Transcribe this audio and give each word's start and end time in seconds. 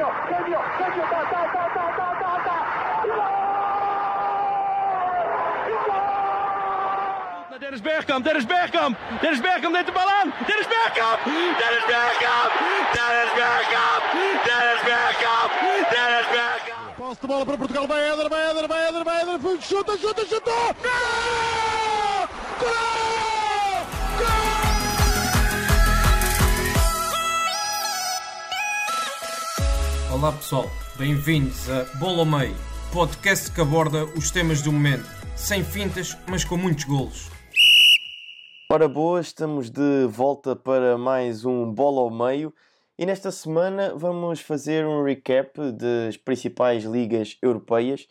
genio, 0.00 0.12
genio, 0.28 0.60
genio, 0.78 1.04
ta, 1.10 1.20
ta, 1.30 1.40
ta, 1.52 1.64
ta, 1.74 1.84
ta, 1.96 2.08
ta, 2.20 2.32
ta. 2.44 2.56
Dennis 7.60 7.82
Bergkamp, 7.82 8.24
Dennis 8.24 8.46
Bergkamp, 8.46 8.96
Dennis 9.20 9.40
Bergkamp 9.40 9.72
neemt 9.72 9.86
de 9.86 9.92
bal 9.92 10.08
aan. 10.08 10.32
Dennis 10.46 10.66
Bergkamp, 10.66 11.18
Dennis 11.60 11.84
Bergkamp, 11.90 12.50
Dennis 12.96 13.32
Bergkamp, 13.38 14.02
Dennis 14.46 14.82
Bergkamp, 14.88 15.50
Dennis 15.92 16.28
Bergkamp. 16.34 16.96
Posse 16.96 17.20
de 17.20 17.26
bola 17.26 17.44
para 17.44 17.56
Portugal, 17.56 17.86
vai 17.86 18.02
Éder, 18.10 18.28
vai 18.28 18.50
Éder, 18.50 18.68
vai 18.68 18.88
Éder, 18.88 19.04
vai 19.04 19.20
Éder, 19.20 19.38
chuta, 19.60 19.98
chuta, 19.98 20.24
chuta! 20.26 20.50
Gol! 20.82 22.28
Gol! 22.60 23.19
Olá 30.20 30.32
pessoal, 30.32 30.66
bem-vindos 30.98 31.70
a 31.70 31.84
Bola 31.98 32.18
ao 32.18 32.26
Meio, 32.26 32.54
podcast 32.92 33.50
que 33.50 33.58
aborda 33.58 34.04
os 34.04 34.30
temas 34.30 34.60
do 34.60 34.70
momento, 34.70 35.08
sem 35.34 35.64
fintas, 35.64 36.14
mas 36.28 36.44
com 36.44 36.58
muitos 36.58 36.84
golos. 36.84 37.30
Ora 38.70 38.86
boa, 38.86 39.18
estamos 39.22 39.70
de 39.70 40.06
volta 40.10 40.54
para 40.54 40.98
mais 40.98 41.46
um 41.46 41.72
Bola 41.72 42.02
ao 42.02 42.10
Meio 42.10 42.52
e 42.98 43.06
nesta 43.06 43.30
semana 43.30 43.94
vamos 43.96 44.40
fazer 44.40 44.84
um 44.84 45.02
recap 45.02 45.58
das 45.72 46.18
principais 46.18 46.84
ligas 46.84 47.38
europeias. 47.40 48.06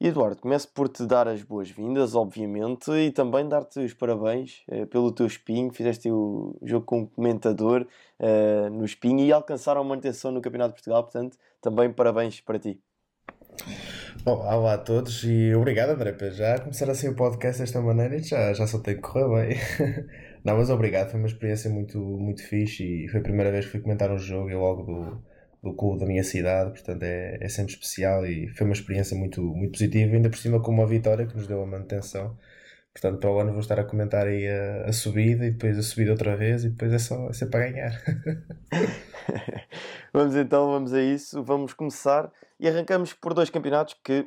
Eduardo, 0.00 0.40
começo 0.40 0.68
por 0.68 0.88
te 0.88 1.04
dar 1.04 1.26
as 1.26 1.42
boas-vindas, 1.42 2.14
obviamente, 2.14 2.88
e 2.92 3.10
também 3.10 3.48
dar-te 3.48 3.80
os 3.80 3.92
parabéns 3.92 4.62
eh, 4.68 4.86
pelo 4.86 5.10
teu 5.10 5.26
espinho. 5.26 5.72
Fizeste 5.72 6.08
o 6.08 6.56
jogo 6.62 6.86
como 6.86 7.08
comentador 7.08 7.84
eh, 8.20 8.70
no 8.70 8.84
espinho 8.84 9.24
e 9.24 9.32
alcançaram 9.32 9.80
a 9.80 9.84
manutenção 9.84 10.30
no 10.30 10.40
Campeonato 10.40 10.70
de 10.70 10.74
Portugal, 10.74 11.02
portanto, 11.02 11.36
também 11.60 11.92
parabéns 11.92 12.40
para 12.40 12.60
ti. 12.60 12.80
Olá, 14.24 14.56
olá 14.56 14.74
a 14.74 14.78
todos 14.78 15.24
e 15.24 15.52
obrigado 15.54 15.90
André 15.90 16.12
para 16.12 16.30
já 16.30 16.60
começar 16.60 16.88
assim 16.88 17.08
o 17.08 17.16
podcast 17.16 17.60
desta 17.60 17.80
maneira 17.80 18.22
já, 18.22 18.52
já 18.52 18.68
só 18.68 18.78
tem 18.78 18.94
que 18.94 19.02
correr 19.02 19.48
bem. 19.48 19.58
Não, 20.44 20.58
mas 20.58 20.70
obrigado, 20.70 21.10
foi 21.10 21.18
uma 21.18 21.26
experiência 21.26 21.68
muito, 21.68 21.98
muito 21.98 22.46
fixe 22.46 22.84
e 22.84 23.08
foi 23.08 23.18
a 23.18 23.22
primeira 23.22 23.50
vez 23.50 23.64
que 23.64 23.72
fui 23.72 23.80
comentar 23.80 24.12
um 24.12 24.18
jogo 24.18 24.48
e 24.48 24.54
logo 24.54 24.82
do, 24.84 25.22
do 25.62 25.72
clube 25.74 26.00
da 26.00 26.06
minha 26.06 26.22
cidade, 26.22 26.70
portanto 26.70 27.02
é, 27.02 27.38
é 27.40 27.48
sempre 27.48 27.72
especial 27.72 28.26
e 28.26 28.48
foi 28.48 28.66
uma 28.66 28.72
experiência 28.72 29.16
muito, 29.16 29.42
muito 29.42 29.72
positiva, 29.72 30.14
ainda 30.14 30.30
por 30.30 30.38
cima 30.38 30.60
com 30.62 30.70
uma 30.72 30.86
vitória 30.86 31.26
que 31.26 31.36
nos 31.36 31.46
deu 31.46 31.62
a 31.62 31.66
manutenção. 31.66 32.36
Portanto, 33.00 33.20
para 33.20 33.30
o 33.30 33.38
ano 33.38 33.52
vou 33.52 33.60
estar 33.60 33.78
a 33.78 33.84
comentar 33.84 34.26
aí 34.26 34.48
a, 34.48 34.88
a 34.88 34.92
subida 34.92 35.46
e 35.46 35.52
depois 35.52 35.78
a 35.78 35.82
subida 35.82 36.10
outra 36.10 36.36
vez 36.36 36.64
e 36.64 36.70
depois 36.70 36.92
é 36.92 36.98
só 36.98 37.28
é 37.30 37.46
para 37.46 37.70
ganhar. 37.70 38.02
vamos 40.12 40.34
então, 40.34 40.66
vamos 40.72 40.92
a 40.92 41.00
isso. 41.00 41.40
Vamos 41.44 41.72
começar 41.72 42.28
e 42.58 42.66
arrancamos 42.68 43.12
por 43.12 43.34
dois 43.34 43.50
campeonatos 43.50 43.94
que, 44.02 44.26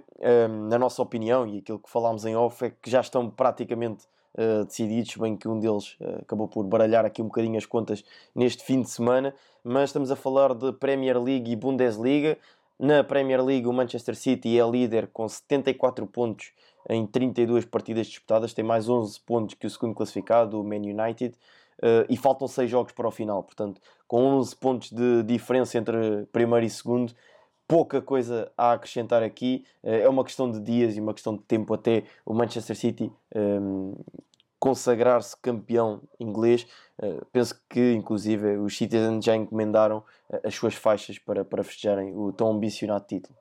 um, 0.49 0.69
na 0.69 0.79
nossa 0.79 1.01
opinião, 1.01 1.45
e 1.45 1.57
aquilo 1.57 1.79
que 1.79 1.89
falámos 1.89 2.23
em 2.23 2.33
off, 2.33 2.63
é 2.63 2.71
que 2.81 2.89
já 2.89 3.01
estão 3.01 3.29
praticamente 3.29 4.05
uh, 4.35 4.63
decididos, 4.63 5.17
bem 5.17 5.35
que 5.35 5.49
um 5.49 5.59
deles 5.59 5.97
uh, 5.99 6.21
acabou 6.21 6.47
por 6.47 6.63
baralhar 6.63 7.03
aqui 7.03 7.21
um 7.21 7.25
bocadinho 7.25 7.57
as 7.57 7.65
contas 7.65 8.05
neste 8.33 8.63
fim 8.63 8.81
de 8.81 8.89
semana, 8.89 9.35
mas 9.65 9.89
estamos 9.89 10.11
a 10.11 10.15
falar 10.15 10.53
de 10.53 10.71
Premier 10.71 11.21
League 11.21 11.51
e 11.51 11.57
Bundesliga. 11.57 12.37
Na 12.79 13.03
Premier 13.03 13.43
League, 13.43 13.67
o 13.67 13.73
Manchester 13.73 14.15
City 14.15 14.57
é 14.57 14.65
líder 14.65 15.07
com 15.07 15.27
74 15.27 16.07
pontos 16.07 16.53
em 16.89 17.05
32 17.05 17.65
partidas 17.65 18.07
disputadas, 18.07 18.53
tem 18.53 18.63
mais 18.63 18.89
11 18.89 19.19
pontos 19.21 19.55
que 19.55 19.67
o 19.67 19.69
segundo 19.69 19.95
classificado, 19.95 20.59
o 20.59 20.63
Man 20.63 20.77
United, 20.77 21.35
uh, 21.79 22.05
e 22.09 22.17
faltam 22.17 22.47
6 22.47 22.69
jogos 22.69 22.93
para 22.93 23.07
o 23.07 23.11
final, 23.11 23.43
portanto, 23.43 23.81
com 24.07 24.23
11 24.37 24.55
pontos 24.55 24.91
de 24.91 25.23
diferença 25.23 25.77
entre 25.77 26.25
primeiro 26.31 26.65
e 26.65 26.69
segundo, 26.69 27.13
pouca 27.67 28.01
coisa 28.01 28.51
a 28.57 28.73
acrescentar 28.73 29.23
aqui, 29.23 29.65
uh, 29.83 29.89
é 29.89 30.09
uma 30.09 30.23
questão 30.23 30.51
de 30.51 30.59
dias 30.59 30.95
e 30.95 31.01
uma 31.01 31.13
questão 31.13 31.35
de 31.35 31.43
tempo 31.43 31.73
até 31.73 32.03
o 32.25 32.33
Manchester 32.33 32.75
City 32.75 33.11
um, 33.35 33.95
consagrar-se 34.59 35.35
campeão 35.41 36.01
inglês. 36.19 36.67
Uh, 37.01 37.25
penso 37.31 37.59
que, 37.69 37.93
inclusive, 37.93 38.57
os 38.57 38.77
Citizens 38.77 39.25
já 39.25 39.35
encomendaram 39.35 40.03
as 40.43 40.53
suas 40.53 40.75
faixas 40.75 41.17
para, 41.17 41.43
para 41.43 41.63
festejarem 41.63 42.15
o 42.15 42.31
tão 42.31 42.51
ambicionado 42.51 43.05
título. 43.05 43.40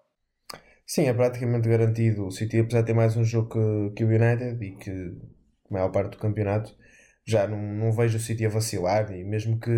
Sim, 0.93 1.05
é 1.07 1.15
praticamente 1.15 1.69
garantido. 1.69 2.27
O 2.27 2.33
City, 2.33 2.59
apesar 2.59 2.81
de 2.81 2.89
ter 2.89 2.95
mais 2.95 3.17
um 3.17 3.23
jogo 3.25 3.49
que, 3.51 3.95
que 3.95 4.05
o 4.05 4.09
United 4.09 4.65
e 4.65 4.73
que 4.77 4.91
a 5.71 5.73
maior 5.75 5.91
parte 5.93 6.13
do 6.13 6.19
campeonato, 6.19 6.75
já 7.25 7.47
não, 7.47 7.59
não 7.63 7.93
vejo 7.93 8.17
o 8.19 8.21
City 8.21 8.45
a 8.45 8.49
vacilar 8.49 9.13
e 9.13 9.23
mesmo 9.25 9.61
que 9.61 9.71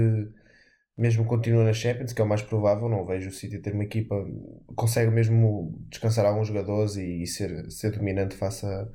mesmo 0.97 1.27
continue 1.27 1.65
na 1.65 1.73
Champions, 1.75 2.15
que 2.15 2.23
é 2.23 2.25
o 2.25 2.29
mais 2.29 2.43
provável, 2.43 2.89
não 2.89 3.05
vejo 3.07 3.29
o 3.29 3.33
City 3.33 3.59
ter 3.59 3.75
uma 3.75 3.85
equipa 3.85 4.15
consegue 4.75 5.11
mesmo 5.11 5.75
descansar 5.91 6.25
alguns 6.25 6.49
jogadores 6.49 6.97
e, 6.97 7.23
e 7.23 7.27
ser, 7.27 7.71
ser 7.71 7.93
dominante 7.93 8.35
face, 8.37 8.65
a, 8.67 8.89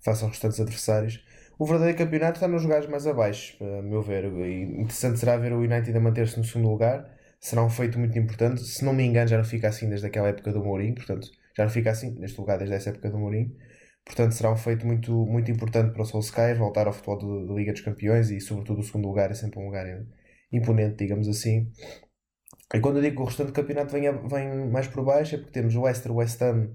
face 0.00 0.22
aos 0.22 0.32
restantes 0.32 0.60
adversários. 0.60 1.24
O 1.58 1.66
verdadeiro 1.66 1.98
campeonato 1.98 2.36
está 2.36 2.46
nos 2.48 2.62
lugares 2.62 2.88
mais 2.88 3.06
abaixo, 3.06 3.56
a 3.64 3.82
meu 3.82 4.02
ver. 4.02 4.24
E 4.26 4.62
interessante 4.80 5.18
será 5.18 5.36
ver 5.36 5.52
o 5.52 5.58
United 5.58 5.96
a 5.96 6.00
manter-se 6.00 6.38
no 6.38 6.44
segundo 6.44 6.70
lugar. 6.70 7.10
Será 7.40 7.64
um 7.64 7.70
feito 7.70 7.98
muito 7.98 8.16
importante. 8.18 8.62
Se 8.62 8.84
não 8.84 8.92
me 8.92 9.04
engano, 9.04 9.28
já 9.28 9.38
não 9.38 9.44
fica 9.44 9.68
assim 9.68 9.88
desde 9.88 10.06
aquela 10.06 10.28
época 10.28 10.52
do 10.52 10.62
Mourinho, 10.64 10.94
portanto, 10.94 11.30
já 11.56 11.64
não 11.64 11.70
fica 11.70 11.90
assim 11.90 12.14
neste 12.18 12.38
lugar 12.40 12.58
desde 12.58 12.74
essa 12.76 12.90
época 12.90 13.10
do 13.10 13.18
Mourinho. 13.18 13.54
Portanto, 14.04 14.32
será 14.32 14.52
um 14.52 14.56
feito 14.56 14.86
muito, 14.86 15.12
muito 15.26 15.50
importante 15.50 15.92
para 15.92 16.02
o 16.02 16.04
Solskjaer 16.04 16.58
voltar 16.58 16.86
ao 16.86 16.92
futebol 16.92 17.46
da 17.46 17.54
Liga 17.54 17.72
dos 17.72 17.80
Campeões 17.80 18.30
e, 18.30 18.40
sobretudo, 18.40 18.80
o 18.80 18.82
segundo 18.82 19.08
lugar 19.08 19.30
é 19.30 19.34
sempre 19.34 19.58
um 19.58 19.66
lugar 19.66 19.86
imponente, 20.52 20.96
digamos 20.96 21.28
assim. 21.28 21.70
E 22.74 22.80
quando 22.80 22.96
eu 22.96 23.02
digo 23.02 23.16
que 23.16 23.22
o 23.22 23.24
restante 23.24 23.52
campeonato 23.52 23.92
vem, 23.92 24.02
vem 24.28 24.70
mais 24.70 24.88
por 24.88 25.04
baixo 25.04 25.34
é 25.34 25.38
porque 25.38 25.52
temos 25.52 25.74
o 25.74 25.82
Leicester, 25.82 26.14
West 26.14 26.40
Ham, 26.42 26.70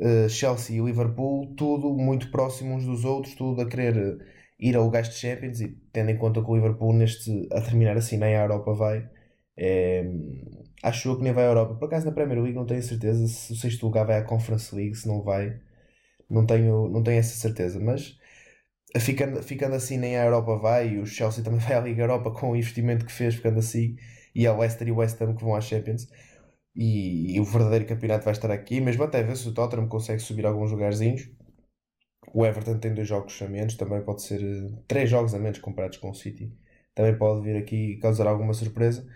uh, 0.00 0.28
Chelsea 0.28 0.76
e 0.76 0.80
Liverpool, 0.84 1.54
tudo 1.56 1.92
muito 1.94 2.30
próximo 2.30 2.74
uns 2.74 2.84
dos 2.86 3.04
outros, 3.04 3.34
tudo 3.34 3.60
a 3.62 3.68
querer 3.68 4.18
ir 4.58 4.76
ao 4.76 4.84
lugares 4.84 5.10
de 5.10 5.16
Champions 5.16 5.60
e 5.60 5.68
tendo 5.92 6.10
em 6.10 6.18
conta 6.18 6.42
que 6.42 6.50
o 6.50 6.54
Liverpool 6.54 6.92
neste, 6.92 7.48
a 7.52 7.60
terminar 7.60 7.96
assim 7.96 8.16
nem 8.16 8.36
a 8.36 8.42
Europa 8.42 8.72
vai, 8.74 9.08
é, 9.56 10.04
acho 10.82 11.16
que 11.16 11.22
nem 11.22 11.32
vai 11.32 11.44
à 11.44 11.48
Europa. 11.48 11.74
Por 11.74 11.86
acaso 11.86 12.06
na 12.06 12.12
Premier 12.12 12.40
League 12.40 12.56
não 12.56 12.66
tenho 12.66 12.82
certeza 12.82 13.26
se 13.28 13.52
o 13.52 13.56
sexto 13.56 13.86
lugar 13.86 14.06
vai 14.06 14.18
à 14.18 14.24
Conference 14.24 14.74
League, 14.74 14.94
se 14.94 15.08
não 15.08 15.22
vai, 15.22 15.60
não 16.30 16.46
tenho, 16.46 16.88
não 16.88 17.02
tenho 17.02 17.18
essa 17.18 17.36
certeza, 17.36 17.80
mas 17.80 18.18
ficando, 19.00 19.42
ficando 19.42 19.74
assim 19.74 19.96
nem 19.98 20.16
a 20.16 20.24
Europa 20.24 20.56
vai 20.58 20.88
e 20.94 20.98
o 20.98 21.06
Chelsea 21.06 21.44
também 21.44 21.60
vai 21.66 21.74
à 21.76 21.80
Liga 21.80 22.02
Europa 22.02 22.30
com 22.30 22.50
o 22.52 22.56
investimento 22.56 23.04
que 23.06 23.12
fez, 23.12 23.34
ficando 23.34 23.58
assim, 23.58 23.96
e 24.34 24.46
a 24.46 24.56
Leicester 24.56 24.88
e 24.88 24.92
o 24.92 24.96
West 24.96 25.20
Ham 25.20 25.34
que 25.34 25.44
vão 25.44 25.54
à 25.54 25.60
Champions. 25.60 26.08
E, 26.74 27.36
e, 27.36 27.40
o 27.40 27.44
verdadeiro 27.44 27.86
campeonato 27.86 28.24
vai 28.24 28.32
estar 28.32 28.50
aqui, 28.50 28.80
mesmo 28.80 29.02
até 29.04 29.22
ver 29.22 29.36
se 29.36 29.48
o 29.48 29.54
Tottenham 29.54 29.88
consegue 29.88 30.20
subir 30.20 30.44
alguns 30.46 30.70
lugarzinhos. 30.72 31.30
O 32.34 32.44
Everton 32.44 32.78
tem 32.78 32.92
dois 32.92 33.08
jogos 33.08 33.40
a 33.40 33.48
menos, 33.48 33.76
também 33.76 34.02
pode 34.04 34.22
ser 34.22 34.42
uh, 34.42 34.84
três 34.86 35.08
jogos 35.08 35.34
a 35.34 35.38
menos 35.38 35.58
comparados 35.58 35.98
com 35.98 36.10
o 36.10 36.14
City. 36.14 36.52
Também 36.94 37.16
pode 37.16 37.42
vir 37.42 37.56
aqui 37.56 37.96
causar 37.96 38.26
alguma 38.26 38.52
surpresa. 38.52 39.06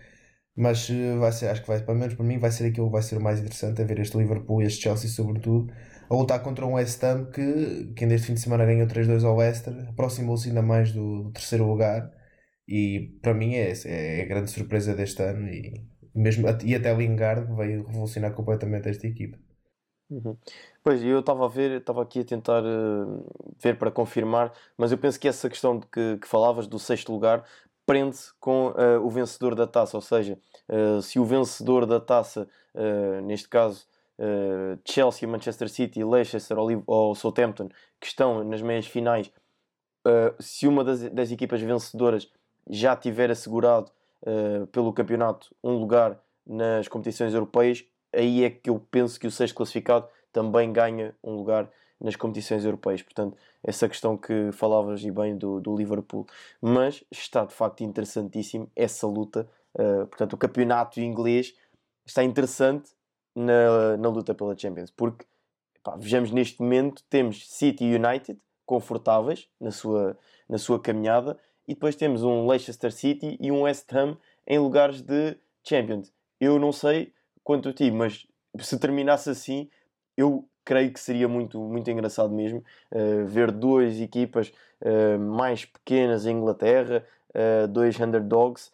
Mas 0.56 0.88
uh, 0.90 1.18
vai 1.18 1.32
ser, 1.32 1.48
acho 1.48 1.62
que 1.62 1.68
vai, 1.68 1.80
pelo 1.80 1.98
menos 1.98 2.14
para 2.14 2.24
mim, 2.24 2.38
vai 2.38 2.50
ser 2.50 2.66
aquilo 2.66 2.86
que 2.86 2.92
vai 2.92 3.02
ser 3.02 3.16
o 3.16 3.20
mais 3.20 3.40
interessante, 3.40 3.80
a 3.80 3.84
ver 3.84 3.98
este 4.00 4.16
Liverpool 4.18 4.62
e 4.62 4.66
este 4.66 4.82
Chelsea, 4.82 5.08
sobretudo, 5.08 5.72
a 6.10 6.14
lutar 6.14 6.42
contra 6.42 6.66
um 6.66 6.74
West 6.74 7.02
Ham 7.04 7.30
que, 7.30 7.92
que 7.94 8.04
este 8.04 8.26
fim 8.26 8.34
de 8.34 8.40
semana 8.40 8.66
ganhou 8.66 8.86
3-2 8.86 9.24
ao 9.24 9.36
Leicester, 9.36 9.88
aproximou-se 9.88 10.48
ainda 10.48 10.60
mais 10.62 10.92
do, 10.92 11.24
do, 11.24 11.32
terceiro 11.32 11.66
lugar 11.66 12.10
e 12.68 13.16
para 13.22 13.32
mim 13.32 13.54
é, 13.54 13.72
é 13.86 14.22
a 14.22 14.26
grande 14.26 14.50
surpresa 14.50 14.94
deste 14.94 15.22
ano 15.22 15.48
e, 15.48 15.86
mesmo, 16.14 16.46
e 16.64 16.74
até 16.74 16.92
Lingard 16.94 17.54
veio 17.54 17.86
revolucionar 17.86 18.34
completamente 18.34 18.88
esta 18.88 19.06
equipa. 19.06 19.38
Uhum. 20.10 20.36
Pois, 20.82 21.00
eu 21.04 21.20
estava 21.20 21.44
a 21.44 21.48
ver, 21.48 21.78
estava 21.78 22.02
aqui 22.02 22.20
a 22.20 22.24
tentar 22.24 22.64
uh, 22.64 23.54
ver 23.62 23.78
para 23.78 23.92
confirmar, 23.92 24.52
mas 24.76 24.90
eu 24.90 24.98
penso 24.98 25.20
que 25.20 25.28
essa 25.28 25.48
questão 25.48 25.78
de 25.78 25.86
que, 25.86 26.18
que 26.18 26.26
falavas 26.26 26.66
do 26.66 26.80
sexto 26.80 27.12
lugar 27.12 27.44
prende-se 27.90 28.32
com 28.38 28.68
uh, 28.68 29.04
o 29.04 29.10
vencedor 29.10 29.54
da 29.54 29.66
taça, 29.66 29.96
ou 29.96 30.00
seja, 30.00 30.38
uh, 30.68 31.02
se 31.02 31.18
o 31.18 31.24
vencedor 31.24 31.86
da 31.86 31.98
taça, 31.98 32.48
neste 33.24 33.48
caso 33.48 33.84
uh, 34.20 34.78
Chelsea, 34.84 35.28
Manchester 35.28 35.68
City, 35.68 36.04
Leicester 36.04 36.58
ou, 36.58 36.82
ou 36.86 37.14
Southampton, 37.14 37.68
que 37.98 38.06
estão 38.06 38.44
nas 38.44 38.60
meias 38.60 38.86
finais, 38.86 39.32
uh, 40.06 40.34
se 40.38 40.68
uma 40.68 40.84
das, 40.84 41.00
das, 41.10 41.32
equipas 41.32 41.60
vencedoras 41.60 42.30
já 42.68 42.94
tiver 42.94 43.30
assegurado 43.30 43.90
uh, 44.22 44.66
pelo 44.66 44.92
campeonato 44.92 45.54
um 45.64 45.72
lugar 45.72 46.20
nas 46.46 46.86
competições 46.86 47.32
europeias, 47.32 47.84
aí 48.14 48.44
é 48.44 48.50
que 48.50 48.68
eu 48.68 48.78
penso 48.90 49.18
que 49.18 49.26
o 49.26 49.30
sexto 49.30 49.54
classificado 49.54 50.06
também 50.32 50.72
ganha 50.72 51.14
um 51.24 51.32
lugar 51.32 51.68
nas 52.00 52.16
competições 52.16 52.64
europeias. 52.64 53.02
Portanto, 53.02 53.36
essa 53.62 53.88
questão 53.88 54.16
que 54.16 54.50
falavas 54.52 55.04
e 55.04 55.10
bem 55.10 55.36
do, 55.36 55.60
do 55.60 55.76
Liverpool. 55.76 56.26
Mas 56.60 57.04
está 57.10 57.44
de 57.44 57.54
facto 57.54 57.82
interessantíssimo 57.82 58.70
essa 58.74 59.06
luta. 59.06 59.48
Uh, 59.74 60.06
portanto, 60.06 60.32
o 60.32 60.36
campeonato 60.36 61.00
inglês 61.00 61.54
está 62.06 62.24
interessante 62.24 62.90
na, 63.34 63.96
na 63.96 64.08
luta 64.08 64.34
pela 64.34 64.56
Champions. 64.56 64.90
Porque, 64.90 65.24
pá, 65.82 65.96
vejamos 65.96 66.30
neste 66.30 66.60
momento, 66.60 67.02
temos 67.08 67.48
City 67.48 67.84
e 67.84 67.94
United 67.94 68.38
confortáveis 68.64 69.48
na 69.60 69.70
sua, 69.70 70.16
na 70.48 70.56
sua 70.56 70.80
caminhada 70.80 71.36
e 71.66 71.74
depois 71.74 71.94
temos 71.94 72.22
um 72.22 72.48
Leicester 72.48 72.92
City 72.92 73.36
e 73.40 73.50
um 73.52 73.62
West 73.62 73.92
Ham 73.92 74.16
em 74.46 74.58
lugares 74.58 75.02
de 75.02 75.36
Champions. 75.62 76.12
Eu 76.40 76.58
não 76.58 76.72
sei 76.72 77.12
quanto 77.44 77.68
a 77.68 77.72
ti, 77.72 77.90
mas 77.90 78.26
se 78.58 78.78
terminasse 78.78 79.30
assim, 79.30 79.70
eu 80.16 80.48
creio 80.64 80.92
que 80.92 81.00
seria 81.00 81.28
muito, 81.28 81.58
muito 81.60 81.90
engraçado 81.90 82.32
mesmo 82.32 82.62
uh, 82.92 83.26
ver 83.26 83.50
duas 83.50 84.00
equipas 84.00 84.52
uh, 84.80 85.18
mais 85.18 85.64
pequenas 85.64 86.26
em 86.26 86.36
Inglaterra, 86.36 87.04
uh, 87.30 87.68
dois 87.68 87.98
underdogs, 87.98 88.72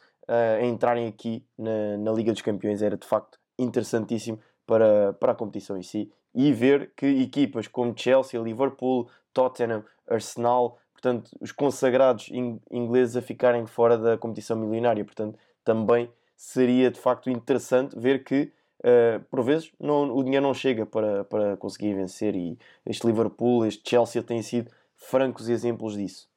entrarem 0.61 1.07
aqui 1.07 1.45
na, 1.57 1.97
na 1.99 2.11
Liga 2.11 2.33
dos 2.33 2.43
Campeões. 2.43 2.83
Era 2.83 2.97
de 2.97 3.07
facto 3.07 3.39
interessantíssimo 3.57 4.41
para, 4.67 5.13
para 5.13 5.31
a 5.31 5.35
competição 5.37 5.79
em 5.79 5.83
si 5.83 6.11
e 6.35 6.53
ver 6.53 6.91
que 6.97 7.07
equipas 7.07 7.69
como 7.69 7.97
Chelsea, 7.97 8.41
Liverpool, 8.41 9.09
Tottenham, 9.33 9.85
Arsenal, 10.09 10.79
portanto, 10.93 11.31
os 11.41 11.53
consagrados 11.53 12.29
ingleses 12.69 13.17
a 13.17 13.23
ficarem 13.23 13.67
fora 13.67 13.97
da 13.97 14.19
competição 14.19 14.57
milionária. 14.57 15.05
Portanto, 15.05 15.39
também 15.65 16.11
seria 16.37 16.91
de 16.91 16.99
facto 16.99 17.31
interessante 17.31 17.97
ver 17.97 18.25
que 18.25 18.53
uh, 18.87 19.25
por 19.31 19.43
vezes 19.43 19.73
não, 19.81 20.17
o 20.17 20.23
dinheiro 20.23 20.47
não 20.47 20.55
chega 20.55 20.87
para, 20.87 21.25
para 21.25 21.57
conseguir 21.57 21.95
vencer 21.95 22.35
e 22.37 22.57
este 22.87 23.07
Liverpool, 23.07 23.67
este 23.67 23.89
Chelsea 23.89 24.23
têm 24.23 24.43
sido 24.43 24.71
francos 24.95 25.49
exemplos 25.49 25.97
disso. 25.97 26.29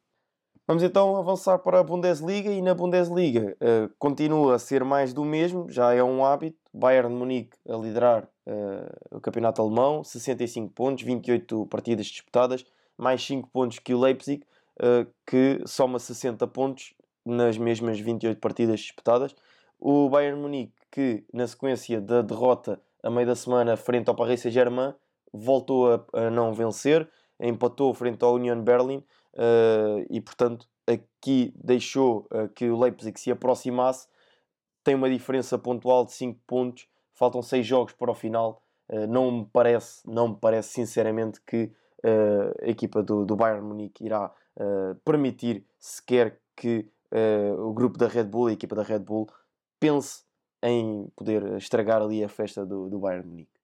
Vamos 0.67 0.83
então 0.83 1.15
avançar 1.15 1.57
para 1.57 1.79
a 1.79 1.83
Bundesliga 1.83 2.51
e 2.51 2.61
na 2.61 2.75
Bundesliga 2.75 3.57
uh, 3.59 3.91
continua 3.97 4.53
a 4.53 4.59
ser 4.59 4.83
mais 4.83 5.13
do 5.13 5.25
mesmo, 5.25 5.67
já 5.69 5.93
é 5.93 6.03
um 6.03 6.23
hábito. 6.23 6.59
Bayern 6.71 7.09
de 7.09 7.15
Munique 7.15 7.57
a 7.67 7.75
liderar 7.75 8.25
uh, 8.45 9.17
o 9.17 9.19
campeonato 9.19 9.61
alemão, 9.63 10.03
65 10.03 10.71
pontos, 10.71 11.03
28 11.03 11.65
partidas 11.65 12.05
disputadas, 12.05 12.63
mais 12.95 13.25
5 13.25 13.49
pontos 13.49 13.79
que 13.79 13.95
o 13.95 13.99
Leipzig, 13.99 14.43
uh, 14.79 15.11
que 15.25 15.59
soma 15.65 15.97
60 15.97 16.45
pontos 16.47 16.93
nas 17.25 17.57
mesmas 17.57 17.99
28 17.99 18.39
partidas 18.39 18.79
disputadas. 18.79 19.35
O 19.79 20.07
Bayern 20.07 20.39
Munique, 20.39 20.73
que 20.91 21.25
na 21.33 21.47
sequência 21.47 22.01
da 22.01 22.21
derrota 22.21 22.81
a 23.03 23.09
meio 23.09 23.27
da 23.27 23.35
semana 23.35 23.77
frente 23.77 24.09
ao 24.09 24.15
Paris 24.15 24.41
Saint-Germain, 24.41 24.93
voltou 25.31 25.93
a, 25.93 26.05
a 26.13 26.29
não 26.29 26.53
vencer, 26.53 27.09
empatou 27.39 27.93
frente 27.93 28.23
ao 28.23 28.35
Union 28.35 28.61
Berlin 28.61 29.03
uh, 29.33 30.05
e, 30.09 30.19
portanto, 30.19 30.67
aqui 30.87 31.53
deixou 31.55 32.27
uh, 32.31 32.49
que 32.49 32.69
o 32.69 32.77
Leipzig 32.77 33.19
se 33.19 33.31
aproximasse. 33.31 34.07
Tem 34.83 34.95
uma 34.95 35.09
diferença 35.09 35.57
pontual 35.57 36.05
de 36.05 36.13
5 36.13 36.39
pontos, 36.45 36.87
faltam 37.13 37.41
6 37.41 37.65
jogos 37.65 37.93
para 37.93 38.11
o 38.11 38.15
final. 38.15 38.61
Uh, 38.89 39.07
não 39.07 39.31
me 39.31 39.45
parece, 39.51 40.01
não 40.05 40.29
me 40.29 40.35
parece 40.35 40.69
sinceramente 40.69 41.41
que 41.41 41.71
a 42.63 42.69
equipa 42.69 43.03
do, 43.03 43.25
do 43.25 43.35
Bayern 43.35 43.61
Munique 43.61 44.05
irá 44.05 44.33
permitir 45.03 45.65
sequer 45.77 46.39
que 46.55 46.89
o 47.57 47.73
grupo 47.73 47.97
da 47.97 48.07
Red 48.07 48.23
Bull, 48.23 48.47
a 48.47 48.53
equipa 48.53 48.73
da 48.73 48.83
Red 48.83 48.99
Bull, 48.99 49.27
pense 49.81 50.23
em 50.63 51.07
poder 51.15 51.57
estragar 51.57 52.01
ali 52.01 52.23
a 52.23 52.29
festa 52.29 52.65
do, 52.65 52.89
do 52.89 52.99
Bayern 52.99 53.27
Munique. 53.27 53.59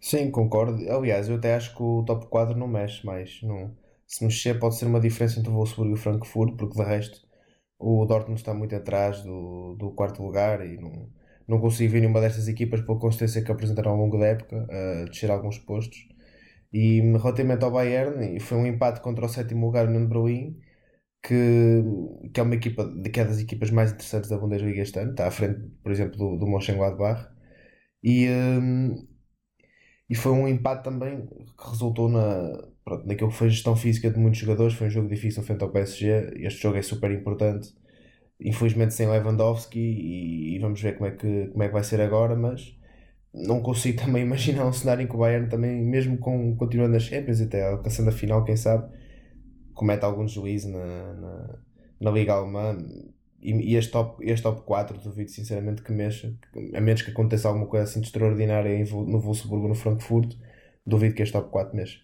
Sim, 0.00 0.30
concordo. 0.30 0.78
Aliás, 0.90 1.28
eu 1.28 1.36
até 1.36 1.54
acho 1.54 1.74
que 1.76 1.82
o 1.82 2.02
top 2.04 2.26
4 2.26 2.56
não 2.58 2.66
mexe 2.66 3.04
mais. 3.06 3.40
Não, 3.42 3.76
se 4.06 4.24
mexer 4.24 4.58
pode 4.58 4.76
ser 4.76 4.86
uma 4.86 5.00
diferença 5.00 5.38
entre 5.38 5.50
o 5.50 5.54
Wolfsburg 5.54 5.90
e 5.90 5.94
o 5.94 5.96
Frankfurt, 5.96 6.56
porque 6.56 6.76
de 6.76 6.82
resto 6.84 7.20
o 7.78 8.04
Dortmund 8.06 8.40
está 8.40 8.54
muito 8.54 8.74
atrás 8.76 9.22
do, 9.22 9.74
do 9.78 9.90
quarto 9.92 10.22
lugar 10.22 10.64
e 10.66 10.76
não, 10.76 11.08
não 11.48 11.60
consigo 11.60 11.92
ver 11.92 12.00
nenhuma 12.00 12.20
destas 12.20 12.48
equipas 12.48 12.80
pela 12.80 12.98
consistência 12.98 13.42
que 13.42 13.50
apresentaram 13.50 13.92
ao 13.92 13.96
longo 13.96 14.18
da 14.18 14.26
época 14.26 14.66
a 14.70 15.04
descer 15.04 15.30
alguns 15.30 15.58
postos. 15.58 16.08
E 16.72 17.00
relativamente 17.00 17.64
ao 17.64 17.70
Bayern, 17.70 18.38
foi 18.40 18.58
um 18.58 18.66
empate 18.66 19.00
contra 19.00 19.26
o 19.26 19.28
sétimo 19.28 19.66
lugar 19.66 19.88
no 19.88 20.06
Berlim, 20.08 20.58
que, 21.22 21.82
que 22.32 22.40
é 22.40 22.42
uma 22.42 22.54
equipa 22.54 22.92
que 23.12 23.20
é 23.20 23.24
das 23.24 23.38
equipas 23.40 23.70
mais 23.70 23.92
interessantes 23.92 24.28
da 24.30 24.38
Bundesliga 24.38 24.82
este 24.82 24.98
ano, 24.98 25.12
está 25.12 25.26
à 25.28 25.30
frente, 25.30 25.60
por 25.82 25.92
exemplo, 25.92 26.16
do, 26.18 26.36
do 26.38 26.46
Mönchengladbach. 26.46 27.28
E, 28.02 28.28
um, 28.28 29.06
e 30.08 30.14
foi 30.14 30.32
um 30.32 30.48
empate 30.48 30.84
também 30.84 31.26
que 31.26 31.68
resultou 31.70 32.08
na, 32.08 32.68
pronto, 32.84 33.06
naquilo 33.06 33.30
que 33.30 33.36
foi 33.36 33.48
gestão 33.50 33.76
física 33.76 34.10
de 34.10 34.18
muitos 34.18 34.40
jogadores. 34.40 34.74
Foi 34.74 34.88
um 34.88 34.90
jogo 34.90 35.08
difícil 35.08 35.42
frente 35.42 35.62
ao 35.62 35.70
PSG. 35.70 36.32
Este 36.36 36.62
jogo 36.62 36.76
é 36.78 36.82
super 36.82 37.10
importante. 37.10 37.74
Infelizmente 38.40 38.94
sem 38.94 39.08
Lewandowski 39.08 39.78
e, 39.80 40.56
e 40.56 40.58
vamos 40.58 40.80
ver 40.80 40.94
como 40.98 41.06
é, 41.06 41.12
que, 41.12 41.48
como 41.48 41.62
é 41.62 41.68
que 41.68 41.72
vai 41.74 41.84
ser 41.84 42.00
agora, 42.00 42.34
mas 42.36 42.76
não 43.34 43.62
consigo 43.62 43.98
também 44.04 44.22
imaginar 44.24 44.66
um 44.66 44.72
cenário 44.72 45.02
em 45.04 45.06
que 45.08 45.14
o 45.14 45.18
Bayern 45.18 45.48
também, 45.48 45.82
mesmo 45.82 46.18
com, 46.18 46.56
continuando 46.56 46.92
nas 46.94 47.04
Champions 47.04 47.40
até 47.40 47.66
alcançando 47.68 48.08
a 48.10 48.12
final, 48.12 48.44
quem 48.44 48.56
sabe, 48.56 48.92
comete 49.74 50.04
algum 50.04 50.26
juízo 50.26 50.70
na, 50.70 51.12
na, 51.14 51.58
na 52.00 52.10
Liga 52.10 52.34
Alemã 52.34 52.76
e, 53.40 53.72
e 53.72 53.76
este, 53.76 53.92
top, 53.92 54.24
este 54.24 54.42
top 54.42 54.62
4 54.62 54.98
duvido 54.98 55.30
sinceramente 55.30 55.82
que 55.82 55.92
mexa, 55.92 56.32
a 56.74 56.80
menos 56.80 57.02
que 57.02 57.10
aconteça 57.10 57.48
alguma 57.48 57.66
coisa 57.66 57.84
assim 57.84 58.00
de 58.00 58.06
extraordinária 58.06 58.78
no 58.78 59.20
Wolfsburgo 59.20 59.68
no 59.68 59.74
Frankfurt, 59.74 60.36
duvido 60.86 61.14
que 61.14 61.22
este 61.22 61.32
top 61.32 61.50
4 61.50 61.76
mexa. 61.76 61.98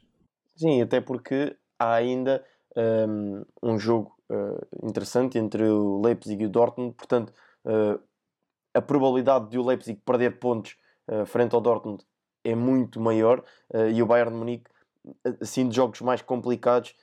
Sim, 0.56 0.82
até 0.82 1.00
porque 1.00 1.56
há 1.78 1.94
ainda 1.94 2.44
um, 2.76 3.44
um 3.62 3.78
jogo 3.78 4.12
uh, 4.30 4.86
interessante 4.86 5.38
entre 5.38 5.62
o 5.64 6.00
Leipzig 6.00 6.42
e 6.42 6.46
o 6.46 6.50
Dortmund, 6.50 6.94
portanto, 6.94 7.32
uh, 7.64 8.00
a 8.74 8.82
probabilidade 8.82 9.50
de 9.50 9.58
o 9.58 9.64
Leipzig 9.64 10.00
perder 10.04 10.38
pontos 10.38 10.76
uh, 11.08 11.24
frente 11.24 11.54
ao 11.54 11.60
Dortmund 11.60 12.04
é 12.44 12.54
muito 12.54 13.00
maior 13.00 13.44
e 13.92 14.00
o 14.00 14.06
Bayern 14.06 14.32
de 14.32 14.38
Munique, 14.38 14.70
assim, 15.40 15.68
de 15.68 15.74
jogos 15.74 16.00
mais 16.00 16.22
complicados, 16.22 16.94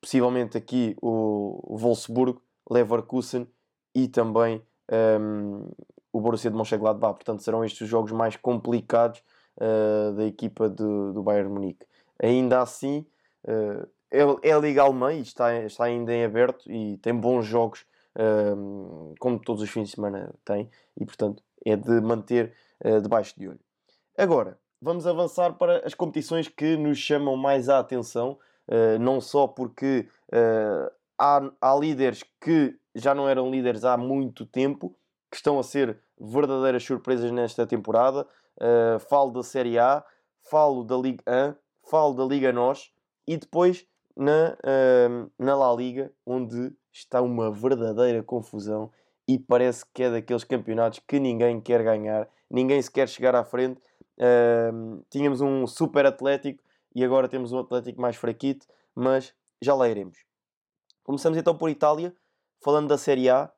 possivelmente 0.00 0.56
aqui 0.56 0.96
o, 1.02 1.76
Wolfsburgo 1.76 2.40
Leverkusen 2.70 3.46
e 3.94 4.08
também 4.08 4.62
um, 5.20 5.68
o 6.12 6.20
Borussia 6.20 6.50
de 6.50 6.56
Mönchengladbach. 6.56 7.14
Portanto, 7.14 7.42
serão 7.42 7.64
estes 7.64 7.82
os 7.82 7.88
jogos 7.88 8.12
mais 8.12 8.36
complicados 8.36 9.22
uh, 9.56 10.12
da 10.12 10.24
equipa 10.24 10.68
do, 10.68 11.12
do 11.12 11.22
Bayern 11.22 11.50
Munique. 11.50 11.86
Ainda 12.22 12.62
assim, 12.62 13.06
uh, 13.44 13.88
é, 14.10 14.52
a 14.52 14.58
Liga 14.58 14.82
Alemã 14.82 15.12
e 15.12 15.20
está, 15.20 15.54
está 15.64 15.84
ainda 15.84 16.12
em 16.12 16.24
aberto 16.24 16.70
e 16.70 16.98
tem 16.98 17.14
bons 17.14 17.44
jogos, 17.44 17.84
um, 18.56 19.14
como 19.18 19.40
todos 19.40 19.62
os 19.62 19.68
fins 19.68 19.88
de 19.88 19.96
semana 19.96 20.32
tem, 20.44 20.70
e 20.96 21.04
portanto 21.04 21.42
é 21.66 21.74
de 21.74 22.00
manter 22.00 22.52
uh, 22.84 23.00
debaixo 23.00 23.34
de 23.36 23.48
olho. 23.48 23.60
Agora, 24.16 24.56
vamos 24.80 25.06
avançar 25.06 25.54
para 25.54 25.84
as 25.84 25.94
competições 25.94 26.46
que 26.46 26.76
nos 26.76 26.98
chamam 26.98 27.36
mais 27.36 27.68
a 27.68 27.80
atenção, 27.80 28.38
não 29.00 29.20
só 29.20 29.46
porque 29.46 30.08
há, 31.18 31.50
há 31.60 31.74
líderes 31.74 32.22
que 32.40 32.76
já 32.94 33.14
não 33.14 33.28
eram 33.28 33.50
líderes 33.50 33.84
há 33.84 33.96
muito 33.96 34.46
tempo, 34.46 34.96
que 35.30 35.36
estão 35.36 35.58
a 35.58 35.62
ser 35.62 35.98
verdadeiras 36.18 36.84
surpresas 36.84 37.30
nesta 37.30 37.66
temporada. 37.66 38.26
Uh, 38.56 39.00
falo 39.00 39.32
da 39.32 39.42
Série 39.42 39.78
A, 39.78 40.04
falo 40.42 40.84
da 40.84 40.96
Liga 40.96 41.22
1, 41.26 41.54
falo 41.90 42.14
da 42.14 42.24
Liga 42.24 42.52
NOS 42.52 42.92
e 43.26 43.36
depois 43.36 43.84
na, 44.16 44.56
uh, 44.60 45.30
na 45.36 45.56
La 45.56 45.74
Liga, 45.74 46.12
onde 46.24 46.72
está 46.92 47.20
uma 47.20 47.50
verdadeira 47.50 48.22
confusão 48.22 48.92
e 49.26 49.38
parece 49.38 49.84
que 49.92 50.04
é 50.04 50.10
daqueles 50.10 50.44
campeonatos 50.44 51.00
que 51.00 51.18
ninguém 51.18 51.60
quer 51.60 51.82
ganhar, 51.82 52.28
ninguém 52.48 52.80
se 52.80 52.90
quer 52.90 53.08
chegar 53.08 53.34
à 53.34 53.44
frente. 53.44 53.80
Uh, 54.16 55.02
tínhamos 55.10 55.40
um 55.40 55.66
super 55.66 56.06
Atlético 56.06 56.62
e 56.94 57.04
agora 57.04 57.28
temos 57.28 57.52
um 57.52 57.58
Atlético 57.58 58.00
mais 58.00 58.16
fraquito, 58.16 58.66
mas 58.94 59.34
já 59.60 59.74
lá 59.74 59.88
iremos. 59.88 60.18
Começamos 61.02 61.36
então 61.36 61.56
por 61.56 61.68
Itália, 61.68 62.14
falando 62.62 62.88
da 62.88 62.96
Série 62.96 63.28
A. 63.28 63.52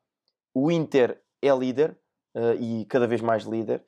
O 0.55 0.71
Inter 0.71 1.21
é 1.43 1.55
líder 1.55 1.97
uh, 2.35 2.55
e 2.61 2.85
cada 2.87 3.07
vez 3.07 3.21
mais 3.21 3.45
líder. 3.45 3.85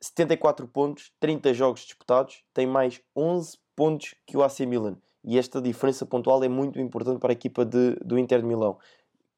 74 0.00 0.66
pontos, 0.66 1.12
30 1.20 1.54
jogos 1.54 1.80
disputados, 1.80 2.42
tem 2.52 2.66
mais 2.66 3.00
11 3.14 3.58
pontos 3.76 4.14
que 4.26 4.36
o 4.36 4.42
AC 4.42 4.60
Milan. 4.60 4.96
E 5.22 5.38
esta 5.38 5.60
diferença 5.60 6.06
pontual 6.06 6.42
é 6.42 6.48
muito 6.48 6.80
importante 6.80 7.20
para 7.20 7.32
a 7.32 7.34
equipa 7.34 7.64
de, 7.64 7.94
do 8.04 8.18
Inter 8.18 8.40
de 8.40 8.46
Milão, 8.46 8.78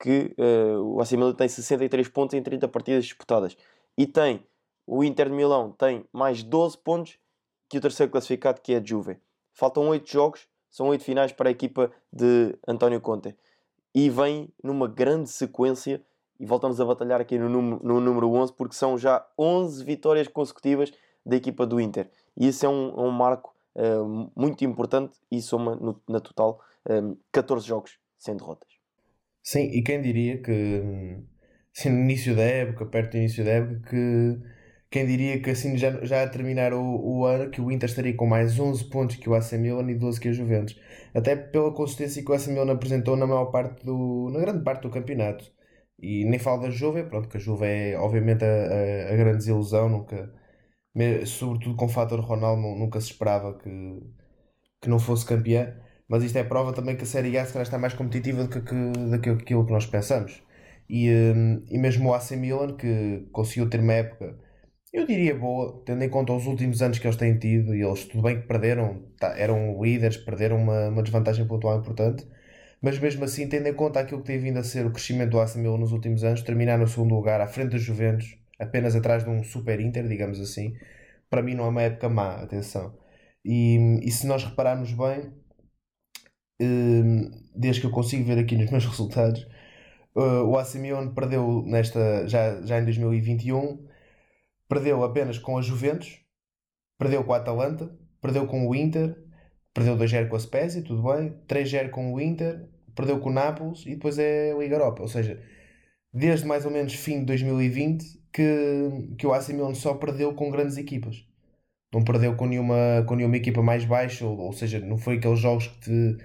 que 0.00 0.34
uh, 0.38 0.80
o 0.80 1.00
AC 1.00 1.12
Milan 1.12 1.34
tem 1.34 1.48
63 1.48 2.08
pontos 2.08 2.34
em 2.34 2.42
30 2.42 2.68
partidas 2.68 3.04
disputadas. 3.04 3.56
E 3.98 4.06
tem, 4.06 4.46
o 4.86 5.04
Inter 5.04 5.28
de 5.28 5.34
Milão 5.34 5.72
tem 5.72 6.04
mais 6.12 6.42
12 6.42 6.78
pontos 6.78 7.18
que 7.68 7.78
o 7.78 7.80
terceiro 7.80 8.10
classificado, 8.10 8.60
que 8.60 8.74
é 8.74 8.78
a 8.78 8.84
Juve. 8.84 9.18
Faltam 9.52 9.88
8 9.88 10.10
jogos, 10.10 10.48
são 10.70 10.88
8 10.88 11.04
finais 11.04 11.32
para 11.32 11.48
a 11.48 11.52
equipa 11.52 11.90
de 12.12 12.56
António 12.66 13.00
Conte 13.00 13.36
e 13.94 14.08
vem 14.08 14.48
numa 14.62 14.88
grande 14.88 15.28
sequência. 15.28 16.02
E 16.40 16.46
voltamos 16.46 16.80
a 16.80 16.84
batalhar 16.84 17.20
aqui 17.20 17.38
no 17.38 17.48
número, 17.48 17.80
no 17.84 18.00
número 18.00 18.32
11, 18.32 18.52
porque 18.54 18.74
são 18.74 18.98
já 18.98 19.24
11 19.38 19.84
vitórias 19.84 20.26
consecutivas 20.26 20.92
da 21.24 21.36
equipa 21.36 21.64
do 21.64 21.80
Inter. 21.80 22.10
E 22.36 22.48
isso 22.48 22.66
é 22.66 22.68
um, 22.68 23.06
um 23.06 23.10
marco 23.10 23.54
uh, 23.76 24.30
muito 24.34 24.64
importante 24.64 25.18
e 25.30 25.40
soma 25.40 25.76
no, 25.76 26.00
na 26.08 26.18
total 26.18 26.60
um, 26.88 27.12
eh, 27.12 27.16
14 27.30 27.66
jogos 27.66 27.98
sem 28.18 28.36
derrotas. 28.36 28.68
Sim, 29.42 29.64
e 29.64 29.82
quem 29.82 30.00
diria 30.00 30.42
que 30.42 31.22
assim, 31.76 31.90
no 31.90 32.00
início 32.00 32.34
da 32.34 32.42
época, 32.42 32.86
perto 32.86 33.12
do 33.12 33.18
início 33.18 33.44
da 33.44 33.50
época, 33.52 33.90
que 33.90 34.38
quem 34.92 35.06
diria 35.06 35.40
que 35.40 35.50
assim 35.50 35.76
já, 35.78 35.90
já 36.04 36.22
a 36.22 36.28
terminar 36.28 36.74
o, 36.74 36.80
o 36.82 37.24
ano 37.26 37.50
que 37.50 37.60
o 37.60 37.70
Inter 37.72 37.88
estaria 37.88 38.14
com 38.14 38.26
mais 38.26 38.58
11 38.60 38.84
pontos 38.90 39.16
que 39.16 39.28
o 39.28 39.34
AC 39.34 39.54
Milan 39.54 39.90
e 39.90 39.94
12 39.94 40.20
que 40.20 40.28
a 40.28 40.32
Juventus. 40.32 40.78
Até 41.14 41.34
pela 41.36 41.72
consistência 41.72 42.22
que 42.22 42.30
o 42.30 42.34
AC 42.34 42.48
Milan 42.48 42.72
apresentou 42.72 43.16
na 43.16 43.26
maior 43.26 43.46
parte 43.46 43.84
do, 43.84 44.30
na 44.30 44.40
grande 44.40 44.62
parte 44.64 44.82
do 44.82 44.90
campeonato. 44.90 45.50
E 45.98 46.24
nem 46.26 46.38
falo 46.38 46.62
da 46.62 46.70
Juve, 46.70 47.04
pronto, 47.04 47.28
que 47.28 47.36
a 47.38 47.40
Juve 47.40 47.64
é 47.66 47.96
obviamente 47.98 48.44
a, 48.44 49.12
a, 49.12 49.16
grande 49.16 49.38
desilusão, 49.38 49.88
nunca, 49.88 50.32
sobretudo 51.26 51.76
com 51.76 51.86
o 51.86 51.88
fator 51.88 52.20
Ronaldo, 52.20 52.62
nunca 52.62 53.00
se 53.00 53.12
esperava 53.12 53.58
que, 53.58 53.68
que 54.80 54.88
não 54.88 54.98
fosse 54.98 55.24
campeão. 55.26 55.72
Mas 56.08 56.24
isto 56.24 56.36
é 56.38 56.44
prova 56.44 56.72
também 56.72 56.96
que 56.96 57.04
a 57.04 57.06
Série 57.06 57.38
A 57.38 57.46
se 57.46 57.52
calhar 57.52 57.64
está 57.66 57.78
mais 57.78 57.94
competitiva 57.94 58.44
do 58.44 58.50
que, 58.50 58.60
que, 58.60 59.18
que 59.20 59.30
aquilo 59.30 59.66
que 59.66 59.72
nós 59.72 59.86
pensamos. 59.86 60.42
E, 60.88 61.10
hum, 61.10 61.64
e 61.70 61.78
mesmo 61.78 62.10
o 62.10 62.14
AC 62.14 62.32
Milan, 62.32 62.76
que 62.76 63.28
conseguiu 63.32 63.68
ter 63.70 63.80
uma 63.80 63.94
época, 63.94 64.36
eu 64.92 65.06
diria 65.06 65.34
boa, 65.34 65.82
tendo 65.86 66.02
em 66.04 66.08
conta 66.08 66.32
os 66.32 66.46
últimos 66.46 66.82
anos 66.82 66.98
que 66.98 67.06
eles 67.06 67.16
têm 67.16 67.38
tido, 67.38 67.74
e 67.74 67.82
eles 67.82 68.04
tudo 68.06 68.22
bem 68.22 68.40
que 68.40 68.46
perderam, 68.46 69.02
tá, 69.18 69.36
eram 69.38 69.82
líderes, 69.82 70.16
perderam 70.18 70.56
uma, 70.58 70.88
uma 70.88 71.02
desvantagem 71.02 71.46
pontual 71.46 71.78
importante, 71.78 72.26
mas 72.82 72.98
mesmo 72.98 73.24
assim, 73.24 73.48
tendo 73.48 73.68
em 73.68 73.74
conta 73.74 74.00
aquilo 74.00 74.20
que 74.20 74.26
tem 74.26 74.38
vindo 74.38 74.58
a 74.58 74.64
ser 74.64 74.86
o 74.86 74.92
crescimento 74.92 75.30
do 75.30 75.40
AC 75.40 75.56
Milan 75.56 75.78
nos 75.78 75.92
últimos 75.92 76.24
anos, 76.24 76.42
terminar 76.42 76.78
no 76.78 76.86
segundo 76.88 77.14
lugar, 77.14 77.40
à 77.40 77.46
frente 77.48 77.70
dos 77.70 77.82
Juventus, 77.82 78.36
apenas 78.58 78.94
atrás 78.96 79.24
de 79.24 79.30
um 79.30 79.42
Super 79.44 79.80
Inter, 79.80 80.06
digamos 80.08 80.40
assim, 80.40 80.74
para 81.30 81.42
mim 81.42 81.54
não 81.54 81.64
é 81.66 81.68
uma 81.68 81.82
época 81.82 82.08
má, 82.08 82.36
atenção. 82.36 82.94
E, 83.44 83.98
e 84.02 84.10
se 84.10 84.26
nós 84.26 84.44
repararmos 84.44 84.92
bem, 84.92 85.32
hum, 86.60 87.30
desde 87.54 87.80
que 87.80 87.86
eu 87.86 87.90
consigo 87.90 88.24
ver 88.24 88.38
aqui 88.38 88.56
nos 88.56 88.70
meus 88.70 88.84
resultados, 88.86 89.46
uh, 90.14 90.44
o 90.46 90.58
AC 90.58 90.76
Milan 90.76 91.14
perdeu 91.14 91.62
nesta, 91.66 92.26
já, 92.28 92.60
já 92.62 92.80
em 92.80 92.84
2021, 92.84 93.86
perdeu 94.72 95.04
apenas 95.04 95.36
com 95.36 95.58
a 95.58 95.60
Juventus, 95.60 96.18
perdeu 96.98 97.22
com 97.22 97.34
a 97.34 97.36
Atalanta, 97.36 97.94
perdeu 98.22 98.46
com 98.46 98.66
o 98.66 98.74
Inter, 98.74 99.14
perdeu 99.74 99.98
2-0 99.98 100.30
com 100.30 100.36
a 100.36 100.40
Spezia, 100.40 100.82
tudo 100.82 101.02
bem, 101.02 101.36
3-0 101.46 101.90
com 101.90 102.10
o 102.14 102.18
Inter, 102.18 102.70
perdeu 102.94 103.20
com 103.20 103.28
o 103.28 103.32
Nápoles 103.32 103.84
e 103.84 103.90
depois 103.90 104.18
é 104.18 104.50
a 104.50 104.56
Liga 104.56 104.76
Europa. 104.76 105.02
Ou 105.02 105.08
seja, 105.08 105.38
desde 106.10 106.46
mais 106.46 106.64
ou 106.64 106.70
menos 106.70 106.94
fim 106.94 107.20
de 107.20 107.26
2020 107.26 108.22
que, 108.32 109.14
que 109.18 109.26
o 109.26 109.34
AC 109.34 109.50
Milan 109.50 109.74
só 109.74 109.92
perdeu 109.92 110.32
com 110.32 110.50
grandes 110.50 110.78
equipas. 110.78 111.22
Não 111.92 112.02
perdeu 112.02 112.34
com 112.34 112.46
nenhuma, 112.46 113.04
com 113.06 113.14
nenhuma 113.14 113.36
equipa 113.36 113.62
mais 113.62 113.84
baixa, 113.84 114.24
ou, 114.24 114.38
ou 114.38 114.52
seja, 114.54 114.80
não 114.80 114.96
foi 114.96 115.18
aqueles 115.18 115.38
jogos 115.38 115.66
que, 115.66 115.80
te, 115.80 116.16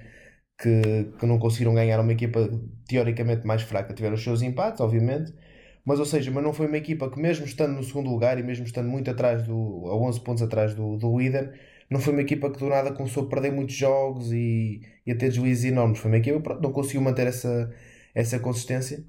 que, 0.58 1.12
que 1.20 1.26
não 1.26 1.38
conseguiram 1.38 1.76
ganhar 1.76 2.00
uma 2.00 2.14
equipa 2.14 2.50
teoricamente 2.88 3.46
mais 3.46 3.62
fraca. 3.64 3.94
Tiveram 3.94 4.16
os 4.16 4.24
seus 4.24 4.42
empates, 4.42 4.80
obviamente, 4.80 5.34
mas 5.88 6.00
ou 6.00 6.06
seja, 6.06 6.30
mas 6.32 6.44
não 6.44 6.52
foi 6.54 6.68
uma 6.68 6.78
equipa 6.78 7.10
que 7.10 7.18
mesmo 7.18 7.46
estando 7.46 7.74
no 7.74 7.82
segundo 7.84 8.10
lugar 8.10 8.38
e 8.38 8.44
mesmo 8.44 8.66
estando 8.66 8.90
muito 8.90 9.10
atrás 9.10 9.44
do, 9.44 9.88
a 9.88 9.96
11 9.96 10.20
pontos 10.20 10.44
atrás 10.44 10.76
do, 10.76 10.98
do 10.98 11.18
líder, 11.18 11.58
não 11.90 12.02
foi 12.02 12.12
uma 12.12 12.22
equipa 12.24 12.52
que 12.52 12.60
do 12.60 12.68
nada 12.68 12.92
começou 12.92 13.24
a 13.24 13.30
perder 13.30 13.54
muitos 13.54 13.76
jogos 13.76 14.34
e, 14.34 14.82
e 15.06 15.12
a 15.14 15.16
ter 15.18 15.30
deslizes 15.30 15.64
enormes. 15.64 16.00
Foi 16.00 16.12
uma 16.12 16.18
equipa 16.18 16.56
que 16.58 16.62
não 16.62 16.74
conseguiu 16.74 17.02
manter 17.02 17.28
essa, 17.28 17.74
essa 18.14 18.38
consistência, 18.40 19.06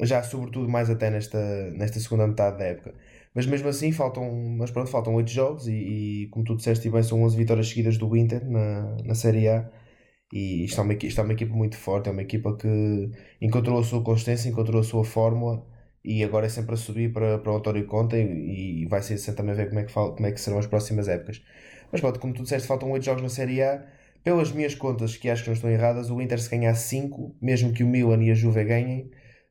já 0.00 0.22
sobretudo 0.22 0.68
mais 0.68 0.90
até 0.90 1.08
nesta, 1.10 1.38
nesta 1.70 2.00
segunda 2.00 2.26
metade 2.26 2.58
da 2.58 2.64
época. 2.64 2.94
Mas 3.34 3.46
mesmo 3.46 3.68
assim 3.68 3.92
faltam, 3.92 4.34
mas 4.58 4.72
pronto, 4.72 4.90
faltam 4.90 5.14
8 5.14 5.30
jogos 5.30 5.68
e, 5.68 6.24
e 6.24 6.28
como 6.30 6.44
tu 6.44 6.56
disseste 6.56 6.90
bem, 6.90 7.02
são 7.02 7.22
11 7.22 7.36
vitórias 7.36 7.68
seguidas 7.68 7.96
do 7.98 8.16
Inter 8.16 8.44
na, 8.44 8.96
na 9.04 9.14
Série 9.14 9.48
A. 9.48 9.70
E 10.32 10.64
isto 10.64 10.80
é, 10.80 10.84
uma, 10.84 10.94
isto 10.94 11.20
é 11.20 11.24
uma 11.24 11.32
equipa 11.32 11.54
muito 11.54 11.76
forte, 11.76 12.08
é 12.08 12.12
uma 12.12 12.22
equipa 12.22 12.56
que 12.56 13.10
encontrou 13.40 13.78
a 13.78 13.84
sua 13.84 14.02
consistência, 14.02 14.48
encontrou 14.48 14.80
a 14.80 14.84
sua 14.84 15.04
fórmula 15.04 15.64
e 16.08 16.24
agora 16.24 16.46
é 16.46 16.48
sempre 16.48 16.72
a 16.72 16.76
subir 16.78 17.12
para, 17.12 17.38
para 17.38 17.52
o 17.52 17.56
António 17.56 17.86
Conta 17.86 18.16
e, 18.16 18.86
vai 18.86 19.02
ser 19.02 19.18
sempre 19.18 19.42
também 19.42 19.54
ver 19.54 19.68
como 19.68 19.80
é, 19.80 19.84
que, 19.84 19.92
como 19.92 20.26
é 20.26 20.32
que 20.32 20.40
serão 20.40 20.58
as 20.58 20.66
próximas 20.66 21.06
épocas. 21.06 21.42
Mas 21.92 22.00
pronto, 22.00 22.18
como 22.18 22.32
tu 22.32 22.42
disseste, 22.42 22.66
faltam 22.66 22.90
8 22.90 23.04
jogos 23.04 23.22
na 23.22 23.28
Série 23.28 23.62
A. 23.62 23.84
Pelas 24.24 24.50
minhas 24.50 24.74
contas, 24.74 25.18
que 25.18 25.28
acho 25.28 25.42
que 25.42 25.50
não 25.50 25.54
estão 25.54 25.68
erradas, 25.70 26.10
o 26.10 26.20
Inter 26.20 26.40
se 26.40 26.48
ganhar 26.48 26.74
5, 26.74 27.36
mesmo 27.42 27.74
que 27.74 27.84
o 27.84 27.86
Milan 27.86 28.22
e 28.22 28.30
a 28.30 28.34
Juve 28.34 28.64
ganhem, 28.64 29.10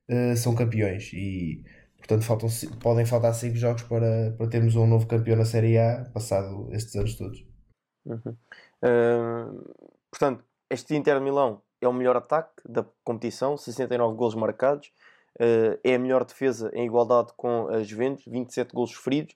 uh, 0.10 0.36
são 0.36 0.56
campeões. 0.56 1.12
E 1.14 1.64
portanto 2.00 2.24
faltam, 2.24 2.50
podem 2.82 3.06
faltar 3.06 3.36
5 3.36 3.56
jogos 3.56 3.84
para, 3.84 4.34
para 4.36 4.50
termos 4.50 4.76
um 4.76 4.88
novo 4.88 5.06
campeão 5.06 5.38
na 5.38 5.46
Série 5.46 5.78
A, 5.78 6.10
passado 6.12 6.70
estes 6.72 6.96
anos 6.96 7.16
todos. 7.16 7.46
Uhum. 8.04 8.36
Uh, 8.84 9.74
portanto, 10.10 10.44
este 10.72 10.96
Inter 10.96 11.22
Milão 11.22 11.62
é 11.80 11.88
o 11.88 11.94
melhor 11.94 12.18
ataque 12.18 12.52
da 12.68 12.84
competição, 13.04 13.56
69 13.56 14.16
gols 14.16 14.34
marcados. 14.34 14.92
É 15.84 15.96
a 15.96 16.00
melhor 16.00 16.25
defesa 16.25 16.72
em 16.74 16.86
igualdade 16.86 17.32
com 17.38 17.67
a 17.67 17.84
Juventus, 17.84 18.25
27 18.25 18.74
gols 18.74 18.94
feridos 18.94 19.36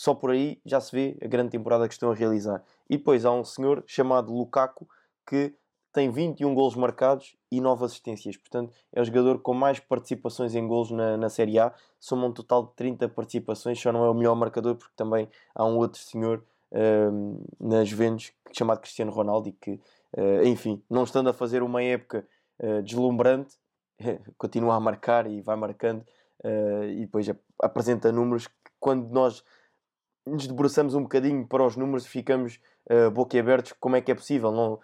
só 0.00 0.14
por 0.14 0.30
aí 0.30 0.58
já 0.64 0.80
se 0.80 0.92
vê 0.92 1.18
a 1.22 1.28
grande 1.28 1.50
temporada 1.50 1.86
que 1.86 1.92
estão 1.92 2.10
a 2.10 2.14
realizar. 2.14 2.64
E 2.88 2.96
depois 2.96 3.26
há 3.26 3.30
um 3.32 3.44
senhor 3.44 3.84
chamado 3.86 4.32
Lukaku 4.32 4.88
que 5.28 5.54
tem 5.92 6.10
21 6.10 6.54
golos 6.54 6.74
marcados 6.74 7.36
e 7.50 7.60
9 7.60 7.84
assistências. 7.84 8.34
Portanto, 8.34 8.72
é 8.94 9.02
o 9.02 9.04
jogador 9.04 9.40
com 9.40 9.52
mais 9.52 9.78
participações 9.78 10.54
em 10.54 10.66
golos 10.66 10.90
na, 10.90 11.18
na 11.18 11.28
Série 11.28 11.58
A. 11.58 11.74
Soma 11.98 12.28
um 12.28 12.32
total 12.32 12.66
de 12.68 12.72
30 12.76 13.10
participações. 13.10 13.78
Só 13.78 13.92
não 13.92 14.04
é 14.06 14.08
o 14.08 14.14
melhor 14.14 14.34
marcador 14.34 14.76
porque 14.76 14.94
também 14.96 15.28
há 15.54 15.66
um 15.66 15.76
outro 15.76 16.00
senhor 16.00 16.42
uh, 16.72 17.44
na 17.60 17.84
Juventus 17.84 18.32
chamado 18.52 18.80
Cristiano 18.80 19.12
Ronaldo 19.12 19.50
e 19.50 19.52
que, 19.52 19.72
uh, 20.16 20.44
enfim, 20.46 20.82
não 20.88 21.04
estando 21.04 21.28
a 21.28 21.34
fazer 21.34 21.62
uma 21.62 21.82
época 21.82 22.26
uh, 22.58 22.82
deslumbrante, 22.82 23.56
continua 24.38 24.74
a 24.74 24.80
marcar 24.80 25.26
e 25.26 25.40
vai 25.40 25.56
marcando 25.56 26.04
uh, 26.44 26.84
e 26.84 27.00
depois 27.00 27.30
apresenta 27.62 28.10
números 28.10 28.46
que 28.46 28.54
quando 28.78 29.10
nós 29.10 29.44
nos 30.26 30.46
debruçamos 30.46 30.94
um 30.94 31.02
bocadinho 31.02 31.46
para 31.46 31.64
os 31.64 31.76
números 31.76 32.06
ficamos 32.06 32.60
uh, 32.90 33.10
boquiabertos 33.10 33.72
como 33.78 33.96
é 33.96 34.00
que 34.00 34.10
é 34.10 34.14
possível. 34.14 34.52
Não, 34.52 34.78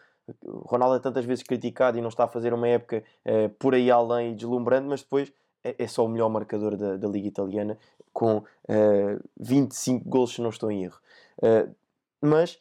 Ronaldo 0.44 0.96
é 0.96 0.98
tantas 0.98 1.24
vezes 1.24 1.44
criticado 1.44 1.98
e 1.98 2.00
não 2.00 2.08
está 2.08 2.24
a 2.24 2.28
fazer 2.28 2.52
uma 2.52 2.68
época 2.68 3.02
uh, 3.24 3.48
por 3.58 3.74
aí 3.74 3.90
além 3.90 4.32
e 4.32 4.34
deslumbrante, 4.34 4.86
mas 4.88 5.02
depois 5.02 5.32
é, 5.62 5.74
é 5.78 5.86
só 5.86 6.04
o 6.04 6.08
melhor 6.08 6.28
marcador 6.28 6.76
da, 6.76 6.96
da 6.96 7.08
Liga 7.08 7.28
Italiana 7.28 7.78
com 8.12 8.38
uh, 8.38 8.44
eh, 8.66 9.18
25 9.38 10.08
gols, 10.08 10.34
se 10.34 10.40
não 10.40 10.48
estou 10.48 10.70
em 10.70 10.84
erro. 10.84 10.98
Mas 12.18 12.58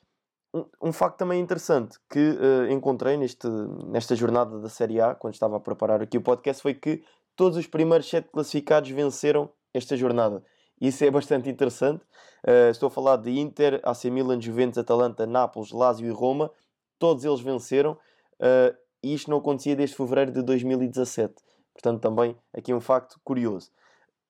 um, 0.81 0.93
facto 0.93 1.17
também 1.17 1.39
interessante 1.39 1.97
que 2.09 2.19
uh, 2.19 2.71
encontrei 2.71 3.17
neste, 3.17 3.47
nesta 3.87 4.15
jornada 4.15 4.59
da 4.59 4.69
Série 4.69 5.01
A, 5.01 5.13
quando 5.15 5.33
estava 5.33 5.57
a 5.57 5.59
preparar 5.59 6.01
aqui 6.01 6.17
o 6.17 6.21
podcast, 6.21 6.61
foi 6.61 6.73
que 6.73 7.03
todos 7.35 7.57
os 7.57 7.67
primeiros 7.67 8.09
sete 8.09 8.29
classificados 8.31 8.89
venceram 8.89 9.49
esta 9.73 9.97
jornada. 9.97 10.43
Isso 10.79 11.03
é 11.03 11.11
bastante 11.11 11.49
interessante. 11.49 12.03
Uh, 12.43 12.69
estou 12.69 12.87
a 12.87 12.91
falar 12.91 13.17
de 13.17 13.37
Inter, 13.39 13.81
AC 13.83 14.05
Milan, 14.05 14.39
Juventus, 14.39 14.77
Atalanta, 14.77 15.25
Nápoles, 15.25 15.71
Lazio 15.71 16.07
e 16.07 16.11
Roma. 16.11 16.51
Todos 16.99 17.25
eles 17.25 17.41
venceram. 17.41 17.93
Uh, 18.39 18.75
e 19.01 19.13
isto 19.13 19.29
não 19.29 19.37
acontecia 19.37 19.75
desde 19.75 19.95
fevereiro 19.95 20.31
de 20.31 20.41
2017. 20.41 21.33
Portanto, 21.73 22.01
também 22.01 22.35
aqui 22.53 22.73
um 22.73 22.81
facto 22.81 23.19
curioso. 23.23 23.69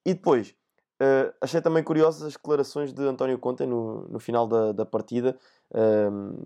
E 0.05 0.13
depois, 0.13 0.55
uh, 1.01 1.33
achei 1.41 1.61
também 1.61 1.83
curiosas 1.83 2.23
as 2.23 2.33
declarações 2.33 2.93
de 2.93 3.01
António 3.03 3.39
Conte 3.39 3.65
no, 3.65 4.07
no 4.07 4.19
final 4.19 4.47
da, 4.47 4.71
da 4.71 4.85
partida 4.85 5.37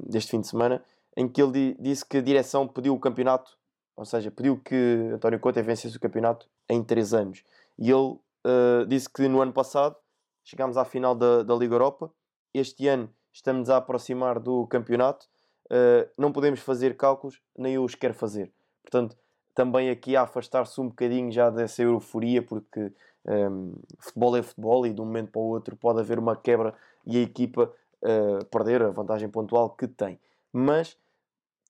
deste 0.07 0.31
fim 0.31 0.41
de 0.41 0.47
semana, 0.47 0.83
em 1.15 1.27
que 1.27 1.41
ele 1.41 1.75
disse 1.79 2.05
que 2.05 2.17
a 2.17 2.21
direção 2.21 2.67
pediu 2.67 2.93
o 2.93 2.99
campeonato, 2.99 3.57
ou 3.95 4.05
seja, 4.05 4.31
pediu 4.31 4.57
que 4.57 4.75
António 5.13 5.39
Conte 5.39 5.61
vencesse 5.61 5.95
o 5.97 5.99
campeonato 5.99 6.47
em 6.69 6.83
3 6.83 7.13
anos. 7.13 7.43
E 7.77 7.91
ele 7.91 8.17
uh, 8.45 8.85
disse 8.87 9.09
que 9.09 9.27
no 9.27 9.41
ano 9.41 9.51
passado 9.51 9.95
chegámos 10.43 10.77
à 10.77 10.85
final 10.85 11.13
da, 11.13 11.43
da 11.43 11.55
Liga 11.55 11.75
Europa. 11.75 12.11
Este 12.53 12.87
ano 12.87 13.09
estamos 13.31 13.69
a 13.69 13.77
aproximar 13.77 14.39
do 14.39 14.65
campeonato. 14.67 15.27
Uh, 15.65 16.09
não 16.17 16.31
podemos 16.31 16.61
fazer 16.61 16.95
cálculos, 16.95 17.41
nem 17.57 17.75
eu 17.75 17.83
os 17.83 17.95
quero 17.95 18.13
fazer. 18.13 18.51
Portanto, 18.81 19.17
também 19.53 19.89
aqui 19.89 20.15
a 20.15 20.21
afastar-se 20.21 20.79
um 20.79 20.87
bocadinho 20.87 21.31
já 21.31 21.49
dessa 21.49 21.83
euforia, 21.83 22.41
porque 22.41 22.91
um, 23.25 23.73
futebol 23.99 24.37
é 24.37 24.41
futebol 24.41 24.87
e 24.87 24.93
de 24.93 25.01
um 25.01 25.05
momento 25.05 25.31
para 25.31 25.41
o 25.41 25.45
outro 25.45 25.75
pode 25.75 25.99
haver 25.99 26.17
uma 26.17 26.35
quebra 26.35 26.73
e 27.05 27.17
a 27.17 27.21
equipa 27.21 27.71
uh, 28.03 28.45
perder 28.45 28.81
a 28.81 28.89
vantagem 28.89 29.29
pontual 29.29 29.69
que 29.71 29.87
tem. 29.87 30.19
Mas 30.51 30.97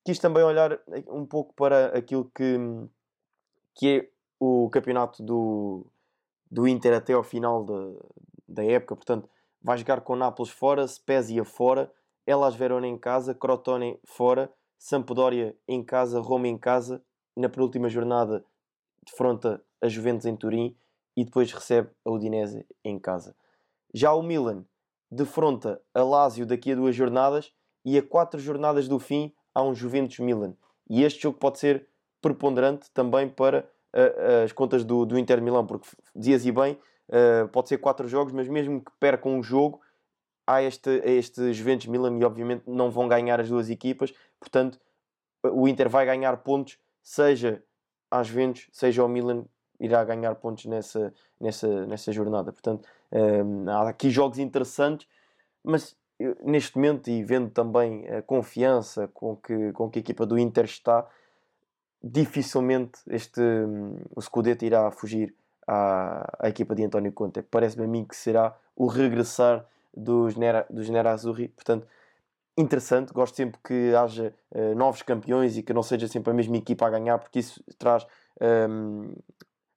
quis 0.04 0.18
também 0.18 0.42
olhar 0.42 0.78
um 1.08 1.26
pouco 1.26 1.54
para 1.54 1.96
aquilo 1.96 2.30
que, 2.34 2.58
que 3.74 3.88
é 3.88 4.10
o 4.38 4.68
campeonato 4.70 5.22
do, 5.22 5.86
do 6.50 6.66
Inter 6.66 6.94
até 6.94 7.12
ao 7.12 7.22
final 7.22 7.64
de, 7.64 7.98
da 8.48 8.64
época. 8.64 8.96
Portanto, 8.96 9.28
vai 9.62 9.76
jogar 9.76 10.00
com 10.00 10.16
Nápoles 10.16 10.50
fora, 10.50 10.86
Spezia 10.86 11.44
fora, 11.44 11.92
Elas 12.26 12.54
Verona 12.54 12.86
em 12.86 12.98
casa, 12.98 13.34
Crotone 13.34 13.98
fora, 14.04 14.50
Sampdoria 14.78 15.54
em 15.68 15.82
casa, 15.82 16.20
Roma 16.20 16.48
em 16.48 16.56
casa. 16.56 17.02
Na 17.36 17.48
penúltima 17.48 17.88
jornada, 17.88 18.44
defronta 19.04 19.62
a 19.80 19.88
Juventus 19.88 20.26
em 20.26 20.36
Turim 20.36 20.76
e 21.16 21.24
depois 21.24 21.52
recebe 21.52 21.90
a 22.04 22.10
Udinese 22.10 22.66
em 22.84 22.98
casa. 22.98 23.34
Já 23.92 24.12
o 24.12 24.22
Milan 24.22 24.64
defronta 25.10 25.80
a 25.94 26.02
Lazio 26.02 26.46
daqui 26.46 26.72
a 26.72 26.74
duas 26.74 26.94
jornadas 26.94 27.52
e 27.84 27.98
a 27.98 28.02
quatro 28.02 28.38
jornadas 28.38 28.86
do 28.88 28.98
fim 28.98 29.32
há 29.54 29.62
um 29.62 29.74
Juventus-Milan. 29.74 30.54
E 30.88 31.02
este 31.02 31.22
jogo 31.22 31.38
pode 31.38 31.58
ser 31.58 31.86
preponderante 32.20 32.90
também 32.92 33.28
para 33.28 33.68
as 34.44 34.52
contas 34.52 34.84
do, 34.84 35.04
do 35.04 35.18
Inter 35.18 35.42
Milão, 35.42 35.66
porque 35.66 35.88
dizias 36.14 36.46
e 36.46 36.52
bem, 36.52 36.78
uh, 37.08 37.48
pode 37.48 37.68
ser 37.68 37.78
quatro 37.78 38.06
jogos, 38.08 38.32
mas 38.32 38.48
mesmo 38.48 38.80
que 38.80 38.92
percam 39.00 39.32
um 39.32 39.42
jogo, 39.42 39.80
há 40.46 40.62
este, 40.62 40.90
este 41.04 41.52
Juventus 41.52 41.86
Milan 41.86 42.18
e 42.18 42.24
obviamente 42.24 42.64
não 42.66 42.90
vão 42.90 43.08
ganhar 43.08 43.40
as 43.40 43.48
duas 43.48 43.68
equipas, 43.70 44.12
portanto 44.38 44.78
o 45.42 45.66
Inter 45.66 45.88
vai 45.88 46.04
ganhar 46.04 46.36
pontos, 46.38 46.78
seja 47.02 47.62
às 48.10 48.26
Juventus, 48.26 48.68
seja 48.72 49.02
ao 49.02 49.08
Milan, 49.08 49.44
irá 49.78 50.04
ganhar 50.04 50.34
pontos 50.34 50.66
nessa, 50.66 51.14
nessa, 51.40 51.86
nessa 51.86 52.12
jornada. 52.12 52.52
Portanto, 52.52 52.86
um, 53.12 53.68
há 53.68 53.88
aqui 53.88 54.10
jogos 54.10 54.38
interessantes. 54.38 55.06
mas 55.64 55.96
neste 56.44 56.76
momento 56.76 57.08
e 57.08 57.22
vendo 57.24 57.50
também 57.50 58.06
a 58.08 58.22
confiança 58.22 59.08
com 59.08 59.36
que, 59.36 59.72
com 59.72 59.90
que 59.90 59.98
a 59.98 60.02
equipa 60.02 60.26
do 60.26 60.38
Inter 60.38 60.64
está, 60.64 61.06
dificilmente 62.02 63.00
este, 63.08 63.40
hum, 63.40 63.96
o 64.14 64.20
Scudetto 64.20 64.64
irá 64.64 64.90
fugir 64.90 65.34
à, 65.66 66.46
à 66.46 66.48
equipa 66.48 66.74
de 66.74 66.84
António 66.84 67.12
Conte. 67.12 67.42
Parece-me 67.42 67.84
a 67.84 67.88
mim 67.88 68.04
que 68.04 68.16
será 68.16 68.56
o 68.76 68.86
regressar 68.86 69.64
dos 69.94 70.36
Nera, 70.36 70.66
dos 70.70 70.88
Nera 70.88 71.12
Azzurri. 71.12 71.48
Portanto, 71.48 71.86
interessante. 72.56 73.12
Gosto 73.12 73.36
sempre 73.36 73.60
que 73.62 73.94
haja 73.94 74.34
uh, 74.50 74.74
novos 74.74 75.02
campeões 75.02 75.56
e 75.56 75.62
que 75.62 75.72
não 75.72 75.82
seja 75.82 76.08
sempre 76.08 76.30
a 76.30 76.34
mesma 76.34 76.56
equipa 76.56 76.86
a 76.86 76.90
ganhar, 76.90 77.18
porque 77.18 77.38
isso 77.38 77.62
traz 77.78 78.06
um, 78.40 79.14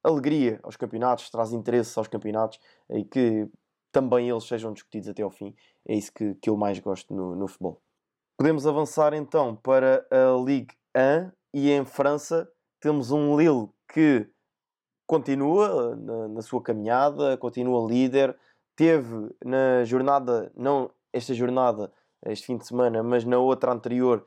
alegria 0.03 0.59
aos 0.63 0.75
campeonatos, 0.75 1.29
traz 1.29 1.53
interesse 1.53 1.97
aos 1.97 2.07
campeonatos 2.07 2.59
e 2.89 3.03
que 3.03 3.47
também 3.91 4.29
eles 4.29 4.43
sejam 4.43 4.73
discutidos 4.73 5.09
até 5.09 5.23
ao 5.23 5.29
fim. 5.29 5.55
É 5.87 5.95
isso 5.95 6.11
que, 6.13 6.35
que 6.35 6.49
eu 6.49 6.57
mais 6.57 6.79
gosto 6.79 7.13
no, 7.13 7.35
no 7.35 7.47
futebol. 7.47 7.81
Podemos 8.37 8.65
avançar 8.65 9.13
então 9.13 9.55
para 9.55 10.05
a 10.11 10.43
Ligue 10.43 10.75
1 10.95 11.31
e 11.53 11.71
em 11.71 11.85
França 11.85 12.49
temos 12.81 13.11
um 13.11 13.37
Lille 13.37 13.69
que 13.91 14.27
continua 15.07 15.95
na, 15.95 16.27
na, 16.27 16.41
sua 16.41 16.61
caminhada, 16.61 17.37
continua 17.37 17.87
líder. 17.87 18.35
Teve 18.75 19.29
na 19.45 19.83
jornada, 19.85 20.51
não 20.55 20.89
esta 21.13 21.33
jornada, 21.33 21.91
este 22.25 22.47
fim 22.47 22.57
de 22.57 22.65
semana, 22.65 23.03
mas 23.03 23.23
na 23.23 23.37
outra 23.37 23.71
anterior, 23.71 24.25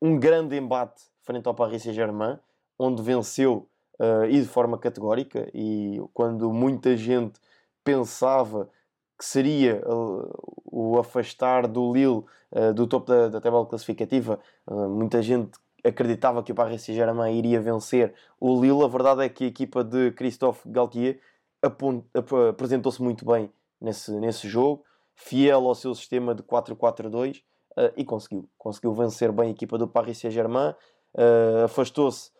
um, 0.00 0.18
grande 0.18 0.56
embate 0.56 1.02
frente 1.20 1.46
ao 1.46 1.54
Paris 1.54 1.82
Saint-Germain, 1.82 2.38
onde 2.78 3.02
venceu 3.02 3.68
uh, 4.02 4.24
e 4.24 4.40
de 4.40 4.48
forma 4.48 4.76
categórica. 4.76 5.48
E 5.54 6.02
quando 6.12 6.52
muita 6.52 6.96
gente 6.96 7.40
pensava 7.84 8.68
que 9.16 9.24
seria 9.24 9.80
uh, 9.86 10.28
o 10.64 10.98
afastar 10.98 11.68
do 11.68 11.92
Lille 11.92 12.24
uh, 12.50 12.74
do 12.74 12.86
topo 12.88 13.06
da, 13.06 13.28
da 13.28 13.40
tabela 13.40 13.64
classificativa, 13.64 14.40
muita 14.68 15.22
gente 15.22 15.52
acreditava 15.84 16.42
que 16.42 16.52
o 16.52 16.54
Paris 16.54 16.82
Saint-Germain 16.82 17.36
iria 17.36 17.60
vencer 17.60 18.14
o 18.40 18.60
Lille. 18.60 18.84
A 18.84 18.88
verdade 18.88 19.24
é 19.24 19.28
que 19.28 19.44
a 19.44 19.46
equipa 19.48 19.84
de 19.84 20.10
Christophe 20.12 20.68
Galtier 20.68 21.20
apresentou-se 21.62 23.00
muito 23.00 23.24
bem 23.24 23.50
nesse, 23.80 24.10
nesse 24.12 24.48
jogo, 24.48 24.84
fiel 25.14 25.66
ao 25.66 25.74
seu 25.74 25.94
sistema 25.94 26.34
de 26.34 26.42
4-4-2 26.42 27.42
uh, 27.76 27.92
e 27.96 28.04
conseguiu. 28.04 28.48
Conseguiu 28.58 28.92
vencer 28.92 29.30
bem 29.32 29.48
a 29.48 29.50
equipa 29.50 29.78
do 29.78 29.86
Paris 29.86 30.18
Saint-Germain, 30.18 30.70
uh, 31.14 31.64
afastou-se 31.64 32.30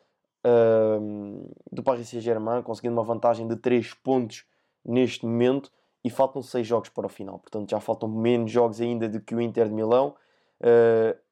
uh, 0.46 1.54
do 1.70 1.82
Paris 1.82 2.08
Saint-Germain, 2.08 2.62
conseguindo 2.62 2.94
uma 2.94 3.04
vantagem 3.04 3.46
de 3.46 3.56
3 3.56 3.94
pontos 3.94 4.44
neste 4.84 5.24
momento 5.24 5.70
e 6.04 6.10
faltam 6.10 6.42
6 6.42 6.66
jogos 6.66 6.88
para 6.88 7.06
o 7.06 7.08
final. 7.08 7.38
Portanto, 7.38 7.70
já 7.70 7.80
faltam 7.80 8.08
menos 8.08 8.50
jogos 8.50 8.80
ainda 8.80 9.08
do 9.08 9.20
que 9.20 9.34
o 9.34 9.40
Inter 9.40 9.68
de 9.68 9.74
Milão. 9.74 10.14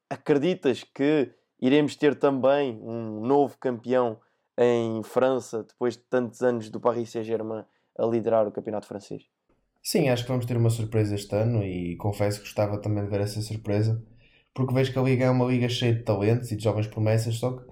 acreditas 0.08 0.84
que 0.84 1.30
iremos 1.60 1.96
ter 1.96 2.14
também 2.14 2.80
um 2.82 3.20
novo 3.20 3.56
campeão 3.58 4.18
em 4.56 5.02
França, 5.02 5.62
depois 5.62 5.96
de 5.96 6.02
tantos 6.02 6.42
anos 6.42 6.68
do 6.68 6.80
Paris 6.80 7.10
Saint-Germain 7.10 7.64
a 7.98 8.06
liderar 8.06 8.46
o 8.46 8.52
campeonato 8.52 8.86
francês? 8.86 9.24
Sim, 9.82 10.08
acho 10.08 10.24
que 10.24 10.30
vamos 10.30 10.44
ter 10.44 10.56
uma 10.56 10.70
surpresa 10.70 11.14
este 11.14 11.34
ano 11.34 11.62
e 11.62 11.96
confesso 11.96 12.38
que 12.38 12.44
gostava 12.44 12.78
também 12.78 13.04
de 13.04 13.10
ver 13.10 13.20
essa 13.20 13.40
surpresa, 13.40 14.02
porque 14.54 14.74
vejo 14.74 14.92
que 14.92 14.98
a 14.98 15.02
Liga 15.02 15.24
é 15.24 15.30
uma 15.30 15.46
liga 15.46 15.68
cheia 15.68 15.94
de 15.94 16.02
talentos 16.02 16.52
e 16.52 16.56
de 16.56 16.62
jovens 16.62 16.86
promessas, 16.86 17.36
só 17.36 17.52
que 17.52 17.64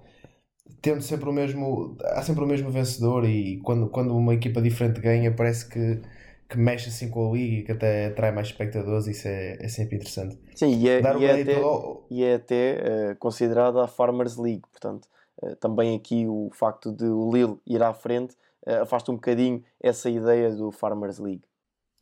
tendo 0.81 1.03
sempre 1.03 1.29
o 1.29 1.33
mesmo, 1.33 1.97
há 2.03 2.23
sempre 2.23 2.45
o 2.45 2.47
mesmo 2.47 2.71
vencedor 2.71 3.25
e 3.25 3.59
quando, 3.59 3.89
quando 3.89 4.17
uma 4.17 4.35
equipa 4.35 4.61
diferente 4.63 5.01
ganha 5.01 5.33
parece 5.33 5.69
que 5.69 6.01
que 6.49 6.57
mexe 6.57 6.89
assim 6.89 7.11
com 7.11 7.29
a 7.29 7.33
liga 7.35 7.57
e 7.57 7.63
que 7.63 7.73
até 7.73 8.07
atrai 8.07 8.33
mais 8.33 8.49
espectadores, 8.49 9.07
isso 9.07 9.29
é, 9.29 9.59
é 9.61 9.69
sempre 9.69 9.97
interessante. 9.97 10.39
Sim, 10.55 10.79
e 10.79 10.89
é, 10.89 11.01
e 11.01 11.25
é 11.25 11.43
até, 11.43 11.55
ao... 11.57 12.07
e 12.11 12.25
é 12.25 12.35
até 12.35 13.13
uh, 13.13 13.17
considerada 13.17 13.85
a 13.85 13.87
Farmers 13.87 14.37
League, 14.39 14.63
portanto, 14.73 15.07
uh, 15.43 15.55
também 15.57 15.95
aqui 15.95 16.27
o 16.27 16.49
facto 16.55 16.91
de 16.91 17.05
o 17.05 17.31
Lille 17.31 17.59
ir 17.67 17.83
à 17.83 17.93
frente 17.93 18.35
uh, 18.67 18.83
afasta 18.83 19.13
um 19.13 19.17
bocadinho 19.17 19.63
essa 19.79 20.09
ideia 20.09 20.51
do 20.51 20.73
Farmers 20.73 21.19
League. 21.19 21.43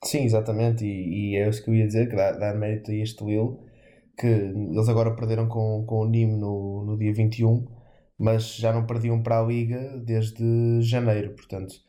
Sim, 0.04 0.22
exatamente, 0.22 0.84
e, 0.84 1.32
e 1.32 1.36
é 1.36 1.48
isso 1.48 1.64
que 1.64 1.70
eu 1.70 1.74
ia 1.74 1.86
dizer, 1.86 2.08
que 2.08 2.14
dá, 2.14 2.30
dá 2.30 2.54
mérito 2.54 2.92
a 2.92 2.94
este 2.94 3.24
Lille, 3.24 3.56
que 4.16 4.28
eles 4.28 4.88
agora 4.88 5.16
perderam 5.16 5.48
com, 5.48 5.84
com 5.84 6.02
o 6.02 6.06
Nîmes 6.06 6.38
no, 6.38 6.84
no 6.84 6.96
dia 6.96 7.12
21, 7.12 7.66
mas 8.18 8.56
já 8.56 8.72
não 8.72 8.86
perdiam 8.86 9.22
para 9.22 9.40
a 9.40 9.42
Liga 9.42 9.98
desde 9.98 10.80
janeiro, 10.82 11.34
portanto 11.34 11.86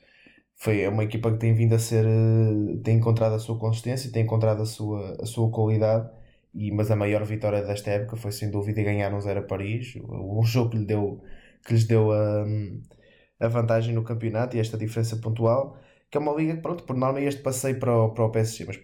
foi 0.57 0.81
é 0.81 0.89
uma 0.89 1.03
equipa 1.03 1.31
que 1.31 1.37
tem 1.37 1.53
vindo 1.53 1.73
a 1.75 1.79
ser 1.79 2.05
eh, 2.05 2.77
tem 2.83 2.97
encontrado 2.97 3.35
a 3.35 3.39
sua 3.39 3.57
consistência 3.59 4.11
tem 4.11 4.23
encontrado 4.23 4.61
a 4.61 4.65
sua, 4.65 5.15
a 5.21 5.25
sua 5.25 5.49
qualidade 5.51 6.09
e, 6.53 6.71
mas 6.71 6.89
a 6.91 6.95
maior 6.95 7.23
vitória 7.23 7.61
desta 7.63 7.91
época 7.91 8.17
foi 8.17 8.31
sem 8.31 8.49
dúvida 8.49 8.81
ganhar 8.83 9.11
no 9.11 9.21
Zero 9.21 9.39
a 9.41 9.43
Paris 9.43 9.95
um 10.03 10.43
jogo 10.43 10.71
que, 10.71 10.77
lhe 10.77 10.85
deu, 10.85 11.23
que 11.65 11.73
lhes 11.73 11.85
deu 11.85 12.11
a, 12.11 12.45
a 13.39 13.47
vantagem 13.47 13.93
no 13.93 14.03
campeonato 14.03 14.57
e 14.57 14.59
esta 14.59 14.77
diferença 14.77 15.17
pontual 15.17 15.77
que 16.09 16.17
é 16.17 16.21
uma 16.21 16.33
liga 16.33 16.55
que 16.55 16.61
pronto, 16.61 16.83
por 16.85 16.95
norma 16.95 17.21
este 17.21 17.41
passeio 17.41 17.79
para 17.79 17.95
o, 17.95 18.09
para 18.13 18.25
o 18.25 18.31
PSG 18.31 18.65
mas 18.65 18.79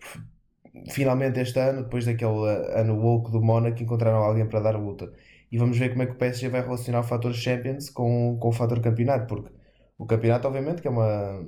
finalmente 0.94 1.40
este 1.40 1.60
ano 1.60 1.84
depois 1.84 2.06
daquele 2.06 2.48
ano 2.76 3.00
woke 3.00 3.32
do 3.32 3.42
Mónaco 3.42 3.82
encontraram 3.82 4.20
alguém 4.20 4.48
para 4.48 4.60
dar 4.60 4.76
luta 4.78 5.12
e 5.54 5.58
vamos 5.60 5.78
ver 5.78 5.92
como 5.92 6.02
é 6.02 6.08
que 6.08 6.14
o 6.14 6.16
PSG 6.16 6.50
vai 6.50 6.62
relacionar 6.62 7.02
o 7.02 7.04
fator 7.04 7.32
Champions 7.32 7.88
com, 7.92 8.38
com 8.40 8.50
o 8.50 8.52
fator 8.52 8.82
campeonato 8.82 9.28
porque 9.28 9.52
o 10.00 10.06
campeonato, 10.06 10.48
obviamente, 10.48 10.82
que 10.82 10.88
é 10.88 10.92
uma, 10.92 11.46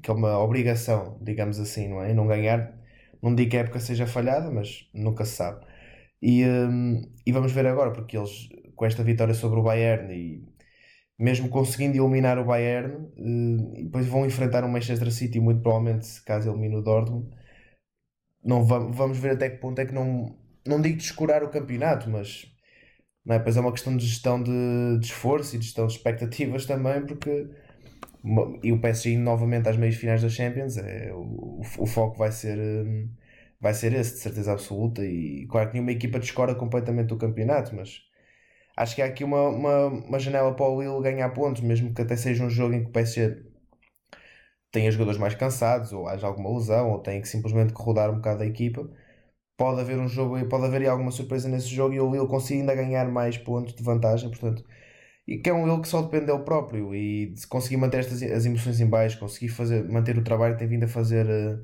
que 0.00 0.08
é 0.08 0.14
uma 0.14 0.38
obrigação, 0.38 1.18
digamos 1.20 1.58
assim, 1.58 1.88
não 1.88 2.00
é? 2.00 2.12
E 2.12 2.14
não 2.14 2.28
ganhar, 2.28 2.72
não 3.20 3.34
digo 3.34 3.50
que 3.50 3.56
a 3.56 3.60
época 3.60 3.80
seja 3.80 4.06
falhada, 4.06 4.52
mas 4.52 4.88
nunca 4.94 5.24
se 5.24 5.32
sabe. 5.32 5.66
E, 6.22 6.44
um, 6.46 7.02
e 7.26 7.32
vamos 7.32 7.50
ver 7.50 7.66
agora, 7.66 7.92
porque 7.92 8.16
eles, 8.16 8.48
com 8.76 8.86
esta 8.86 9.02
vitória 9.02 9.34
sobre 9.34 9.58
o 9.58 9.62
Bayern 9.64 10.14
e 10.14 10.48
mesmo 11.18 11.48
conseguindo 11.48 11.98
eliminar 11.98 12.38
o 12.38 12.44
Bayern, 12.44 12.94
uh, 13.18 13.84
depois 13.84 14.06
vão 14.06 14.24
enfrentar 14.24 14.64
um 14.64 14.68
Manchester 14.68 15.10
City, 15.12 15.40
muito 15.40 15.60
provavelmente, 15.60 16.22
caso 16.22 16.50
elimine 16.50 16.76
o 16.76 16.82
Dortmund. 16.82 17.28
Não 18.44 18.64
vamos 18.64 19.18
ver 19.18 19.32
até 19.32 19.50
que 19.50 19.58
ponto 19.58 19.80
é 19.80 19.86
que 19.86 19.92
não, 19.92 20.38
não 20.66 20.80
digo 20.80 20.96
descurar 20.96 21.42
o 21.42 21.50
campeonato, 21.50 22.08
mas 22.08 22.46
não 23.24 23.36
é? 23.36 23.38
Pois 23.38 23.56
é 23.56 23.60
uma 23.60 23.72
questão 23.72 23.96
de 23.96 24.06
gestão 24.06 24.42
de, 24.42 24.98
de 24.98 25.06
esforço 25.06 25.56
e 25.56 25.58
de 25.58 25.64
gestão 25.66 25.86
de 25.86 25.94
expectativas 25.94 26.64
também, 26.66 27.04
porque 27.06 27.48
e 28.62 28.72
o 28.72 28.80
PSG 28.80 29.16
novamente 29.16 29.68
às 29.68 29.76
meias 29.76 29.96
finais 29.96 30.22
da 30.22 30.28
Champions, 30.28 30.76
é, 30.76 31.10
o, 31.12 31.60
o 31.78 31.86
foco 31.86 32.18
vai 32.18 32.30
ser, 32.32 32.58
hum, 32.58 33.08
vai 33.60 33.72
ser 33.74 33.92
esse, 33.94 34.14
de 34.14 34.20
certeza 34.20 34.52
absoluta. 34.52 35.04
E 35.04 35.46
claro 35.48 35.68
que 35.68 35.74
nenhuma 35.74 35.92
equipa 35.92 36.18
descora 36.18 36.54
completamente 36.54 37.14
o 37.14 37.18
campeonato, 37.18 37.74
mas 37.74 38.02
acho 38.76 38.94
que 38.96 39.02
há 39.02 39.06
aqui 39.06 39.24
uma, 39.24 39.48
uma, 39.48 39.86
uma 39.88 40.18
janela 40.18 40.54
para 40.54 40.68
o 40.68 40.80
Lille 40.82 41.02
ganhar 41.02 41.30
pontos, 41.30 41.62
mesmo 41.62 41.94
que 41.94 42.02
até 42.02 42.16
seja 42.16 42.44
um 42.44 42.50
jogo 42.50 42.74
em 42.74 42.84
que 42.84 42.90
o 42.90 42.92
PSG 42.92 43.42
tenha 44.70 44.90
jogadores 44.90 45.18
mais 45.18 45.34
cansados, 45.34 45.92
ou 45.92 46.06
haja 46.08 46.26
alguma 46.26 46.50
lesão, 46.56 46.90
ou 46.90 46.98
tenha 47.00 47.20
que 47.20 47.28
simplesmente 47.28 47.72
rodar 47.74 48.10
um 48.10 48.16
bocado 48.16 48.42
a 48.42 48.46
equipa. 48.46 48.88
Pode 49.60 49.80
haver 49.80 49.98
um 49.98 50.08
jogo, 50.08 50.42
pode 50.48 50.64
haver 50.64 50.88
alguma 50.88 51.10
surpresa 51.10 51.48
nesse 51.48 51.68
jogo 51.68 51.94
e 51.94 52.00
o 52.00 52.10
Lille 52.10 52.26
consiga 52.26 52.60
ainda 52.60 52.74
ganhar 52.74 53.06
mais 53.10 53.36
pontos 53.36 53.74
de 53.74 53.82
vantagem, 53.82 54.30
portanto 54.30 54.64
e 55.30 55.38
que 55.38 55.48
é 55.48 55.54
um 55.54 55.70
ele 55.72 55.80
que 55.80 55.88
só 55.88 56.02
depende 56.02 56.26
dele 56.26 56.40
próprio 56.40 56.94
e 56.94 57.32
se 57.36 57.46
conseguir 57.46 57.76
manter 57.76 57.98
estas 58.00 58.20
as 58.22 58.44
emoções 58.46 58.80
em 58.80 58.86
baixo, 58.86 59.18
conseguir 59.20 59.48
fazer, 59.48 59.88
manter 59.88 60.18
o 60.18 60.24
trabalho 60.24 60.54
que 60.54 60.60
tem 60.60 60.68
vindo 60.68 60.84
a 60.84 60.88
fazer 60.88 61.26
uh, 61.26 61.60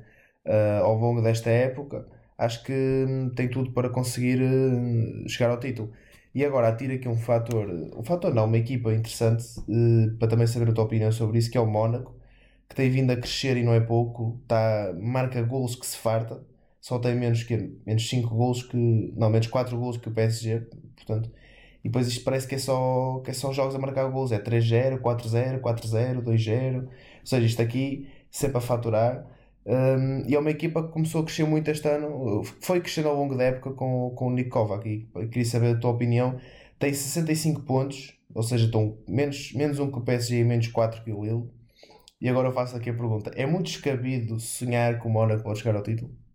uh, 0.49 0.83
ao 0.85 0.95
longo 0.97 1.21
desta 1.21 1.49
época, 1.49 2.07
acho 2.37 2.63
que 2.63 2.73
hum, 2.73 3.29
tem 3.35 3.49
tudo 3.49 3.71
para 3.73 3.89
conseguir 3.89 4.41
uh, 4.41 5.29
chegar 5.29 5.51
ao 5.51 5.59
título. 5.59 5.91
E 6.33 6.45
agora 6.45 6.69
atira 6.69 6.93
aqui 6.95 7.09
um 7.09 7.17
fator, 7.17 7.67
um 7.97 8.03
fator 8.03 8.33
não, 8.33 8.45
uma 8.45 8.57
equipa 8.57 8.93
interessante 8.93 9.43
para 10.19 10.27
também 10.29 10.47
saber 10.47 10.69
a 10.69 10.73
tua 10.73 10.85
opinião 10.85 11.11
sobre 11.11 11.39
isso, 11.39 11.51
que 11.51 11.57
é 11.57 11.61
o 11.61 11.65
Mónaco, 11.65 12.15
que 12.69 12.75
tem 12.75 12.89
vindo 12.89 13.11
a 13.11 13.17
crescer 13.17 13.57
e 13.57 13.63
não 13.63 13.73
é 13.73 13.79
pouco, 13.81 14.39
tá, 14.47 14.93
marca 15.01 15.41
golos 15.41 15.75
que 15.75 15.85
se 15.85 15.97
farta, 15.97 16.41
só 16.87 16.97
tem 16.99 17.13
menos 17.15 17.43
que 17.43 17.69
menos 17.85 18.07
5 18.07 18.33
golos 18.33 18.63
que, 18.63 18.77
não, 19.17 19.29
menos 19.29 19.47
4 19.47 19.77
golos 19.77 19.97
que 19.97 20.07
o 20.07 20.11
PSG, 20.11 20.61
portanto, 20.95 21.29
e 21.83 21.89
depois 21.89 22.07
isto 22.07 22.23
parece 22.23 22.47
que 22.47 22.55
é 22.55 22.57
só, 22.57 23.21
que 23.25 23.29
é 23.29 23.33
jogos 23.33 23.75
a 23.75 23.79
marcar 23.79 24.09
gols. 24.09 24.31
É 24.31 24.39
3-0, 24.39 25.01
4-0, 25.01 25.59
4-0, 25.59 26.23
2-0. 26.23 26.83
Ou 26.83 26.89
seja, 27.25 27.45
isto 27.45 27.61
aqui 27.61 28.07
sempre 28.31 28.59
a 28.59 28.61
faturar. 28.61 29.27
Um, 29.65 30.23
e 30.29 30.33
é 30.33 30.39
uma 30.39 30.49
equipa 30.49 30.81
que 30.81 30.93
começou 30.93 31.21
a 31.21 31.25
crescer 31.25 31.43
muito 31.43 31.69
este 31.69 31.89
ano. 31.89 32.41
Foi 32.61 32.79
crescendo 32.79 33.09
ao 33.09 33.15
longo 33.17 33.35
da 33.35 33.43
época 33.43 33.71
com, 33.71 34.13
com 34.15 34.27
o 34.27 34.31
Nick 34.31 34.49
Kovac. 34.49 35.07
Queria 35.29 35.45
saber 35.45 35.75
a 35.75 35.79
tua 35.79 35.91
opinião. 35.91 36.39
Tem 36.79 36.93
65 36.93 37.63
pontos, 37.63 38.17
ou 38.33 38.43
seja, 38.43 38.65
estão 38.65 38.97
menos, 39.05 39.51
menos 39.53 39.77
um 39.79 39.91
que 39.91 39.97
o 39.97 40.01
PSG 40.01 40.39
e 40.39 40.43
menos 40.45 40.67
4 40.67 41.03
que 41.03 41.11
o 41.11 41.21
Lille. 41.21 41.49
E 42.21 42.29
agora 42.29 42.47
eu 42.47 42.53
faço 42.53 42.77
aqui 42.77 42.89
a 42.89 42.93
pergunta: 42.93 43.29
é 43.35 43.45
muito 43.45 43.65
descabido 43.65 44.39
sonhar 44.39 44.99
com 44.99 45.09
o 45.09 45.11
Mónaco 45.11 45.43
pode 45.43 45.59
chegar 45.59 45.75
ao 45.75 45.83
título? 45.83 46.26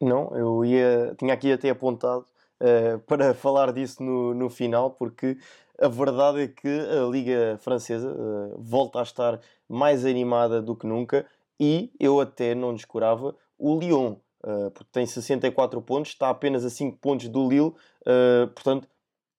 Não, 0.00 0.34
eu 0.34 0.64
ia, 0.64 1.14
tinha 1.18 1.34
aqui 1.34 1.52
até 1.52 1.68
apontado 1.70 2.26
uh, 2.60 2.98
para 3.06 3.34
falar 3.34 3.72
disso 3.72 4.02
no, 4.02 4.34
no 4.34 4.48
final, 4.48 4.90
porque 4.92 5.36
a 5.78 5.88
verdade 5.88 6.40
é 6.42 6.48
que 6.48 6.68
a 6.68 7.06
Liga 7.06 7.58
Francesa 7.60 8.10
uh, 8.10 8.58
volta 8.58 9.00
a 9.00 9.02
estar 9.02 9.40
mais 9.68 10.04
animada 10.04 10.62
do 10.62 10.74
que 10.74 10.86
nunca 10.86 11.26
e 11.58 11.92
eu 12.00 12.18
até 12.18 12.54
não 12.54 12.74
descurava 12.74 13.36
o 13.58 13.78
Lyon. 13.78 14.16
uh, 14.44 14.70
porque 14.70 14.88
tem 14.90 15.04
64 15.04 15.80
pontos, 15.82 16.12
está 16.12 16.30
apenas 16.30 16.64
a 16.64 16.70
5 16.70 16.96
pontos 16.98 17.28
do 17.28 17.48
Lille, 17.48 17.74
portanto, 18.54 18.88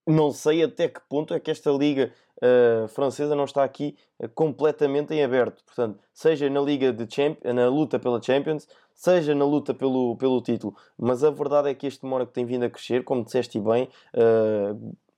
não 0.05 0.31
sei 0.31 0.63
até 0.63 0.87
que 0.87 1.01
ponto 1.09 1.33
é 1.33 1.39
que 1.39 1.49
esta 1.49 1.71
liga 1.71 2.11
uh, 2.41 2.87
francesa 2.87 3.35
não 3.35 3.45
está 3.45 3.63
aqui 3.63 3.95
completamente 4.35 5.13
em 5.13 5.23
aberto. 5.23 5.63
Portanto, 5.63 5.99
seja 6.13 6.49
na 6.49 6.61
liga 6.61 6.91
de 6.91 7.13
Champ 7.13 7.37
na 7.43 7.67
luta 7.69 7.99
pela 7.99 8.21
Champions, 8.21 8.67
seja 8.93 9.33
na 9.33 9.45
luta 9.45 9.73
pelo, 9.73 10.15
pelo 10.17 10.41
título. 10.41 10.75
Mas 10.97 11.23
a 11.23 11.29
verdade 11.29 11.69
é 11.69 11.73
que 11.73 11.87
este 11.87 12.05
Mónaco 12.05 12.31
tem 12.31 12.45
vindo 12.45 12.63
a 12.63 12.69
crescer, 12.69 13.03
como 13.03 13.23
disseste 13.23 13.59
bem, 13.59 13.89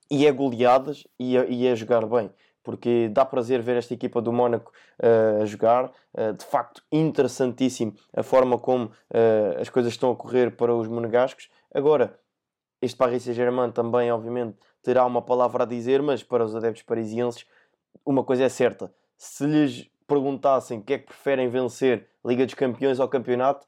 e 0.10 0.26
é 0.26 0.32
goleadas 0.32 1.06
e 1.20 1.38
é, 1.38 1.50
e 1.50 1.76
jogar 1.76 2.06
bem 2.06 2.30
porque 2.64 3.10
dá 3.10 3.26
prazer 3.26 3.62
ver 3.62 3.76
esta 3.76 3.94
equipa 3.94 4.22
do 4.22 4.32
Mónaco 4.32 4.72
uh, 5.00 5.44
a 5.44 5.46
jogar. 5.46 5.92
Uh, 6.14 6.34
de 6.34 6.46
facto, 6.46 6.82
interessantíssimo 6.92 7.94
a 8.16 8.24
forma 8.24 8.58
como 8.58 8.86
uh, 8.86 9.60
as 9.60 9.70
coisas 9.70 9.92
estão 9.92 10.12
a 10.12 10.16
correr 10.16 10.56
para 10.56 10.74
os 10.74 10.88
monegascos. 10.88 11.50
Agora, 11.74 12.18
este 12.82 12.98
Paris 12.98 13.24
Saint-Germain 13.24 13.72
também, 13.72 14.12
obviamente, 14.12 14.58
terá 14.84 15.06
uma 15.06 15.22
palavra 15.22 15.64
a 15.64 15.66
dizer, 15.66 16.02
mas 16.02 16.22
para 16.22 16.46
os 16.46 16.56
adeptos 16.56 16.84
parisienses, 16.84 17.46
uma 18.06 18.24
coisa 18.24 18.44
é 18.44 18.50
certa: 18.50 18.94
se 19.18 19.46
lhes 19.46 19.90
perguntassem 20.06 20.80
o 20.80 20.84
que 20.84 20.94
é 20.94 20.98
que 21.00 21.08
preferem 21.08 21.50
vencer, 21.50 22.08
Liga 22.24 22.46
dos 22.46 22.54
Campeões 22.54 23.00
ou 23.00 23.08
Campeonato, 23.08 23.66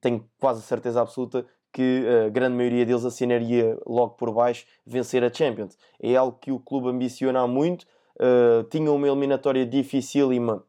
tenho 0.00 0.28
quase 0.40 0.62
certeza 0.62 1.00
absoluta 1.00 1.46
que 1.72 2.04
a 2.26 2.28
grande 2.28 2.56
maioria 2.56 2.86
deles 2.86 3.04
assinaria 3.04 3.78
logo 3.86 4.14
por 4.14 4.32
baixo 4.32 4.66
vencer 4.86 5.24
a 5.24 5.32
Champions. 5.32 5.76
É 6.00 6.14
algo 6.14 6.38
que 6.38 6.52
o 6.52 6.58
clube 6.58 6.88
ambiciona 6.88 7.40
há 7.40 7.46
muito 7.46 7.86
uh, 8.20 8.64
tinha 8.64 8.90
uma 8.90 9.06
eliminatória 9.06 9.66
dificílima 9.66 10.64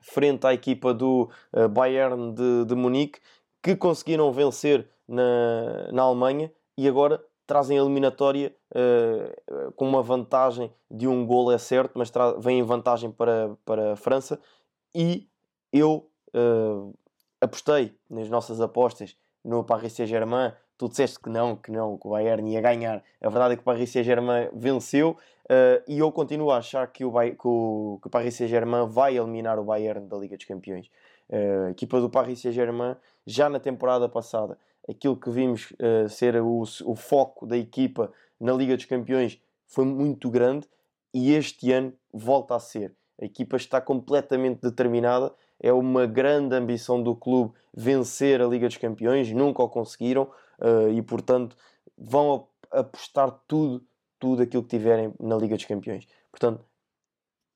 frente 0.00 0.46
à 0.46 0.54
equipa 0.54 0.94
do 0.94 1.28
uh, 1.52 1.68
Bayern 1.68 2.32
de, 2.32 2.64
de 2.66 2.74
Munique, 2.74 3.18
que 3.62 3.74
conseguiram 3.74 4.32
vencer 4.32 4.88
na, 5.08 5.90
na 5.92 6.02
Alemanha 6.02 6.52
e 6.76 6.86
agora 6.86 7.22
trazem 7.46 7.78
a 7.78 7.82
eliminatória 7.82 8.54
uh, 8.72 9.72
com 9.72 9.88
uma 9.88 10.02
vantagem 10.02 10.72
de 10.90 11.06
um 11.06 11.26
gol, 11.26 11.52
é 11.52 11.58
certo, 11.58 11.92
mas 11.96 12.10
vem 12.38 12.58
em 12.58 12.62
vantagem 12.62 13.10
para, 13.10 13.56
para 13.64 13.92
a 13.92 13.96
França. 13.96 14.40
E 14.94 15.28
eu 15.72 16.10
uh, 16.34 16.94
apostei 17.40 17.94
nas 18.10 18.28
nossas 18.28 18.60
apostas 18.60 19.16
no 19.44 19.62
Paris 19.64 19.92
Saint-Germain. 19.92 20.52
Tu 20.78 20.88
disseste 20.88 21.18
que 21.18 21.30
não, 21.30 21.56
que 21.56 21.70
não, 21.70 21.96
que 21.96 22.06
o 22.06 22.10
Bayern 22.10 22.50
ia 22.50 22.60
ganhar. 22.60 23.02
A 23.22 23.28
verdade 23.28 23.54
é 23.54 23.56
que 23.56 23.62
o 23.62 23.64
Paris 23.64 23.90
Saint-Germain 23.90 24.50
venceu 24.52 25.16
Uh, 25.46 25.78
e 25.86 26.00
eu 26.00 26.10
continuo 26.10 26.50
a 26.50 26.56
achar 26.56 26.88
que 26.88 27.04
o, 27.04 27.12
que 27.12 27.46
o, 27.46 27.98
que 28.02 28.08
o 28.08 28.10
Paris 28.10 28.34
Saint-Germain 28.34 28.88
vai 28.88 29.16
eliminar 29.16 29.60
o 29.60 29.64
Bayern 29.64 30.08
da 30.08 30.16
Liga 30.16 30.36
dos 30.36 30.44
Campeões. 30.44 30.90
A 31.30 31.70
equipa 31.70 32.00
do 32.00 32.10
Paris 32.10 32.40
Saint-Germain, 32.40 32.96
já 33.24 33.48
na 33.48 33.60
temporada 33.60 34.08
passada, 34.08 34.58
aquilo 34.88 35.16
que 35.16 35.30
vimos 35.30 35.72
uh, 35.72 36.08
ser 36.08 36.40
o, 36.40 36.62
o 36.62 36.94
foco 36.94 37.46
da 37.46 37.56
equipa 37.56 38.12
na 38.40 38.52
Liga 38.52 38.76
dos 38.76 38.84
Campeões 38.84 39.40
foi 39.66 39.84
muito 39.84 40.30
grande 40.30 40.68
e 41.12 41.32
este 41.32 41.72
ano 41.72 41.92
volta 42.12 42.54
a 42.54 42.60
ser. 42.60 42.94
A 43.20 43.24
equipa 43.24 43.56
está 43.56 43.80
completamente 43.80 44.60
determinada, 44.60 45.32
é 45.58 45.72
uma 45.72 46.06
grande 46.06 46.54
ambição 46.54 47.02
do 47.02 47.16
clube 47.16 47.54
vencer 47.74 48.42
a 48.42 48.46
Liga 48.46 48.68
dos 48.68 48.76
Campeões, 48.76 49.32
nunca 49.32 49.62
o 49.62 49.68
conseguiram 49.68 50.30
e, 50.94 51.00
portanto, 51.00 51.56
vão 51.96 52.46
apostar 52.70 53.30
tudo 53.48 53.82
tudo 54.18 54.42
aquilo 54.42 54.62
que 54.62 54.70
tiverem 54.70 55.12
na 55.20 55.36
Liga 55.36 55.56
dos 55.56 55.64
Campeões. 55.64 56.06
Portanto, 56.30 56.64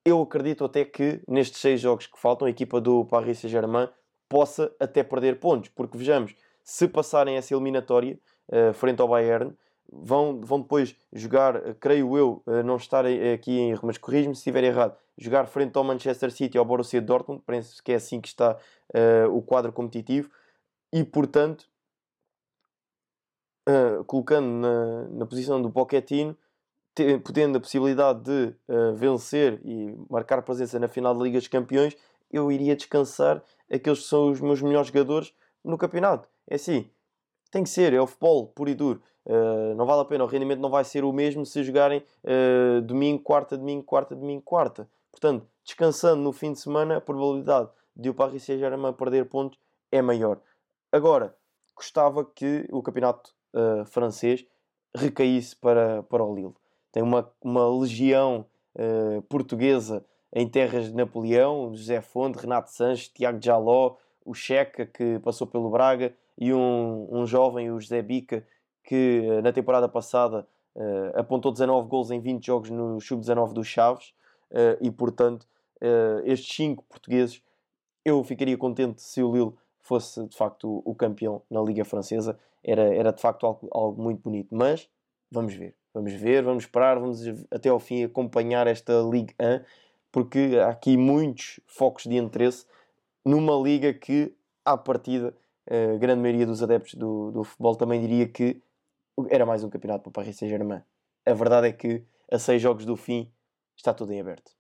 eu 0.05 0.21
acredito 0.23 0.65
até 0.65 0.85
que 0.85 1.21
nestes 1.29 1.61
seis 1.61 1.81
jogos 1.81 2.07
que 2.07 2.19
faltam, 2.19 2.47
a 2.47 2.51
equipa 2.51 2.81
do 2.81 3.05
Paris 3.05 3.39
Saint-Germain 3.39 3.89
possa 4.29 4.75
até 4.79 5.03
perder 5.03 5.41
pontos, 5.41 5.71
porque 5.71 5.99
vejamos, 5.99 6.35
se 6.71 6.87
passarem 6.87 7.37
essa 7.37 7.53
eliminatória 7.53 8.17
uh, 8.49 8.73
frente 8.73 9.03
ao 9.03 9.09
Bayern, 9.09 9.53
vão, 9.93 10.41
vão 10.41 10.61
depois 10.61 10.95
jogar, 11.13 11.57
uh, 11.57 11.75
creio 11.75 12.17
eu, 12.17 12.45
uh, 12.47 12.63
não 12.63 12.77
estar 12.77 13.05
aqui 13.05 13.59
em 13.59 13.71
erro, 13.71 13.81
mas 13.89 13.99
corrijo-me 13.99 14.37
se 14.37 14.39
estiver 14.39 14.63
errado, 14.63 14.97
jogar 15.19 15.47
frente 15.47 15.77
ao 15.77 15.83
Manchester 15.83 16.31
City 16.31 16.57
ou 16.57 16.63
ao 16.63 16.65
Borussia 16.65 17.01
Dortmund, 17.01 17.43
penso 17.45 17.83
que 17.83 17.91
é 17.91 17.97
assim 17.97 18.21
que 18.21 18.29
está 18.29 18.57
o 19.33 19.43
quadro 19.43 19.73
competitivo, 19.73 20.31
e 20.93 21.03
portanto, 21.05 21.69
colocando 24.07 24.47
na, 24.47 25.09
na 25.09 25.27
posição 25.27 25.61
do 25.61 25.71
Pochettino, 25.71 26.37
podendo 27.25 27.59
a 27.59 27.61
possibilidade 27.61 28.23
de 28.23 28.55
uh, 28.69 28.95
vencer 28.95 29.61
e 29.65 29.95
marcar 30.09 30.41
presença 30.43 30.79
na 30.79 30.89
final 30.89 31.15
da 31.15 31.23
Liga 31.23 31.39
dos 31.39 31.49
Campeões, 31.49 31.97
eu 32.31 32.51
iria 32.51 32.77
descansar 32.77 33.43
aqueles 33.71 34.01
que 34.01 34.07
são 34.07 34.31
os 34.31 34.41
meus 34.41 34.63
melhores 34.63 34.89
jogadores 34.89 35.35
no 35.65 35.79
campeonato. 35.79 36.29
É 36.49 36.55
assim, 36.57 36.91
tem 37.51 37.63
que 37.63 37.71
ser, 37.71 37.93
é 37.93 38.01
o 38.01 38.07
futebol 38.07 38.47
puro 38.49 38.71
e 38.71 38.75
duro. 38.75 39.03
Uh, 39.27 39.75
não 39.77 39.85
vale 39.85 40.01
a 40.01 40.05
pena, 40.05 40.25
o 40.25 40.27
rendimento 40.27 40.61
não 40.61 40.71
vai 40.71 40.85
ser 40.85 41.05
o 41.05 41.13
mesmo 41.13 41.45
se 41.45 41.63
jogarem 41.63 42.03
uh, 42.25 42.81
domingo, 42.81 43.23
quarta, 43.23 43.57
domingo, 43.57 43.85
quarta, 43.85 44.15
domingo, 44.17 44.43
quarta. 44.43 44.89
Portanto, 45.11 45.47
descansando 45.63 46.23
no 46.23 46.33
fim 46.33 46.53
de 46.53 46.61
semana, 46.61 46.97
a 46.97 47.01
probabilidade 47.01 47.69
de 47.95 48.09
o 48.09 48.15
Paris 48.15 48.45
Saint-Germain 48.45 48.93
perder 48.95 49.29
pontos 49.29 49.59
é 49.93 50.01
maior. 50.01 50.41
Agora, 50.91 51.37
gostava 51.75 52.25
que 52.25 52.67
o 52.73 52.83
campeonato 52.83 53.31
uh, 53.55 53.85
francês 53.85 54.47
recaísse 54.95 55.55
para, 55.55 56.03
para 56.05 56.25
o 56.25 56.35
Lille 56.35 56.55
tem 56.93 57.03
uma, 57.03 57.31
uma 57.41 57.69
legião 57.69 58.47
portuguesa 59.29 60.05
em 60.33 60.49
terras 60.49 60.87
de 60.87 60.95
Napoleão, 60.95 61.75
José 61.75 62.01
Fonte, 62.01 62.39
Renato 62.39 62.71
Sanches, 62.71 63.09
Tiago 63.09 63.39
Jaló, 63.43 63.97
o 64.25 64.35
Checa, 64.35 64.87
que 64.87 65.19
passou 65.21 65.47
pelo 65.47 65.71
Braga, 65.71 66.15
e 66.39 66.53
um, 66.53 67.09
um 67.11 67.27
jovem, 67.27 67.71
o 67.71 67.81
José 67.81 68.03
Bica, 68.03 68.47
que 68.83 69.21
uh, 69.21 69.43
na 69.43 69.53
temporada 69.53 69.89
passada 69.89 70.47
uh, 70.75 71.19
apontou 71.19 71.53
19 71.53 71.89
gols 71.89 72.11
em 72.11 72.21
20 72.21 72.45
jogos 72.45 72.71
no 72.71 73.01
Sub-19 73.01 73.53
dos 73.53 73.67
Chaves, 73.67 74.15
e 74.81 74.91
portanto, 74.91 75.47
estes 76.25 76.57
5 76.57 76.83
portugueses, 76.89 77.41
eu 78.05 78.25
ficaria 78.25 78.59
contente 78.59 79.01
se 79.01 79.23
o 79.23 79.33
Lille 79.33 79.53
fosse 79.79 80.27
de 80.27 80.37
facto 80.37 80.83
o, 80.85 80.91
o 80.91 80.93
campeão 80.93 81.41
na 81.49 81.63
Liga 81.63 81.85
Francesa, 81.85 82.37
era, 82.65 82.83
era 82.95 83.13
de 83.13 83.21
facto 83.21 83.47
algo, 83.47 83.69
algo 83.71 84.03
muito 84.03 84.23
bonito, 84.23 84.49
mas 84.51 84.89
vamos 85.31 85.55
ver. 85.55 85.75
Vamos 85.93 86.13
ver, 86.13 86.45
vamos 86.45 86.65
esperar, 86.65 87.01
vamos 87.01 87.21
até 87.51 87.69
ao 87.69 87.81
fim 87.81 88.05
acompanhar 88.05 88.67
esta 88.67 88.93
Liga 89.03 89.35
1, 89.41 89.65
porque 90.13 90.59
há 90.63 90.69
aqui 90.69 90.97
muitos 90.97 91.59
focos 91.67 92.05
de 92.05 92.17
interesse 92.17 92.65
numa 93.25 93.55
liga 93.57 93.93
que, 93.93 94.35
à 94.65 94.77
partida, 94.77 95.35
a 95.69 95.97
grande 95.99 96.21
maioria 96.21 96.47
dos 96.47 96.63
adeptos 96.63 96.95
do, 96.95 97.31
do 97.31 97.45
futebol 97.45 97.77
também 97.77 98.01
diria 98.01 98.27
que 98.27 98.63
era 99.29 99.45
mais 99.45 99.63
um 99.63 99.71
campeonato 99.71 100.03
para 100.03 100.11
o 100.11 100.13
Paris 100.13 100.37
Saint-Germain. 100.37 100.83
A 101.27 101.35
verdade 101.35 101.69
é 101.69 101.73
que, 101.73 102.05
a 102.31 102.39
seis 102.39 102.61
jogos 102.61 102.85
do 102.85 102.97
fim, 102.97 103.31
está 103.77 103.93
tudo 103.93 104.13
em 104.13 104.21
aberto. 104.21 104.53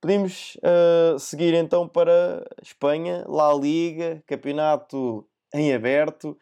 Podemos 0.00 0.56
uh, 0.56 1.18
seguir 1.18 1.54
então 1.54 1.88
para 1.88 2.44
Espanha, 2.62 3.24
La 3.26 3.54
Liga, 3.54 4.22
campeonato 4.26 5.26
em 5.54 5.72
aberto 5.72 6.36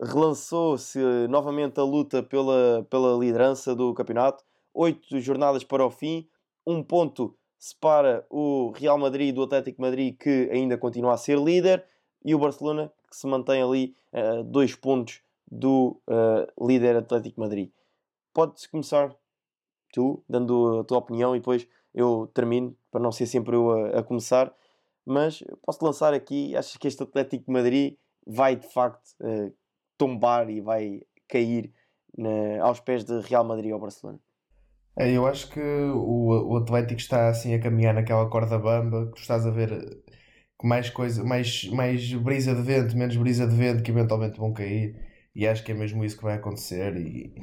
relançou-se 0.00 0.98
novamente 1.28 1.80
a 1.80 1.82
luta 1.82 2.22
pela, 2.22 2.86
pela 2.88 3.18
liderança 3.18 3.74
do 3.74 3.92
campeonato. 3.94 4.44
Oito 4.72 5.18
jornadas 5.20 5.64
para 5.64 5.84
o 5.84 5.90
fim, 5.90 6.28
um 6.66 6.82
ponto 6.82 7.36
separa 7.58 8.24
o 8.30 8.70
Real 8.70 8.96
Madrid 8.96 9.34
do 9.34 9.42
Atlético 9.42 9.82
Madrid, 9.82 10.16
que 10.16 10.48
ainda 10.52 10.78
continua 10.78 11.14
a 11.14 11.16
ser 11.16 11.38
líder, 11.38 11.84
e 12.24 12.34
o 12.34 12.38
Barcelona, 12.38 12.92
que 13.10 13.16
se 13.16 13.26
mantém 13.26 13.62
ali 13.62 13.96
uh, 14.12 14.42
dois 14.44 14.74
pontos 14.74 15.20
do 15.50 16.00
uh, 16.06 16.66
líder 16.66 16.96
Atlético 16.96 17.40
Madrid. 17.40 17.70
Podes 18.32 18.66
começar 18.66 19.14
tu, 19.92 20.22
dando 20.28 20.80
a 20.80 20.84
tua 20.84 20.98
opinião, 20.98 21.34
e 21.34 21.38
depois 21.38 21.66
eu 21.94 22.30
termino, 22.32 22.76
para 22.90 23.00
não 23.00 23.10
ser 23.10 23.26
sempre 23.26 23.56
eu 23.56 23.70
a, 23.70 23.98
a 23.98 24.02
começar. 24.02 24.54
Mas 25.04 25.42
posso 25.64 25.84
lançar 25.84 26.12
aqui, 26.12 26.54
achas 26.54 26.76
que 26.76 26.86
este 26.86 27.02
Atlético 27.02 27.50
Madrid 27.50 27.96
vai 28.26 28.54
de 28.56 28.68
facto 28.68 29.16
uh, 29.20 29.52
tombar 29.96 30.50
e 30.50 30.60
vai 30.60 31.02
cair 31.26 31.72
na, 32.16 32.62
aos 32.62 32.78
pés 32.80 33.04
de 33.04 33.18
Real 33.20 33.44
Madrid 33.44 33.72
ou 33.72 33.78
Barcelona. 33.78 34.20
É, 34.98 35.10
eu 35.12 35.26
acho 35.26 35.48
que 35.50 35.60
o, 35.60 36.52
o 36.52 36.56
Atlético 36.56 37.00
está 37.00 37.28
assim 37.28 37.54
a 37.54 37.60
caminhar 37.60 37.94
naquela 37.94 38.28
corda 38.28 38.58
bamba 38.58 39.06
que 39.06 39.12
tu 39.14 39.20
estás 39.20 39.46
a 39.46 39.50
ver 39.50 39.70
com 40.56 40.66
mais 40.68 40.90
coisa, 40.90 41.24
mais, 41.24 41.64
mais 41.70 42.12
brisa 42.14 42.54
de 42.54 42.62
vento, 42.62 42.96
menos 42.96 43.16
brisa 43.16 43.46
de 43.46 43.54
vento 43.56 43.82
que 43.82 43.90
eventualmente 43.92 44.38
vão 44.38 44.52
cair 44.52 44.96
e 45.34 45.46
acho 45.46 45.64
que 45.64 45.72
é 45.72 45.74
mesmo 45.74 46.04
isso 46.04 46.16
que 46.16 46.24
vai 46.24 46.36
acontecer 46.36 46.96
e 46.96 47.34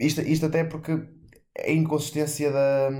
isto, 0.00 0.20
isto 0.22 0.46
até 0.46 0.64
porque 0.64 0.92
a 1.58 1.70
inconsistência 1.72 2.50
da, 2.52 2.90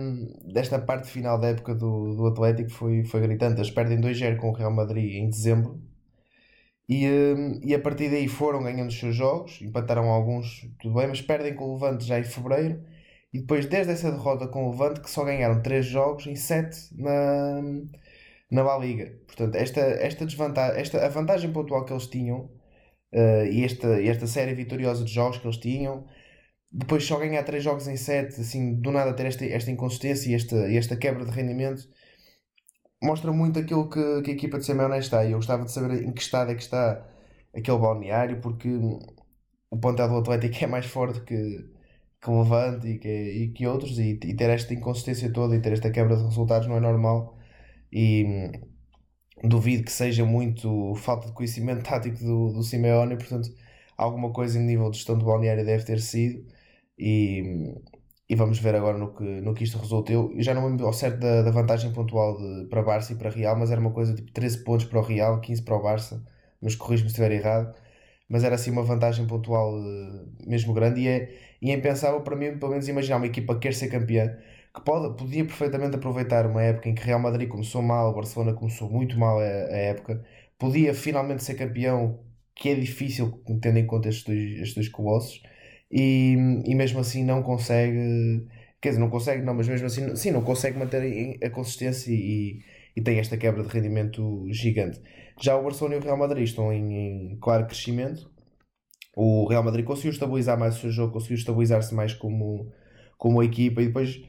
desta 0.53 0.79
parte 0.81 1.09
final 1.11 1.38
da 1.38 1.49
época 1.49 1.75
do, 1.75 2.16
do 2.16 2.27
Atlético 2.29 2.71
foi, 2.71 3.05
foi 3.05 3.21
gritante. 3.23 3.61
Eles 3.61 3.71
perdem 3.71 4.01
2-0 4.01 4.38
com 4.38 4.51
o 4.51 4.55
Real 4.55 4.73
Madrid 4.73 5.14
em 5.16 5.31
dezembro 5.31 5.81
e, 6.88 7.07
hum, 7.09 7.61
e 7.62 7.75
a 7.75 7.79
partir 7.81 8.11
daí 8.11 8.29
foram 8.29 8.62
ganhando 8.62 8.88
os 8.88 8.99
seus 8.99 9.14
jogos, 9.14 9.61
empataram 9.62 10.09
alguns, 10.11 10.69
tudo 10.81 10.95
bem, 10.95 11.07
mas 11.09 11.23
perdem 11.23 11.55
com 11.55 11.64
o 11.66 11.75
Levante 11.75 12.05
já 12.05 12.19
em 12.19 12.25
fevereiro. 12.25 12.83
E 13.33 13.40
depois, 13.40 13.66
desde 13.66 13.93
essa 13.93 14.11
derrota 14.11 14.49
com 14.49 14.66
o 14.66 14.71
Levante, 14.73 15.01
que 15.01 15.11
só 15.11 15.25
ganharam 15.25 15.62
3 15.62 15.87
jogos 15.87 16.27
em 16.27 16.35
7 16.35 16.97
na, 16.97 17.62
na 18.51 18.62
La 18.62 18.79
Liga. 18.79 19.12
Portanto, 19.27 19.55
esta, 19.55 19.81
esta 19.81 20.27
desvantagem, 20.27 20.81
esta, 20.81 21.05
a 21.05 21.09
vantagem 21.09 21.53
pontual 21.53 21.85
que 21.85 21.93
eles 21.93 22.07
tinham 22.07 22.51
uh, 23.12 23.45
e 23.51 23.64
esta, 23.64 24.03
esta 24.03 24.27
série 24.27 24.55
vitoriosa 24.55 25.05
de 25.05 25.12
jogos 25.12 25.38
que 25.38 25.47
eles 25.47 25.59
tinham. 25.59 26.07
Depois 26.73 27.05
só 27.05 27.19
ganhar 27.19 27.43
3 27.45 27.62
jogos 27.62 27.87
em 27.88 27.97
7, 27.97 28.40
assim, 28.40 28.75
do 28.81 28.90
nada 28.93 29.12
ter 29.14 29.27
esta, 29.27 29.45
esta 29.45 29.71
inconsistência 29.71 30.31
e 30.31 30.35
esta, 30.35 30.57
esta 30.73 30.97
quebra 30.97 31.25
de 31.25 31.31
rendimento, 31.31 31.88
mostra 33.03 33.33
muito 33.33 33.59
aquilo 33.59 33.88
que, 33.88 34.23
que 34.23 34.31
a 34.33 34.35
equipa 34.35 34.59
de 34.59 34.64
Simeone 34.66 34.99
está. 34.99 35.25
E 35.25 35.33
eu 35.33 35.38
gostava 35.38 35.64
de 35.64 35.73
saber 35.73 36.03
em 36.05 36.12
que 36.12 36.23
estado 36.23 36.51
é 36.53 36.55
que 36.55 36.62
está 36.62 37.07
aquele 37.55 37.79
balneário, 37.79 38.40
porque 38.40 38.69
o 39.71 39.79
plantel 39.79 40.09
do 40.09 40.19
Atlético 40.19 40.64
é 40.64 40.66
mais 40.66 40.87
forte 40.87 41.21
que, 41.23 41.35
que 42.20 42.30
o 42.30 42.42
Levante 42.42 42.88
e 42.88 42.98
que, 42.98 43.09
e 43.09 43.52
que 43.52 43.66
outros, 43.66 43.98
e, 43.98 44.12
e, 44.12 44.35
ter 44.37 44.50
esta 44.50 44.74
inconsistência 44.74 45.33
toda 45.33 45.56
e 45.56 45.61
ter 45.61 45.72
esta 45.72 45.90
quebra 45.90 46.16
de 46.16 46.24
resultados 46.24 46.68
não 46.68 46.76
é 46.76 46.80
normal. 46.80 47.38
E 47.92 48.24
hum, 48.24 49.48
duvido 49.48 49.85
que 49.85 49.92
seja 49.92 50.24
muito 50.24 50.94
falta 50.96 51.28
de 51.28 51.33
conhecimento 51.35 51.85
tático 51.88 52.18
do, 52.18 52.52
do 52.52 52.62
Simeone, 52.62 53.16
portanto, 53.16 53.48
alguma 53.96 54.33
coisa 54.33 54.59
em 54.59 54.62
nível 54.66 54.90
de 54.90 54.98
gestão 54.98 55.18
do 55.18 55.24
balneário 55.24 55.64
deve 55.64 55.85
ter 55.85 56.00
sido. 56.00 56.46
E, 56.98 57.42
hum, 57.42 57.83
e 58.28 58.37
vamos 58.37 58.61
ver 58.61 58.76
agora 58.76 58.96
no 58.96 59.12
que, 59.12 59.24
no 59.24 59.54
que 59.54 59.64
isto 59.64 59.76
resulta. 59.78 60.12
Eu, 60.12 60.33
eu 60.37 60.42
já 60.42 60.54
não 60.54 60.62
me 60.62 60.68
lembro 60.70 60.87
ao 60.87 60.92
certo 60.92 61.18
da, 61.18 61.42
da 61.42 61.50
vantagem 61.50 61.92
pontual 61.92 62.37
de, 62.38 62.68
para 62.68 62.83
Barça 62.83 63.12
e 63.12 63.16
para 63.16 63.28
Real, 63.30 63.56
mas 63.59 63.70
era 63.72 63.80
uma 63.80 63.90
coisa 63.92 64.14
tipo 64.14 64.30
13 64.33 64.62
pontos 64.64 64.87
para 64.87 65.00
o 65.00 65.02
Real, 65.02 65.40
15 65.40 65.62
para 65.62 65.76
o 65.76 65.83
Barça, 65.83 66.24
mas 66.62 66.76
corrijo-me 66.76 67.11
se 67.11 67.14
estiver 67.14 67.33
errado. 67.33 67.74
Mas 68.31 68.45
era 68.45 68.55
assim 68.55 68.71
uma 68.71 68.85
vantagem 68.85 69.27
pontual 69.27 69.75
uh, 69.75 70.29
mesmo 70.47 70.73
grande 70.73 71.03
e 71.03 71.09
é, 71.09 71.31
e 71.61 71.71
é 71.71 71.75
impensável 71.75 72.23
para 72.23 72.37
mim, 72.37 72.59
pelo 72.59 72.71
menos, 72.73 72.88
imaginar 72.88 73.16
uma 73.19 73.27
equipa 73.27 73.55
que 73.55 73.62
quer 73.62 73.75
ser 73.75 73.88
campeã, 73.88 74.38
que 74.75 74.81
pode, 74.83 75.16
podia 75.16 75.45
perfeitamente 75.45 75.97
aproveitar 75.97 76.47
uma 76.47 76.62
época 76.62 76.88
em 76.88 76.95
que 76.95 77.03
Real 77.05 77.21
Madrid 77.21 77.49
começou 77.49 77.83
mal, 77.83 78.14
Barcelona 78.14 78.55
começou 78.55 78.88
muito 78.90 79.19
mal 79.19 79.38
a, 79.40 79.43
a 79.43 79.77
época, 79.77 80.25
podia 80.59 80.95
finalmente 80.95 81.43
ser 81.45 81.55
campeão, 81.55 82.21
que 82.55 82.69
é 82.71 82.75
difícil 82.75 83.43
tendo 83.61 83.79
em 83.79 83.87
conta 83.87 84.09
estes 84.09 84.25
dois, 84.25 84.53
estes 84.61 84.75
dois 84.75 84.88
colossos 84.88 85.43
e, 85.90 86.35
e 86.64 86.75
mesmo 86.75 87.01
assim 87.01 87.25
não 87.25 87.43
consegue, 87.43 88.47
quer 88.81 88.90
dizer, 88.90 89.01
não 89.01 89.11
consegue, 89.11 89.43
não, 89.43 89.55
mas 89.55 89.69
mesmo 89.69 89.87
assim, 89.87 90.14
sim, 90.16 90.31
não 90.31 90.43
consegue 90.43 90.79
manter 90.79 91.38
a 91.43 91.51
consistência 91.51 92.12
e, 92.12 92.62
e 92.95 93.01
tem 93.03 93.19
esta 93.19 93.37
quebra 93.37 93.62
de 93.62 93.69
rendimento 93.69 94.47
gigante. 94.51 95.01
Já 95.42 95.57
o 95.57 95.62
Barcelona 95.62 95.96
e 95.96 95.98
o 95.98 96.03
Real 96.03 96.16
Madrid 96.16 96.44
estão 96.44 96.72
em, 96.72 97.33
em 97.33 97.38
claro 97.40 97.66
crescimento. 97.66 98.31
O 99.16 99.46
Real 99.48 99.62
Madrid 99.62 99.85
conseguiu 99.85 100.12
estabilizar 100.12 100.59
mais 100.59 100.76
o 100.76 100.81
seu 100.81 100.90
jogo, 100.90 101.12
conseguiu 101.12 101.37
estabilizar-se 101.37 101.94
mais 101.94 102.14
como, 102.14 102.70
como 103.18 103.42
equipa 103.42 103.83
e 103.83 103.87
depois 103.87 104.20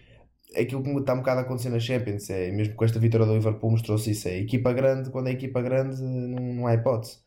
aquilo 0.56 0.84
que 0.84 0.90
está 0.90 1.14
um 1.14 1.18
bocado 1.18 1.40
a 1.40 1.44
acontecer 1.44 1.70
na 1.70 1.80
Champions, 1.80 2.30
é, 2.30 2.52
mesmo 2.52 2.76
com 2.76 2.84
esta 2.86 3.00
vitória 3.00 3.26
do 3.26 3.34
Liverpool 3.34 3.72
mostrou-se 3.72 4.12
isso, 4.12 4.28
é 4.28 4.38
equipa 4.40 4.74
grande, 4.74 5.10
quando 5.10 5.28
é 5.28 5.32
equipa 5.32 5.62
grande 5.62 6.02
não, 6.02 6.56
não 6.56 6.68
há 6.68 6.74
hipótese. 6.74 7.20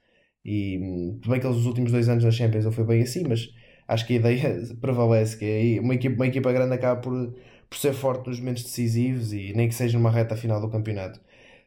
E 0.45 0.79
bem 1.27 1.41
que 1.41 1.47
eles 1.47 1.57
os 1.57 1.67
últimos 1.67 1.91
dois 1.91 2.09
anos 2.09 2.25
na 2.25 2.31
Champions 2.31 2.65
não 2.67 2.73
foi 2.73 2.85
bem 2.85 3.03
assim, 3.03 3.25
mas 3.27 3.49
acho 3.89 4.07
que 4.07 4.15
a 4.15 4.17
ideia 4.17 4.63
prevalece, 4.81 5.39
que 5.39 5.45
é 5.45 5.81
uma 5.81 5.95
equipa, 5.95 6.17
uma 6.17 6.27
equipa 6.27 6.53
grande 6.53 6.75
acaba 6.75 7.01
por, 7.01 7.35
por 7.71 7.79
ser 7.79 7.95
forte 7.95 8.29
nos 8.29 8.39
momentos 8.41 8.65
decisivos 8.65 9.33
e 9.33 9.53
nem 9.55 9.69
que 9.69 9.75
seja 9.75 9.97
numa 9.99 10.11
reta 10.11 10.37
final 10.37 10.61
do 10.61 10.71
campeonato. 10.71 11.21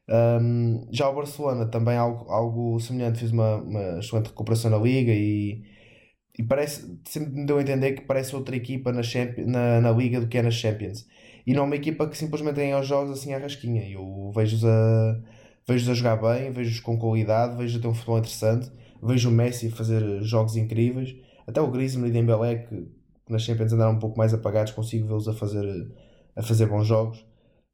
Um, 0.09 0.87
já 0.91 1.09
o 1.09 1.15
Barcelona 1.15 1.65
também 1.65 1.97
algo, 1.97 2.31
algo 2.31 2.79
semelhante, 2.79 3.19
fez 3.19 3.31
uma, 3.31 3.57
uma 3.57 3.99
excelente 3.99 4.27
recuperação 4.27 4.71
na 4.71 4.77
Liga 4.77 5.11
e, 5.13 5.63
e 6.37 6.43
parece, 6.43 6.99
sempre 7.05 7.31
me 7.33 7.45
deu 7.45 7.57
a 7.57 7.61
entender 7.61 7.93
que 7.93 8.01
parece 8.01 8.35
outra 8.35 8.55
equipa 8.55 8.91
na, 8.91 9.01
na, 9.45 9.81
na 9.81 9.91
Liga 9.91 10.21
do 10.21 10.27
que 10.27 10.37
é 10.37 10.41
nas 10.41 10.55
Champions. 10.55 11.05
E 11.45 11.53
não 11.53 11.63
é 11.63 11.65
uma 11.65 11.75
equipa 11.75 12.07
que 12.07 12.17
simplesmente 12.17 12.55
ganha 12.55 12.79
os 12.79 12.87
jogos 12.87 13.11
assim 13.17 13.33
à 13.33 13.39
rasquinha. 13.39 13.89
Eu 13.89 14.31
vejo-os 14.35 14.65
a, 14.65 15.21
vejo 15.67 15.91
a 15.91 15.93
jogar 15.93 16.17
bem, 16.17 16.51
vejo-os 16.51 16.79
com 16.79 16.97
qualidade, 16.97 17.57
vejo 17.57 17.79
ter 17.81 17.87
um 17.87 17.93
futebol 17.93 18.19
interessante, 18.19 18.71
vejo 19.01 19.29
o 19.29 19.31
Messi 19.31 19.69
fazer 19.71 20.21
jogos 20.23 20.55
incríveis 20.55 21.15
até 21.47 21.61
o 21.61 21.71
Griezmann 21.71 22.09
e 22.09 22.11
Dembélé, 22.11 22.57
que 22.57 22.87
nas 23.29 23.43
Champions 23.43 23.71
andaram 23.73 23.93
um 23.93 23.99
pouco 23.99 24.17
mais 24.17 24.33
apagados, 24.33 24.73
consigo 24.73 25.07
vê-los 25.07 25.27
a 25.27 25.33
fazer, 25.33 25.65
a 26.35 26.43
fazer 26.43 26.67
bons 26.67 26.85
jogos. 26.85 27.25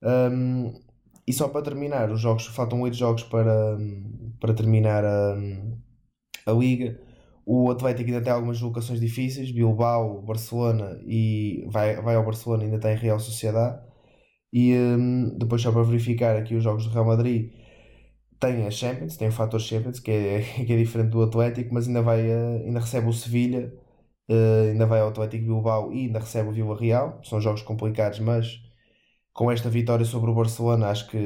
Um, 0.03 0.73
e 1.27 1.33
só 1.33 1.47
para 1.47 1.61
terminar, 1.61 2.11
os 2.11 2.19
jogos, 2.19 2.47
faltam 2.47 2.81
8 2.81 2.95
jogos 2.95 3.23
para, 3.23 3.77
para 4.39 4.53
terminar 4.53 5.05
a, 5.05 5.35
a 6.45 6.51
Liga. 6.51 6.99
O 7.45 7.69
Atlético 7.71 8.09
ainda 8.09 8.21
tem 8.21 8.31
algumas 8.33 8.61
locações 8.61 8.99
difíceis, 8.99 9.51
Bilbao, 9.51 10.21
Barcelona 10.21 10.99
e 11.05 11.65
vai, 11.69 12.01
vai 12.01 12.15
ao 12.15 12.25
Barcelona 12.25 12.63
ainda 12.63 12.79
tem 12.79 12.95
Real 12.95 13.19
Sociedade. 13.19 13.81
E 14.53 14.73
um, 14.75 15.37
depois 15.37 15.61
só 15.61 15.71
para 15.71 15.83
verificar 15.83 16.37
aqui 16.37 16.55
os 16.55 16.63
jogos 16.63 16.85
do 16.85 16.91
Real 16.91 17.05
Madrid, 17.05 17.51
tem 18.39 18.65
a 18.67 18.71
Champions, 18.71 19.17
tem 19.17 19.29
o 19.29 19.31
fator 19.31 19.59
Champions, 19.59 19.99
que 19.99 20.11
é, 20.11 20.41
que 20.65 20.73
é 20.73 20.77
diferente 20.77 21.09
do 21.11 21.23
Atlético, 21.23 21.73
mas 21.73 21.87
ainda, 21.87 22.01
vai, 22.01 22.27
uh, 22.29 22.63
ainda 22.65 22.79
recebe 22.79 23.07
o 23.09 23.13
Sevilha, 23.13 23.73
uh, 24.29 24.71
ainda 24.71 24.85
vai 24.85 24.99
ao 25.01 25.09
Atlético 25.09 25.45
Bilbao 25.45 25.93
e 25.93 26.07
ainda 26.07 26.19
recebe 26.19 26.49
o 26.49 26.51
Vila 26.51 26.77
Real. 26.79 27.19
São 27.23 27.41
jogos 27.41 27.61
complicados, 27.61 28.19
mas 28.19 28.61
com 29.33 29.51
esta 29.51 29.69
vitória 29.69 30.05
sobre 30.05 30.31
o 30.31 30.35
Barcelona, 30.35 30.87
acho 30.89 31.09
que 31.09 31.17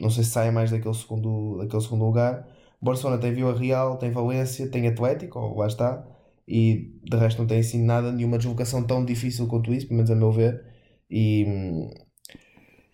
não 0.00 0.10
sei 0.10 0.24
se 0.24 0.30
sai 0.30 0.50
mais 0.50 0.70
daquele 0.70 0.94
segundo, 0.94 1.58
daquele 1.58 1.82
segundo 1.82 2.04
lugar. 2.04 2.46
O 2.80 2.84
Barcelona 2.84 3.18
tem 3.20 3.32
Vila 3.32 3.56
Real, 3.58 3.98
tem 3.98 4.10
Valência, 4.10 4.70
tem 4.70 4.86
Atlético, 4.88 5.38
lá 5.56 5.66
está, 5.66 6.06
e 6.46 6.92
de 7.04 7.16
resto 7.16 7.40
não 7.40 7.46
tem 7.48 7.60
assim 7.60 7.82
nada, 7.84 8.12
nenhuma 8.12 8.38
deslocação 8.38 8.84
tão 8.86 9.04
difícil 9.04 9.46
quanto 9.48 9.72
isso, 9.72 9.86
pelo 9.88 9.96
menos 9.96 10.10
a 10.10 10.14
meu 10.16 10.32
ver. 10.32 10.64
E 11.10 11.44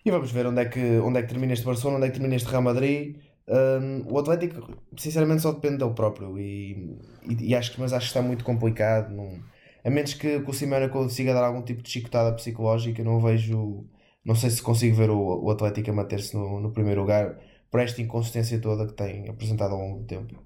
e 0.05 0.11
vamos 0.11 0.31
ver 0.31 0.45
onde 0.45 0.61
é 0.61 0.65
que, 0.65 0.99
onde 0.99 1.17
é 1.19 1.23
que 1.23 1.29
termina 1.29 1.53
este 1.53 1.65
Barcelona, 1.65 1.97
onde 1.97 2.05
é 2.05 2.09
que 2.09 2.13
termina 2.13 2.35
este 2.35 2.47
Real 2.47 2.61
Madrid. 2.61 3.17
Um, 3.47 4.13
o 4.13 4.19
Atlético, 4.19 4.71
sinceramente, 4.97 5.41
só 5.41 5.51
depende 5.51 5.77
dele 5.79 5.93
próprio. 5.95 6.37
E, 6.37 6.95
e, 7.27 7.49
e, 7.49 7.55
acho, 7.55 7.73
mas 7.79 7.91
acho 7.91 8.05
que 8.05 8.09
está 8.09 8.21
muito 8.21 8.45
complicado. 8.45 9.11
Não, 9.11 9.39
a 9.83 9.89
menos 9.89 10.13
que, 10.13 10.39
que 10.39 10.49
o 10.49 10.53
Simeone 10.53 10.89
consiga 10.89 11.33
dar 11.33 11.45
algum 11.45 11.63
tipo 11.63 11.81
de 11.81 11.89
chicotada 11.89 12.35
psicológica, 12.35 13.03
não 13.03 13.19
vejo. 13.19 13.85
Não 14.25 14.35
sei 14.35 14.49
se 14.49 14.61
consigo 14.61 14.95
ver 14.95 15.09
o, 15.09 15.43
o 15.43 15.51
Atlético 15.51 15.91
a 15.91 15.93
manter-se 15.93 16.35
no, 16.35 16.59
no 16.59 16.71
primeiro 16.71 17.01
lugar 17.01 17.39
por 17.69 17.79
esta 17.79 18.01
inconsistência 18.01 18.59
toda 18.59 18.87
que 18.87 18.93
tem 18.93 19.29
apresentado 19.29 19.73
ao 19.73 19.79
longo 19.79 19.99
do 19.99 20.05
tempo. 20.05 20.43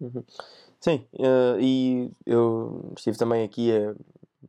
Uhum. 0.00 0.24
Sim, 0.80 1.06
uh, 1.14 1.60
e 1.60 2.10
eu 2.24 2.92
estive 2.96 3.18
também 3.18 3.44
aqui 3.44 3.70
uh, 3.70 3.94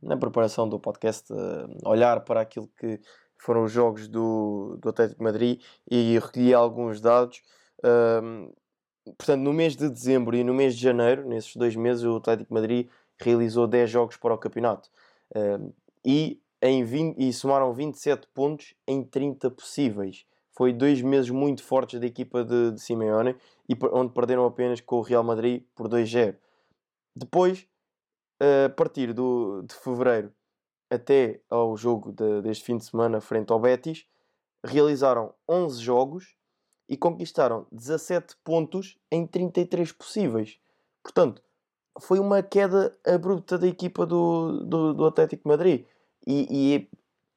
na 0.02 0.16
preparação 0.16 0.70
do 0.70 0.80
podcast 0.80 1.32
a 1.34 1.36
uh, 1.36 1.90
olhar 1.90 2.22
para 2.22 2.40
aquilo 2.40 2.70
que 2.80 3.02
foram 3.38 3.64
os 3.64 3.72
jogos 3.72 4.08
do, 4.08 4.78
do 4.80 4.90
Atlético 4.90 5.24
Madrid 5.24 5.62
e 5.90 6.18
recolhi 6.18 6.54
alguns 6.54 7.02
dados. 7.02 7.42
Um, 7.84 8.54
portanto, 9.18 9.42
no 9.42 9.52
mês 9.52 9.76
de 9.76 9.90
dezembro 9.90 10.36
e 10.36 10.44
no 10.44 10.54
mês 10.54 10.76
de 10.76 10.82
janeiro, 10.82 11.28
nesses 11.28 11.56
dois 11.56 11.76
meses, 11.76 12.04
o 12.04 12.16
Atlético 12.16 12.54
Madrid 12.54 12.88
realizou 13.20 13.68
10 13.68 13.90
jogos 13.90 14.18
para 14.18 14.34
o 14.34 14.38
campeonato 14.38 14.90
um, 15.36 15.72
e, 16.06 16.41
em 16.62 16.84
20, 16.84 17.18
e 17.18 17.34
somaram 17.34 17.74
27 17.74 18.28
pontos 18.34 18.74
em 18.88 19.04
30 19.04 19.50
possíveis. 19.52 20.26
Foi 20.52 20.72
dois 20.72 21.02
meses 21.02 21.30
muito 21.30 21.64
fortes 21.64 22.00
da 22.00 22.06
equipa 22.06 22.44
de, 22.44 22.72
de 22.72 22.82
Simeone 22.82 23.36
e 23.68 23.76
onde 23.92 24.14
perderam 24.14 24.46
apenas 24.46 24.82
com 24.82 24.98
o 24.98 25.02
Real 25.02 25.24
Madrid 25.24 25.64
por 25.74 25.88
2-0. 25.88 26.36
Depois, 27.16 27.66
a 28.40 28.70
partir 28.70 29.14
do, 29.14 29.64
de 29.64 29.74
fevereiro 29.76 30.32
até 30.90 31.42
ao 31.50 31.76
jogo 31.78 32.12
de, 32.12 32.42
deste 32.42 32.66
fim 32.66 32.78
de 32.78 32.86
semana 32.86 33.22
frente 33.22 33.52
ao 33.52 33.60
Betis, 33.60 34.06
realizaram 34.64 35.34
11 35.50 35.82
jogos 35.82 36.36
e 36.88 36.98
conquistaram 36.98 37.66
17 37.72 38.36
pontos 38.44 38.98
em 39.10 39.26
33 39.26 39.94
possíveis. 39.94 40.60
Portanto, 41.02 41.42
foi 42.00 42.20
uma 42.20 42.44
queda 42.44 42.96
abrupta 43.06 43.58
da 43.58 43.68
equipa 43.68 44.06
do, 44.06 44.66
do, 44.66 44.94
do 44.94 45.06
Atlético 45.06 45.48
Madrid. 45.48 45.86
E, 46.26 46.88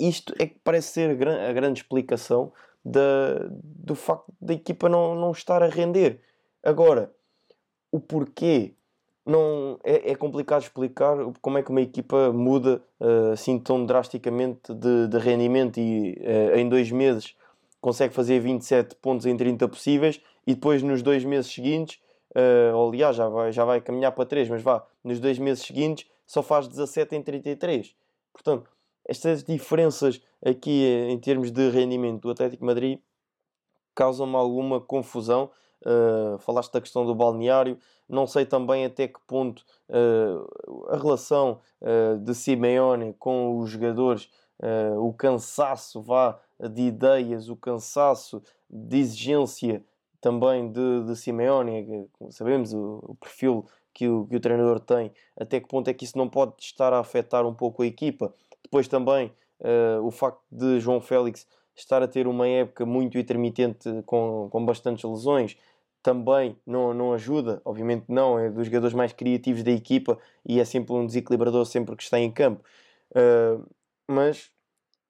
e, 0.00 0.08
isto 0.08 0.34
é 0.38 0.46
que 0.46 0.58
parece 0.62 0.88
ser 0.88 1.10
a 1.10 1.52
grande 1.52 1.80
explicação 1.80 2.52
da, 2.84 3.48
do 3.50 3.94
facto 3.94 4.32
da 4.40 4.52
equipa 4.52 4.88
não, 4.88 5.14
não 5.14 5.30
estar 5.30 5.62
a 5.62 5.68
render. 5.68 6.20
Agora, 6.62 7.12
o 7.90 8.00
porquê 8.00 8.74
não 9.24 9.78
é, 9.82 10.10
é, 10.10 10.14
complicado 10.14 10.62
explicar 10.62 11.16
como 11.40 11.56
é 11.56 11.62
que 11.62 11.70
uma 11.70 11.80
equipa 11.80 12.30
muda 12.32 12.82
uh, 13.00 13.32
assim 13.32 13.58
tão 13.58 13.86
drasticamente 13.86 14.74
de, 14.74 15.08
de 15.08 15.18
rendimento 15.18 15.78
e 15.78 16.12
uh, 16.20 16.58
em 16.58 16.68
dois 16.68 16.90
meses 16.90 17.34
consegue 17.80 18.12
fazer 18.12 18.40
27 18.40 18.96
pontos 18.96 19.24
em 19.24 19.36
30 19.36 19.66
possíveis 19.68 20.20
e 20.46 20.54
depois 20.54 20.82
nos 20.82 21.00
dois 21.00 21.24
meses 21.24 21.50
seguintes, 21.50 21.98
uh, 22.36 22.76
ou 22.76 22.88
aliás 22.88 23.16
já 23.16 23.28
vai, 23.28 23.52
já 23.52 23.64
vai 23.64 23.80
caminhar 23.80 24.12
para 24.12 24.26
3, 24.26 24.48
mas 24.50 24.62
vá, 24.62 24.86
nos 25.02 25.18
dois 25.20 25.38
meses 25.38 25.64
seguintes 25.64 26.06
só 26.26 26.42
faz 26.42 26.68
17 26.68 27.14
em 27.16 27.22
33. 27.22 27.94
Portanto, 28.32 28.68
estas 29.06 29.44
diferenças 29.44 30.20
aqui 30.44 30.84
em 31.08 31.18
termos 31.18 31.50
de 31.50 31.70
rendimento 31.70 32.22
do 32.22 32.30
Atlético 32.30 32.64
Madrid 32.64 32.98
causam-me 33.94 34.36
alguma 34.36 34.80
confusão 34.80 35.50
Uh, 35.86 36.38
falaste 36.38 36.72
da 36.72 36.80
questão 36.80 37.04
do 37.04 37.14
balneário, 37.14 37.78
não 38.08 38.26
sei 38.26 38.46
também 38.46 38.86
até 38.86 39.06
que 39.06 39.20
ponto 39.26 39.62
uh, 39.90 40.88
a 40.88 40.96
relação 40.96 41.60
uh, 41.82 42.18
de 42.20 42.34
Simeone 42.34 43.12
com 43.18 43.58
os 43.58 43.68
jogadores, 43.68 44.30
o 44.98 45.12
cansaço 45.12 46.00
vá 46.00 46.40
de 46.58 46.82
ideias, 46.82 47.50
o 47.50 47.56
cansaço 47.56 48.42
de 48.70 48.98
exigência 48.98 49.84
também 50.20 50.72
de, 50.72 51.04
de 51.04 51.16
Simeone, 51.16 52.08
sabemos 52.30 52.72
o, 52.72 53.00
o, 53.02 53.14
perfil 53.16 53.66
que 53.92 54.08
o, 54.08 54.26
que 54.26 54.36
o 54.36 54.40
treinador 54.40 54.80
tem, 54.80 55.12
até 55.38 55.60
que 55.60 55.68
ponto 55.68 55.88
é 55.88 55.92
que 55.92 56.04
isso 56.04 56.16
não 56.16 56.30
pode 56.30 56.54
estar 56.60 56.94
a 56.94 57.00
afetar 57.00 57.44
um 57.44 57.52
pouco 57.52 57.82
a 57.82 57.86
equipa. 57.86 58.32
Depois 58.64 58.88
também 58.88 59.32
uh, 59.60 60.04
o 60.04 60.10
facto 60.10 60.42
de 60.50 60.80
João 60.80 61.00
Félix 61.00 61.46
estar 61.76 62.02
a 62.02 62.08
ter 62.08 62.26
uma 62.26 62.48
época 62.48 62.84
muito 62.84 63.18
intermitente 63.18 64.02
com, 64.06 64.48
com 64.50 64.64
bastantes 64.64 65.04
lesões 65.04 65.56
também 66.04 66.54
não, 66.66 66.92
não 66.92 67.14
ajuda, 67.14 67.62
obviamente 67.64 68.04
não, 68.08 68.38
é 68.38 68.50
dos 68.50 68.66
jogadores 68.66 68.94
mais 68.94 69.12
criativos 69.14 69.62
da 69.62 69.70
equipa 69.70 70.18
e 70.44 70.60
é 70.60 70.64
sempre 70.64 70.92
um 70.92 71.06
desequilibrador 71.06 71.64
sempre 71.64 71.96
que 71.96 72.02
está 72.02 72.18
em 72.18 72.30
campo. 72.30 72.62
Uh, 73.10 73.66
mas 74.06 74.50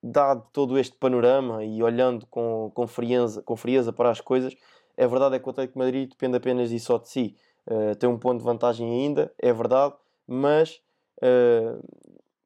dado 0.01 0.47
todo 0.53 0.79
este 0.79 0.97
panorama 0.97 1.65
e 1.65 1.83
olhando 1.83 2.25
com, 2.27 2.71
com, 2.73 2.87
frieza, 2.87 3.43
com 3.43 3.57
frieza 3.57 3.93
para 3.93 4.09
as 4.09 4.21
coisas, 4.21 4.55
é 4.97 5.07
verdade 5.09 5.35
é 5.35 5.41
que 5.41 5.49
o 5.49 5.51
Atlético 5.51 5.79
de 5.79 5.85
Madrid 5.85 6.09
depende 6.09 6.37
apenas 6.37 6.71
e 6.71 6.79
só 6.79 6.97
de 6.97 7.09
si. 7.09 7.37
Uh, 7.67 7.97
tem 7.97 8.09
um 8.09 8.17
ponto 8.17 8.39
de 8.39 8.45
vantagem 8.45 8.89
ainda, 8.89 9.33
é 9.37 9.53
verdade, 9.53 9.95
mas 10.29 10.81
uh, 11.19 11.83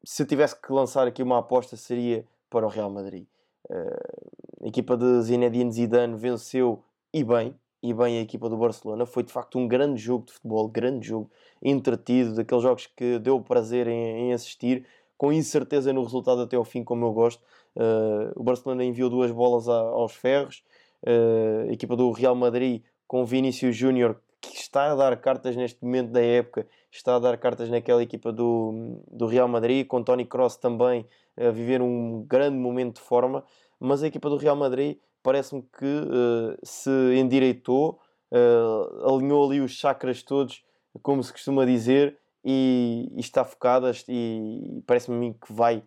se 0.03 0.25
tivesse 0.25 0.59
que 0.59 0.71
lançar 0.71 1.07
aqui 1.07 1.21
uma 1.21 1.39
aposta 1.39 1.75
seria 1.75 2.25
para 2.49 2.65
o 2.65 2.69
Real 2.69 2.89
Madrid. 2.89 3.25
Uh, 3.69 4.65
a 4.65 4.67
equipa 4.67 4.97
de 4.97 5.21
Zinedine 5.21 5.71
Zidane 5.71 6.15
venceu 6.15 6.83
e 7.13 7.23
bem, 7.23 7.55
e 7.81 7.93
bem 7.93 8.17
a 8.17 8.21
equipa 8.21 8.49
do 8.49 8.57
Barcelona. 8.57 9.05
Foi 9.05 9.23
de 9.23 9.31
facto 9.31 9.57
um 9.57 9.67
grande 9.67 10.01
jogo 10.01 10.25
de 10.25 10.33
futebol, 10.33 10.67
grande 10.67 11.07
jogo, 11.07 11.29
entretido, 11.61 12.35
daqueles 12.35 12.63
jogos 12.63 12.87
que 12.87 13.19
deu 13.19 13.39
prazer 13.41 13.87
em, 13.87 14.29
em 14.29 14.33
assistir, 14.33 14.85
com 15.17 15.31
incerteza 15.33 15.91
no 15.93 16.03
resultado 16.03 16.41
até 16.41 16.55
ao 16.55 16.63
fim, 16.63 16.83
como 16.83 17.05
eu 17.05 17.13
gosto. 17.13 17.41
Uh, 17.75 18.31
o 18.35 18.43
Barcelona 18.43 18.83
enviou 18.83 19.09
duas 19.09 19.31
bolas 19.31 19.67
a, 19.67 19.77
aos 19.77 20.13
ferros. 20.13 20.63
Uh, 21.03 21.69
a 21.69 21.73
equipa 21.73 21.95
do 21.95 22.11
Real 22.11 22.35
Madrid 22.35 22.81
com 23.07 23.25
Vinícius 23.25 23.75
Júnior, 23.75 24.21
que 24.41 24.55
está 24.55 24.91
a 24.91 24.95
dar 24.95 25.15
cartas 25.17 25.55
neste 25.55 25.83
momento 25.83 26.11
da 26.11 26.21
época, 26.21 26.67
está 26.91 27.15
a 27.15 27.19
dar 27.19 27.37
cartas 27.37 27.69
naquela 27.69 28.01
equipa 28.01 28.31
do, 28.31 29.01
do 29.11 29.25
Real 29.25 29.47
Madrid, 29.47 29.85
com 29.85 30.03
Tony 30.03 30.25
Cross 30.25 30.57
também 30.57 31.05
a 31.37 31.49
viver 31.51 31.81
um 31.81 32.23
grande 32.27 32.57
momento 32.57 32.95
de 32.95 33.01
forma. 33.01 33.43
Mas 33.79 34.03
a 34.03 34.07
equipa 34.07 34.29
do 34.29 34.37
Real 34.37 34.55
Madrid 34.55 34.97
parece-me 35.21 35.61
que 35.61 35.85
uh, 35.85 36.57
se 36.63 36.89
endireitou, 37.15 37.99
uh, 38.31 39.13
alinhou 39.13 39.45
ali 39.45 39.61
os 39.61 39.71
chakras 39.71 40.23
todos, 40.23 40.63
como 41.01 41.23
se 41.23 41.31
costuma 41.31 41.65
dizer, 41.65 42.17
e, 42.43 43.11
e 43.15 43.19
está 43.19 43.43
focada 43.43 43.91
e 44.07 44.81
parece-me 44.87 45.33
que 45.33 45.51
vai, 45.51 45.83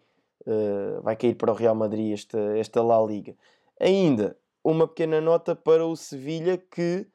uh, 0.46 1.02
vai 1.02 1.16
cair 1.16 1.34
para 1.34 1.50
o 1.50 1.54
Real 1.54 1.74
Madrid 1.74 2.12
esta, 2.12 2.38
esta 2.56 2.82
La 2.82 3.00
Liga. 3.02 3.34
Ainda 3.80 4.36
uma 4.62 4.86
pequena 4.86 5.20
nota 5.20 5.56
para 5.56 5.84
o 5.84 5.96
Sevilha 5.96 6.56
que 6.56 7.06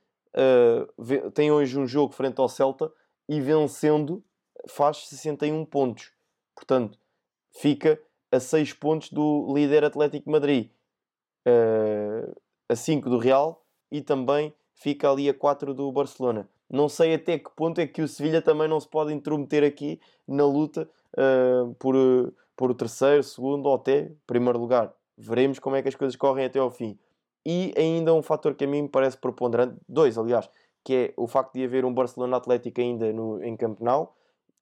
tem 1.34 1.52
hoje 1.52 1.78
um 1.80 1.88
jogo 1.88 2.14
frente 2.14 2.40
ao 2.40 2.50
Celta 2.50 2.92
e 3.28 3.42
vencendo 3.42 4.24
faz 4.68 5.08
61 5.08 5.66
pontos. 5.66 6.12
Portanto, 6.56 6.98
fica 7.52 8.00
a 8.32 8.40
6 8.40 8.74
pontos 8.74 9.12
do 9.12 9.54
líder 9.54 9.84
Atlético 9.84 10.30
Madrid 10.30 10.70
uh, 11.48 12.36
a 12.68 12.76
5 12.76 13.10
do 13.10 13.18
Real 13.18 13.66
e 13.92 14.02
também 14.02 14.54
fica 14.74 15.10
ali 15.10 15.30
a 15.30 15.34
4 15.34 15.74
do 15.74 15.92
Barcelona. 15.92 16.50
Não 16.70 16.90
sei 16.90 17.14
até 17.14 17.40
que 17.40 17.50
ponto 17.52 17.80
é 17.80 17.88
que 17.88 18.02
o 18.02 18.08
Sevilha 18.08 18.42
também 18.42 18.68
não 18.68 18.80
se 18.80 18.88
pode 18.88 19.14
intrometer 19.14 19.64
aqui 19.64 20.00
na 20.28 20.46
luta 20.46 20.90
uh, 21.14 21.74
por, 21.76 21.96
por 22.56 22.72
o 22.72 22.76
terceiro, 22.76 23.24
segundo 23.24 23.68
ou 23.68 23.76
até 23.76 24.12
primeiro 24.26 24.60
lugar. 24.60 24.94
Veremos 25.18 25.60
como 25.60 25.76
é 25.76 25.82
que 25.82 25.88
as 25.88 25.96
coisas 25.96 26.16
correm 26.16 26.46
até 26.46 26.60
ao 26.60 26.70
fim. 26.70 27.00
E 27.50 27.74
ainda 27.78 28.14
um 28.14 28.22
fator 28.22 28.56
que 28.56 28.66
a 28.66 28.68
mim 28.68 28.82
me 28.82 28.90
parece 28.90 29.16
preponderante, 29.16 29.78
dois 29.88 30.18
aliás, 30.18 30.50
que 30.84 30.94
é 30.94 31.14
o 31.16 31.28
facto 31.28 31.54
de 31.54 31.64
haver 31.64 31.86
um 31.86 31.94
Barcelona 31.94 32.36
Atlético 32.36 32.82
ainda 32.82 33.14
no, 33.14 33.42
em 33.42 33.56
Campeonato, 33.56 34.12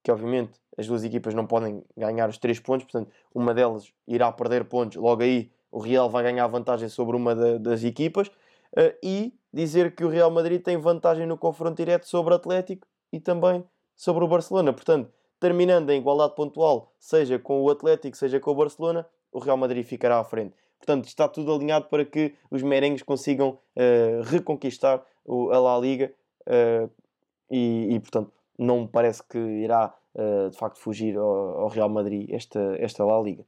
que 0.04 0.12
obviamente 0.12 0.62
as 0.78 0.86
duas 0.86 1.04
equipas 1.04 1.34
não 1.34 1.48
podem 1.48 1.84
ganhar 1.98 2.30
os 2.30 2.38
três 2.38 2.60
pontos, 2.60 2.84
portanto 2.84 3.12
uma 3.34 3.56
delas 3.56 3.91
irá 4.08 4.32
perder 4.32 4.65
pontos, 4.65 4.98
logo 4.98 5.24
aí 5.24 5.52
o 5.71 5.80
Real 5.80 6.08
vai 6.12 6.21
ganhar 6.21 6.45
vantagem 6.45 6.88
sobre 6.88 7.17
uma 7.17 7.34
da, 7.34 7.58
das 7.58 7.84
equipas 7.84 8.28
uh, 8.28 8.93
e 9.02 9.34
dizer 9.52 9.95
que 9.95 10.06
o 10.06 10.10
Real 10.10 10.30
Madrid 10.30 10.62
tem 10.62 10.78
vantagem 10.78 11.26
no 11.26 11.39
confronto 11.39 11.78
direto 11.78 12.08
sobre 12.08 12.34
o 12.34 12.36
Atlético 12.36 12.88
e 13.12 13.19
também 13.19 13.63
sobre 13.95 14.24
o 14.24 14.28
Barcelona. 14.28 14.71
Portanto, 14.71 15.12
terminando 15.39 15.89
em 15.89 16.00
igualdade 16.00 16.36
pontual, 16.36 16.93
seja 17.00 17.39
com 17.39 17.63
o 17.63 17.69
Atlético, 17.71 18.15
seja 18.15 18.39
com 18.39 18.52
o 18.52 18.56
Barcelona, 18.56 19.08
o 19.32 19.39
Real 19.39 19.58
Madrid 19.58 19.84
ficará 19.84 20.19
à 20.19 20.24
frente. 20.24 20.56
Portanto, 20.86 21.08
está 21.08 21.28
tudo 21.28 21.52
alinhado 21.52 21.88
para 21.88 22.06
que 22.06 22.36
os 22.52 22.62
merengues 22.62 23.02
consigam 23.02 23.58
uh, 23.76 24.21
reconquistar 24.24 25.04
o, 25.26 25.50
a 25.50 25.60
La 25.60 25.80
Liga 25.80 26.13
uh, 26.45 26.88
e, 27.50 27.95
e, 27.95 28.00
portanto, 28.00 28.32
não 28.58 28.82
me 28.82 28.88
parece 28.88 29.24
que 29.24 29.38
irá 29.39 29.91
uh, 30.13 30.52
de 30.52 30.56
facto 30.56 30.78
fugir 30.78 31.17
ao, 31.17 31.62
ao, 31.62 31.67
Real 31.69 31.89
Madrid 31.89 32.30
esta, 32.32 32.60
esta 32.78 33.04
La 33.04 33.19
Liga. 33.19 33.43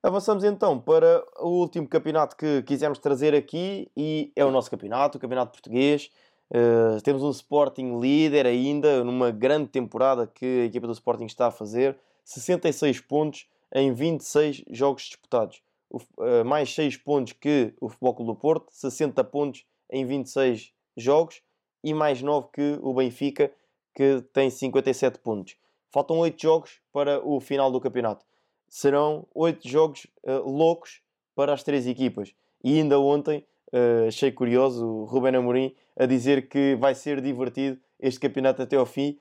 Avançamos 0.00 0.44
então 0.44 0.78
para 0.78 1.24
o 1.40 1.48
último 1.48 1.88
campeonato 1.88 2.36
que 2.36 2.62
quisemos 2.62 3.00
trazer 3.00 3.34
aqui 3.34 3.90
e 3.96 4.30
é 4.36 4.44
o 4.44 4.50
nosso 4.52 4.70
campeonato, 4.70 5.18
o 5.18 5.20
campeonato 5.20 5.50
português. 5.50 6.12
Uh, 6.48 7.02
temos 7.02 7.24
um 7.24 7.30
Sporting 7.30 7.98
líder 7.98 8.46
ainda, 8.46 9.02
numa 9.02 9.32
grande 9.32 9.66
temporada 9.68 10.28
que 10.28 10.60
a 10.62 10.64
equipa 10.66 10.86
do 10.86 10.92
Sporting 10.92 11.26
está 11.26 11.48
a 11.48 11.50
fazer. 11.50 11.98
66 12.24 13.00
pontos 13.00 13.48
em 13.74 13.92
26 13.92 14.62
jogos 14.70 15.02
disputados. 15.02 15.60
O, 15.90 15.98
uh, 15.98 16.44
mais 16.44 16.74
6 16.74 16.96
pontos 16.98 17.32
que 17.32 17.74
o 17.80 17.88
Futebol 17.88 18.14
Clube 18.14 18.32
do 18.32 18.36
Porto, 18.36 18.66
60 18.70 19.24
pontos 19.24 19.64
em 19.90 20.04
26 20.04 20.72
jogos 20.96 21.42
e 21.82 21.94
mais 21.94 22.20
9 22.20 22.48
que 22.52 22.78
o 22.82 22.92
Benfica, 22.92 23.50
que 23.94 24.22
tem 24.32 24.50
57 24.50 25.18
pontos. 25.20 25.56
Faltam 25.90 26.18
8 26.18 26.40
jogos 26.40 26.80
para 26.92 27.26
o 27.26 27.40
final 27.40 27.72
do 27.72 27.80
campeonato 27.80 28.24
serão 28.68 29.26
oito 29.34 29.66
jogos 29.66 30.06
uh, 30.24 30.48
loucos 30.48 31.00
para 31.34 31.52
as 31.52 31.62
três 31.62 31.86
equipas. 31.86 32.34
E 32.62 32.78
ainda 32.78 32.98
ontem 33.00 33.44
uh, 33.72 34.06
achei 34.06 34.30
curioso 34.30 34.86
o 34.86 35.04
Ruben 35.04 35.36
Amorim 35.36 35.74
a 35.96 36.06
dizer 36.06 36.48
que 36.48 36.76
vai 36.76 36.94
ser 36.94 37.20
divertido 37.20 37.78
este 37.98 38.20
campeonato 38.20 38.62
até 38.62 38.76
ao 38.76 38.86
fim. 38.86 39.18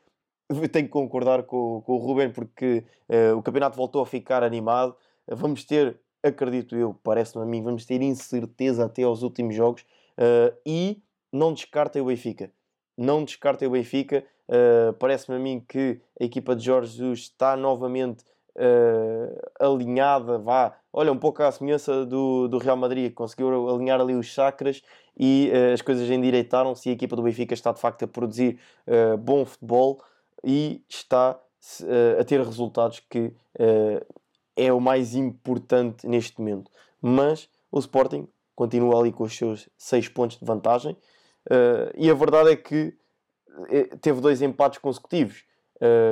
tenho 0.71 0.85
que 0.85 0.91
concordar 0.91 1.43
com, 1.43 1.81
com 1.85 1.93
o 1.93 1.97
Ruben 1.97 2.31
porque 2.31 2.83
uh, 3.09 3.37
o 3.37 3.41
campeonato 3.41 3.77
voltou 3.77 4.01
a 4.01 4.05
ficar 4.05 4.43
animado. 4.43 4.95
vamos 5.27 5.63
ter, 5.63 5.99
acredito 6.27 6.75
eu, 6.75 6.95
parece-me 7.03 7.43
a 7.43 7.45
mim, 7.45 7.63
vamos 7.63 7.85
ter 7.85 8.01
incerteza 8.01 8.85
até 8.85 9.03
aos 9.03 9.23
últimos 9.23 9.55
jogos 9.55 9.85
e 10.65 11.01
não 11.31 11.53
descartem 11.53 12.01
o 12.01 12.05
Benfica. 12.05 12.51
Não 12.97 13.23
descartem 13.23 13.67
o 13.67 13.71
Benfica. 13.71 14.23
parece-me 14.99 15.37
a 15.37 15.39
mim 15.39 15.63
que 15.67 15.99
a 16.19 16.23
equipa 16.23 16.55
de 16.55 16.65
Jorge 16.65 16.91
Jesus 16.91 17.19
está 17.19 17.55
novamente 17.55 18.23
uh, 18.57 19.39
alinhada, 19.59 20.37
vá, 20.37 20.75
olha, 20.91 21.11
um 21.11 21.17
pouco 21.17 21.43
à 21.43 21.51
semelhança 21.51 22.05
do, 22.05 22.47
do 22.47 22.57
Real 22.57 22.75
Madrid, 22.75 23.13
conseguiu 23.13 23.69
alinhar 23.69 24.01
ali 24.01 24.15
os 24.15 24.25
chakras 24.25 24.81
e 25.17 25.51
uh, 25.53 25.73
as 25.73 25.81
coisas 25.81 26.09
endireitaram-se 26.09 26.89
e 26.89 26.91
a 26.91 26.93
equipa 26.93 27.15
do 27.15 27.21
Benfica 27.21 27.53
está 27.53 27.71
de 27.71 27.79
facto 27.79 28.03
a 28.03 28.07
produzir 28.07 28.59
uh, 28.87 29.17
bom 29.17 29.45
futebol 29.45 30.01
e 30.43 30.83
está 30.89 31.39
a 32.19 32.23
ter 32.23 32.39
resultados 32.39 33.01
que 33.09 33.33
é 34.57 34.73
o 34.73 34.81
mais 34.81 35.15
importante 35.15 36.07
neste 36.07 36.39
momento. 36.39 36.69
Mas 37.01 37.49
o 37.71 37.79
Sporting 37.79 38.27
continua 38.55 38.99
ali 38.99 39.13
com 39.13 39.23
os 39.23 39.37
seus 39.37 39.69
6 39.77 40.09
pontos 40.09 40.37
de 40.37 40.45
vantagem 40.45 40.97
e 41.95 42.09
a 42.09 42.13
verdade 42.13 42.49
é 42.49 42.55
que 42.55 42.97
teve 44.01 44.19
dois 44.19 44.41
empates 44.41 44.79
consecutivos. 44.79 45.45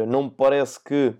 não 0.08 0.24
me 0.24 0.32
parece 0.32 0.82
que 0.82 1.14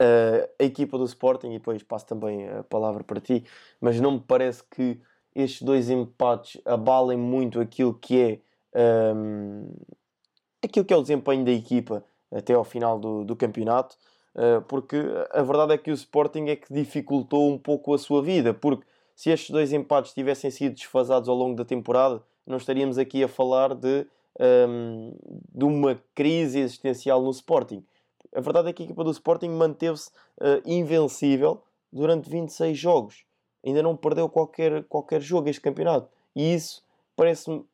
uh, 0.00 0.48
a 0.58 0.64
equipa 0.64 0.98
do 0.98 1.04
Sporting, 1.04 1.48
e 1.48 1.58
depois 1.58 1.82
passo 1.82 2.06
também 2.06 2.48
a 2.48 2.62
palavra 2.64 3.02
para 3.04 3.20
ti, 3.20 3.44
mas 3.80 4.00
não 4.00 4.12
me 4.12 4.20
parece 4.20 4.62
que 4.64 5.00
estes 5.34 5.62
dois 5.62 5.90
empates 5.90 6.60
abalem 6.64 7.18
muito 7.18 7.60
aquilo 7.60 7.94
que 7.94 8.40
é 8.74 9.12
um, 9.14 9.66
ehm, 9.68 9.72
aquilo 10.62 10.84
que 10.84 10.94
é 10.94 10.96
o 10.96 11.02
desempenho 11.02 11.44
da 11.44 11.50
equipa 11.50 12.02
até 12.32 12.54
ao 12.54 12.64
final 12.64 12.98
do, 12.98 13.24
do 13.24 13.36
campeonato, 13.36 13.96
uh, 13.96 13.98
porque 14.68 14.96
a 15.30 15.42
verdade 15.42 15.72
é 15.72 15.78
que 15.78 15.90
o 15.90 15.94
Sporting 15.94 16.46
é 16.48 16.56
que 16.56 16.72
dificultou 16.72 17.50
um 17.50 17.56
pouco 17.56 17.94
a 17.94 17.98
sua 17.98 18.22
vida, 18.22 18.52
porque 18.52 18.84
se 19.14 19.30
estes 19.30 19.50
dois 19.50 19.72
empates 19.72 20.12
tivessem 20.12 20.50
sido 20.50 20.74
desfasados 20.74 21.28
ao 21.28 21.34
longo 21.34 21.56
da 21.56 21.64
temporada, 21.64 22.22
não 22.46 22.58
estaríamos 22.58 22.98
aqui 22.98 23.24
a 23.24 23.28
falar 23.28 23.74
de, 23.74 24.06
um, 24.38 24.44
ehm, 24.44 25.12
de 25.54 25.64
uma 25.64 26.00
crise 26.14 26.60
existencial 26.60 27.22
no 27.22 27.30
Sporting. 27.30 27.82
A 28.34 28.40
verdade 28.40 28.68
é 28.68 28.72
que 28.74 28.82
a 28.82 28.84
equipa 28.84 29.02
do 29.02 29.10
Sporting 29.10 29.48
manteve-se 29.48 30.10
uh, 30.40 30.60
invencível 30.66 31.62
durante 31.90 32.28
26 32.28 32.78
jogos. 32.78 33.24
Ainda 33.64 33.82
não 33.82 33.96
perdeu 33.96 34.28
qualquer, 34.28 34.84
qualquer 34.84 35.22
jogo 35.22 35.48
este 35.48 35.62
campeonato. 35.62 36.10
E 36.34 36.54
isso 36.54 36.84
parece-me 37.16 37.64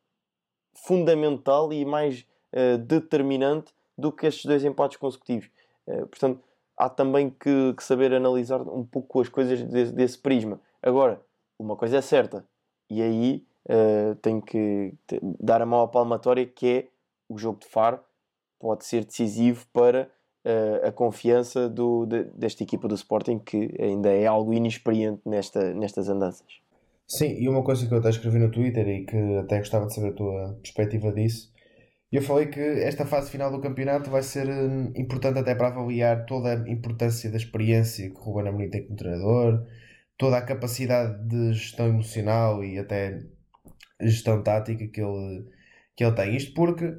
fundamental 0.72 1.72
e 1.72 1.84
mais 1.84 2.24
uh, 2.52 2.78
determinante 2.78 3.74
do 3.98 4.12
que 4.12 4.26
estes 4.26 4.44
dois 4.44 4.64
empates 4.64 4.96
consecutivos. 4.96 5.50
Uh, 5.86 6.06
portanto, 6.06 6.40
há 6.82 6.88
também 6.88 7.30
que, 7.30 7.74
que, 7.74 7.84
saber 7.84 8.12
analisar 8.12 8.60
um 8.60 8.84
pouco 8.84 9.20
as 9.20 9.28
coisas 9.28 9.62
desse, 9.62 9.92
desse, 9.92 10.18
prisma. 10.18 10.60
Agora, 10.82 11.20
uma 11.58 11.76
coisa 11.76 11.98
é 11.98 12.00
certa, 12.00 12.44
e 12.90 13.00
aí 13.00 13.46
uh, 13.68 14.14
tenho 14.16 14.42
que 14.42 14.92
dar 15.40 15.62
a 15.62 15.66
mão 15.66 15.82
à 15.82 15.88
palmatória, 15.88 16.44
que 16.44 16.66
é 16.66 16.88
o 17.28 17.38
jogo 17.38 17.60
de 17.60 17.66
Faro 17.66 18.00
pode 18.58 18.84
ser 18.84 19.04
decisivo 19.04 19.66
para 19.72 20.08
uh, 20.44 20.86
a 20.86 20.92
confiança 20.92 21.68
do, 21.68 22.06
de, 22.06 22.24
desta 22.34 22.62
equipa 22.62 22.86
do 22.86 22.94
Sporting, 22.94 23.38
que 23.38 23.74
ainda 23.80 24.10
é 24.10 24.26
algo 24.26 24.52
inexperiente 24.52 25.20
nesta, 25.26 25.74
nestas 25.74 26.08
andanças. 26.08 26.46
Sim, 27.08 27.36
e 27.38 27.48
uma 27.48 27.62
coisa 27.62 27.86
que 27.86 27.92
eu 27.92 27.98
até 27.98 28.10
escrevi 28.10 28.38
no 28.38 28.50
Twitter 28.50 28.88
e 28.88 29.04
que 29.04 29.36
até 29.36 29.58
gostava 29.58 29.86
de 29.86 29.94
saber 29.94 30.10
a 30.10 30.14
tua 30.14 30.58
perspectiva 30.62 31.12
disso, 31.12 31.51
eu 32.16 32.22
falei 32.22 32.46
que 32.46 32.60
esta 32.60 33.06
fase 33.06 33.30
final 33.30 33.50
do 33.50 33.60
campeonato 33.60 34.10
vai 34.10 34.22
ser 34.22 34.48
hum, 34.48 34.92
importante 34.94 35.38
até 35.38 35.54
para 35.54 35.68
avaliar 35.68 36.26
toda 36.26 36.52
a 36.52 36.70
importância 36.70 37.30
da 37.30 37.36
experiência 37.38 38.10
que 38.10 38.16
o 38.16 38.20
Ruben 38.20 38.48
Amorim 38.48 38.70
tem 38.70 38.84
como 38.84 38.96
treinador, 38.96 39.66
toda 40.18 40.38
a 40.38 40.42
capacidade 40.42 41.26
de 41.28 41.54
gestão 41.54 41.88
emocional 41.88 42.62
e 42.64 42.78
até 42.78 43.20
gestão 44.00 44.42
tática 44.42 44.86
que 44.88 45.00
ele, 45.00 45.46
que 45.96 46.04
ele 46.04 46.14
tem. 46.14 46.36
Isto 46.36 46.54
porque 46.54 46.98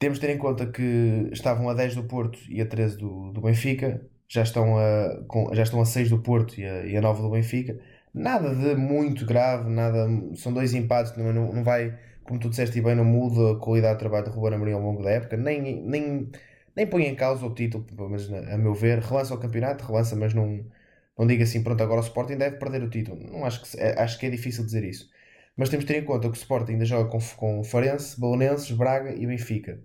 temos 0.00 0.18
de 0.18 0.26
ter 0.26 0.34
em 0.34 0.38
conta 0.38 0.66
que 0.66 1.28
estavam 1.32 1.68
a 1.68 1.74
10 1.74 1.96
do 1.96 2.04
Porto 2.04 2.38
e 2.48 2.60
a 2.60 2.66
13 2.66 2.96
do, 2.96 3.32
do 3.32 3.40
Benfica, 3.42 4.00
já 4.28 4.42
estão, 4.42 4.78
a, 4.78 5.24
com, 5.28 5.54
já 5.54 5.62
estão 5.62 5.80
a 5.80 5.84
6 5.84 6.10
do 6.10 6.20
Porto 6.22 6.58
e 6.58 6.64
a, 6.64 6.86
e 6.86 6.96
a 6.96 7.00
9 7.00 7.22
do 7.22 7.30
Benfica. 7.30 7.78
Nada 8.12 8.54
de 8.54 8.74
muito 8.74 9.26
grave, 9.26 9.68
nada, 9.70 10.08
são 10.34 10.52
dois 10.52 10.74
empates, 10.74 11.16
não, 11.16 11.32
não 11.32 11.62
vai, 11.62 11.96
como 12.24 12.38
tu 12.40 12.48
disseste 12.50 12.80
bem, 12.80 12.94
não 12.94 13.04
muda 13.04 13.52
a 13.52 13.60
qualidade 13.60 13.94
de 13.94 14.00
trabalho 14.00 14.24
de 14.26 14.30
Ruben 14.30 14.54
Amorim 14.54 14.72
ao 14.72 14.80
longo 14.80 15.02
da 15.02 15.10
época, 15.10 15.36
nem, 15.36 15.82
nem, 15.82 16.30
nem 16.76 16.86
põe 16.86 17.04
em 17.06 17.14
causa 17.14 17.44
o 17.44 17.54
título, 17.54 17.86
mas 18.08 18.32
a 18.32 18.56
meu 18.56 18.74
ver, 18.74 18.98
relança 19.00 19.34
o 19.34 19.38
campeonato, 19.38 19.84
relança, 19.84 20.16
mas 20.16 20.34
não, 20.34 20.64
não 21.18 21.26
diga 21.26 21.44
assim, 21.44 21.62
pronto, 21.62 21.82
agora 21.82 22.00
o 22.00 22.04
Sporting 22.04 22.36
deve 22.36 22.56
perder 22.56 22.82
o 22.82 22.90
título. 22.90 23.18
Não 23.30 23.44
acho 23.44 23.62
que, 23.62 23.80
acho 23.80 24.18
que 24.18 24.26
é 24.26 24.30
difícil 24.30 24.64
dizer 24.64 24.84
isso. 24.84 25.08
Mas 25.56 25.68
temos 25.68 25.84
de 25.84 25.92
ter 25.92 26.00
em 26.00 26.04
conta 26.04 26.28
que 26.28 26.36
o 26.36 26.40
Sporting 26.40 26.72
ainda 26.72 26.84
joga 26.84 27.10
com, 27.10 27.18
com 27.36 27.64
Farense, 27.64 28.18
Belenenses, 28.20 28.70
Braga 28.70 29.14
e 29.14 29.26
Benfica. 29.26 29.80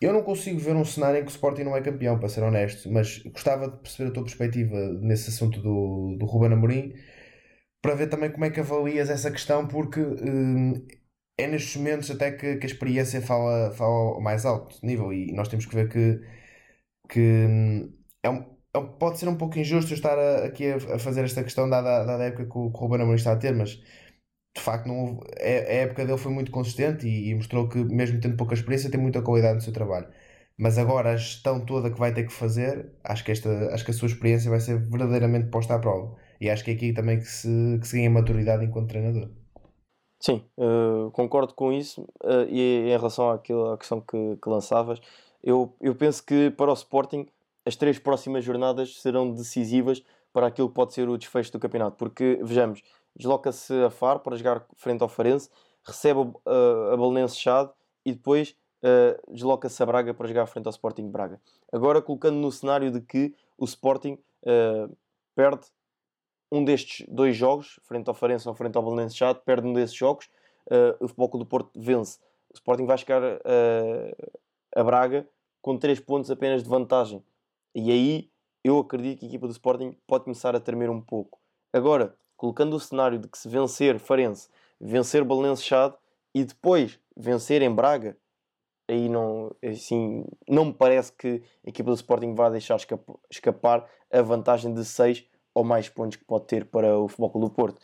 Eu 0.00 0.12
não 0.14 0.22
consigo 0.22 0.58
ver 0.58 0.74
um 0.74 0.84
cenário 0.84 1.20
em 1.20 1.24
que 1.24 1.28
o 1.28 1.30
Sporting 1.30 1.62
não 1.64 1.76
é 1.76 1.82
campeão, 1.82 2.18
para 2.18 2.28
ser 2.28 2.42
honesto, 2.42 2.90
mas 2.90 3.18
gostava 3.18 3.68
de 3.70 3.76
perceber 3.78 4.10
a 4.10 4.12
tua 4.12 4.24
perspectiva 4.24 4.76
nesse 5.02 5.28
assunto 5.28 5.60
do, 5.60 6.16
do 6.18 6.24
Ruben 6.24 6.54
Amorim, 6.54 6.94
para 7.82 7.94
ver 7.94 8.08
também 8.08 8.30
como 8.30 8.44
é 8.46 8.50
que 8.50 8.60
avalias 8.60 9.10
essa 9.10 9.30
questão, 9.30 9.66
porque 9.66 10.00
hum, 10.00 10.86
é 11.42 11.46
nestes 11.46 11.76
momentos 11.76 12.10
até 12.10 12.32
que, 12.32 12.56
que, 12.56 12.66
a 12.66 12.70
experiência 12.70 13.20
fala, 13.22 13.72
fala 13.72 14.14
ao 14.14 14.20
mais 14.20 14.44
alto 14.46 14.76
nível, 14.84 15.12
e 15.12 15.32
nós 15.32 15.48
temos 15.48 15.66
que 15.66 15.74
ver 15.74 15.88
que, 15.88 16.20
que 17.08 17.20
hum, 17.20 17.92
é 18.22 18.30
um, 18.30 18.44
é 18.74 18.80
pode 18.98 19.18
ser 19.18 19.28
um 19.28 19.36
pouco 19.36 19.58
injusto 19.58 19.92
eu 19.92 19.96
estar 19.96 20.18
a, 20.18 20.46
aqui 20.46 20.66
a, 20.72 20.76
a, 20.76 20.98
fazer 20.98 21.24
esta 21.24 21.42
questão 21.44 21.68
dada, 21.68 22.04
dada 22.04 22.22
a 22.24 22.26
época 22.26 22.44
que 22.46 22.58
o, 22.58 22.70
que 22.70 22.78
o 22.78 22.80
Ruben 22.80 23.02
Amorim 23.02 23.16
está 23.16 23.32
a 23.32 23.36
ter, 23.36 23.54
mas 23.54 23.82
de 24.56 24.60
facto 24.62 24.86
não, 24.88 25.20
a, 25.38 25.42
é, 25.42 25.80
a 25.80 25.82
época 25.84 26.04
dele 26.06 26.18
foi 26.18 26.32
muito 26.32 26.50
consistente 26.50 27.06
e, 27.08 27.30
e, 27.30 27.34
mostrou 27.34 27.68
que 27.68 27.78
mesmo 27.84 28.20
tendo 28.20 28.36
pouca 28.36 28.54
experiência 28.54 28.90
tem 28.90 29.00
muita 29.00 29.22
qualidade 29.22 29.56
no 29.56 29.60
seu 29.62 29.72
trabalho. 29.72 30.08
Mas 30.58 30.78
agora 30.78 31.12
a 31.12 31.16
gestão 31.16 31.64
toda 31.64 31.90
que 31.90 31.98
vai 31.98 32.12
ter 32.14 32.24
que 32.26 32.32
fazer 32.32 32.92
acho 33.04 33.24
que, 33.24 33.32
esta, 33.32 33.74
acho 33.74 33.84
que 33.84 33.90
a 33.92 33.94
sua 33.94 34.08
experiência 34.08 34.50
vai 34.50 34.60
ser 34.60 34.78
verdadeiramente 34.78 35.48
posta 35.50 35.74
à 35.74 35.78
prova. 35.78 36.16
E 36.40 36.50
acho 36.50 36.64
que 36.64 36.70
é 36.72 36.74
aqui 36.74 36.92
também 36.92 37.18
que 37.18 37.26
se, 37.26 37.48
que 37.80 37.86
se 37.88 37.96
ganha 37.96 38.10
maturidade 38.10 38.64
enquanto 38.64 38.88
treinador 38.90 39.30
Sim, 40.20 40.44
uh, 40.58 41.10
concordo 41.12 41.54
com 41.54 41.72
isso 41.72 42.02
uh, 42.22 42.46
e 42.48 42.90
em 42.90 42.96
relação 42.96 43.30
àquilo, 43.30 43.72
à 43.72 43.78
questão 43.78 44.00
que, 44.00 44.36
que 44.36 44.48
lançavas 44.48 45.00
eu, 45.42 45.74
eu 45.80 45.94
penso 45.94 46.22
que 46.22 46.50
para 46.50 46.70
o 46.70 46.74
Sporting 46.74 47.26
as 47.64 47.74
três 47.74 47.98
próximas 47.98 48.44
jornadas 48.44 49.00
serão 49.00 49.32
decisivas 49.32 50.02
para 50.30 50.46
aquilo 50.46 50.68
que 50.68 50.74
pode 50.74 50.92
ser 50.92 51.08
o 51.08 51.16
desfecho 51.16 51.50
do 51.50 51.58
campeonato 51.58 51.96
porque 51.96 52.38
vejamos 52.42 52.82
desloca-se 53.16 53.72
a 53.82 53.90
Faro 53.90 54.20
para 54.20 54.36
jogar 54.36 54.64
frente 54.76 55.02
ao 55.02 55.08
Farense, 55.08 55.48
recebe 55.84 56.20
uh, 56.20 56.92
a 56.92 56.96
Belenense 56.96 57.36
Chade 57.36 57.70
e 58.04 58.12
depois 58.12 58.56
uh, 58.82 59.32
desloca-se 59.32 59.82
a 59.82 59.86
Braga 59.86 60.14
para 60.14 60.28
jogar 60.28 60.46
frente 60.46 60.66
ao 60.66 60.70
Sporting 60.70 61.08
Braga. 61.10 61.40
Agora 61.72 62.00
colocando 62.00 62.36
no 62.36 62.50
cenário 62.50 62.90
de 62.90 63.00
que 63.00 63.34
o 63.58 63.64
Sporting 63.64 64.18
uh, 64.42 64.96
perde 65.34 65.66
um 66.50 66.64
destes 66.64 67.06
dois 67.08 67.36
jogos, 67.36 67.78
frente 67.82 68.08
ao 68.08 68.14
Farense 68.14 68.48
ou 68.48 68.54
frente 68.54 68.76
ao 68.76 68.82
Belenense 68.82 69.16
perde 69.44 69.66
um 69.66 69.72
desses 69.72 69.94
jogos, 69.94 70.28
uh, 70.66 71.04
o 71.04 71.08
Futebol 71.08 71.38
do 71.38 71.46
Porto 71.46 71.70
vence. 71.74 72.18
O 72.50 72.54
Sporting 72.54 72.84
vai 72.84 72.98
chegar 72.98 73.22
a 74.74 74.82
Braga 74.82 75.28
com 75.62 75.76
3 75.76 76.00
pontos 76.00 76.30
apenas 76.30 76.62
de 76.62 76.68
vantagem. 76.68 77.22
E 77.74 77.90
aí 77.90 78.30
eu 78.64 78.78
acredito 78.78 79.20
que 79.20 79.26
a 79.26 79.28
equipa 79.28 79.46
do 79.46 79.52
Sporting 79.52 79.96
pode 80.06 80.24
começar 80.24 80.54
a 80.54 80.60
tremer 80.60 80.90
um 80.90 81.00
pouco. 81.00 81.38
Agora, 81.72 82.14
colocando 82.36 82.74
o 82.74 82.80
cenário 82.80 83.18
de 83.18 83.28
que 83.28 83.38
se 83.38 83.48
vencer 83.48 83.98
Farense, 83.98 84.48
vencer 84.80 85.24
Balenço 85.24 85.62
Chade 85.62 85.94
e 86.34 86.44
depois 86.44 86.98
vencer 87.16 87.62
em 87.62 87.72
Braga, 87.72 88.16
aí 88.88 89.08
não, 89.08 89.54
assim, 89.62 90.24
não 90.48 90.66
me 90.66 90.72
parece 90.72 91.12
que 91.12 91.42
a 91.64 91.68
equipa 91.68 91.90
do 91.90 91.94
Sporting 91.94 92.34
vá 92.34 92.50
deixar 92.50 92.76
escapar 93.30 93.88
a 94.12 94.22
vantagem 94.22 94.74
de 94.74 94.84
6 94.84 95.24
ou 95.54 95.64
mais 95.64 95.88
pontos 95.88 96.16
que 96.16 96.24
pode 96.24 96.46
ter 96.46 96.64
para 96.64 96.98
o 96.98 97.08
Futebol 97.08 97.40
do 97.40 97.50
Porto. 97.50 97.80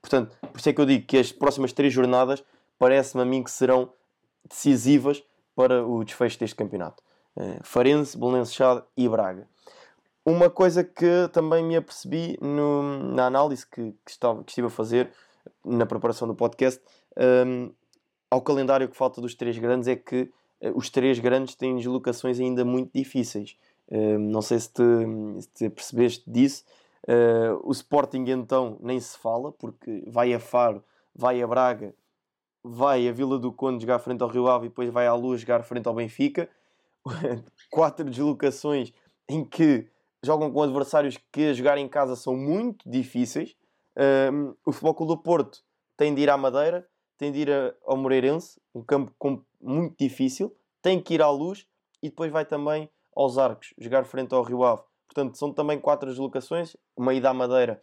Portanto, 0.00 0.36
por 0.40 0.58
isso 0.58 0.68
é 0.68 0.72
que 0.72 0.80
eu 0.80 0.86
digo 0.86 1.06
que 1.06 1.18
as 1.18 1.32
próximas 1.32 1.72
três 1.72 1.92
jornadas 1.92 2.44
parece-me 2.78 3.22
a 3.22 3.24
mim 3.24 3.42
que 3.42 3.50
serão 3.50 3.90
decisivas 4.48 5.22
para 5.54 5.86
o 5.86 6.04
desfecho 6.04 6.38
deste 6.38 6.54
campeonato. 6.54 7.02
Eh, 7.36 7.58
Farense, 7.62 8.16
Belenenses 8.16 8.54
Chade 8.54 8.82
e 8.96 9.08
Braga. 9.08 9.48
Uma 10.24 10.50
coisa 10.50 10.82
que 10.82 11.28
também 11.32 11.64
me 11.64 11.76
apercebi 11.76 12.36
no, 12.40 13.14
na 13.14 13.26
análise 13.26 13.66
que, 13.66 13.92
que, 14.04 14.10
estava, 14.10 14.42
que 14.42 14.50
estive 14.50 14.66
a 14.66 14.70
fazer 14.70 15.10
na 15.64 15.86
preparação 15.86 16.26
do 16.26 16.34
podcast 16.34 16.80
um, 17.16 17.72
ao 18.30 18.42
calendário 18.42 18.88
que 18.88 18.96
falta 18.96 19.20
dos 19.20 19.34
três 19.34 19.56
grandes 19.56 19.86
é 19.86 19.94
que 19.94 20.22
uh, 20.60 20.72
os 20.74 20.90
três 20.90 21.18
grandes 21.18 21.54
têm 21.54 21.76
deslocações 21.76 22.40
ainda 22.40 22.64
muito 22.64 22.90
difíceis. 22.92 23.56
Uh, 23.88 24.18
não 24.18 24.42
sei 24.42 24.58
se 24.58 24.72
te, 24.72 24.82
se 25.40 25.48
te 25.54 25.70
percebeste 25.70 26.28
disso. 26.28 26.64
Uh, 27.08 27.60
o 27.62 27.70
Sporting 27.70 28.24
então 28.28 28.78
nem 28.80 28.98
se 28.98 29.16
fala, 29.18 29.52
porque 29.52 30.02
vai 30.08 30.34
a 30.34 30.40
Faro, 30.40 30.84
vai 31.14 31.40
a 31.40 31.46
Braga, 31.46 31.94
vai 32.62 33.08
a 33.08 33.12
Vila 33.12 33.38
do 33.38 33.52
Conde 33.52 33.82
jogar 33.82 34.00
frente 34.00 34.22
ao 34.22 34.28
Rio 34.28 34.48
Ave 34.48 34.66
e 34.66 34.68
depois 34.68 34.90
vai 34.90 35.06
à 35.06 35.14
Luz 35.14 35.40
jogar 35.40 35.62
frente 35.62 35.86
ao 35.86 35.94
Benfica. 35.94 36.48
Quatro 37.70 38.10
deslocações 38.10 38.92
em 39.28 39.44
que 39.44 39.88
jogam 40.24 40.52
com 40.52 40.62
adversários 40.62 41.16
que 41.32 41.50
a 41.50 41.52
jogar 41.52 41.78
em 41.78 41.88
casa 41.88 42.16
são 42.16 42.36
muito 42.36 42.88
difíceis. 42.88 43.54
Um, 43.96 44.54
o 44.66 44.72
Futebol 44.72 44.94
Clube 44.94 45.12
do 45.14 45.22
Porto 45.22 45.60
tem 45.96 46.14
de 46.14 46.22
ir 46.22 46.30
à 46.30 46.36
Madeira, 46.36 46.86
tem 47.16 47.30
de 47.30 47.40
ir 47.40 47.76
ao 47.84 47.96
Moreirense, 47.96 48.60
um 48.74 48.82
campo 48.82 49.14
muito 49.60 49.96
difícil, 49.98 50.54
tem 50.82 51.00
que 51.00 51.14
ir 51.14 51.22
à 51.22 51.30
Luz 51.30 51.66
e 52.02 52.08
depois 52.08 52.30
vai 52.30 52.44
também 52.44 52.90
aos 53.14 53.38
Arcos, 53.38 53.72
jogar 53.78 54.04
frente 54.04 54.34
ao 54.34 54.42
Rio 54.42 54.64
Ave. 54.64 54.82
Portanto, 55.06 55.38
são 55.38 55.52
também 55.52 55.78
quatro 55.78 56.08
deslocações, 56.08 56.76
uma 56.96 57.14
ida 57.14 57.30
à 57.30 57.34
Madeira, 57.34 57.82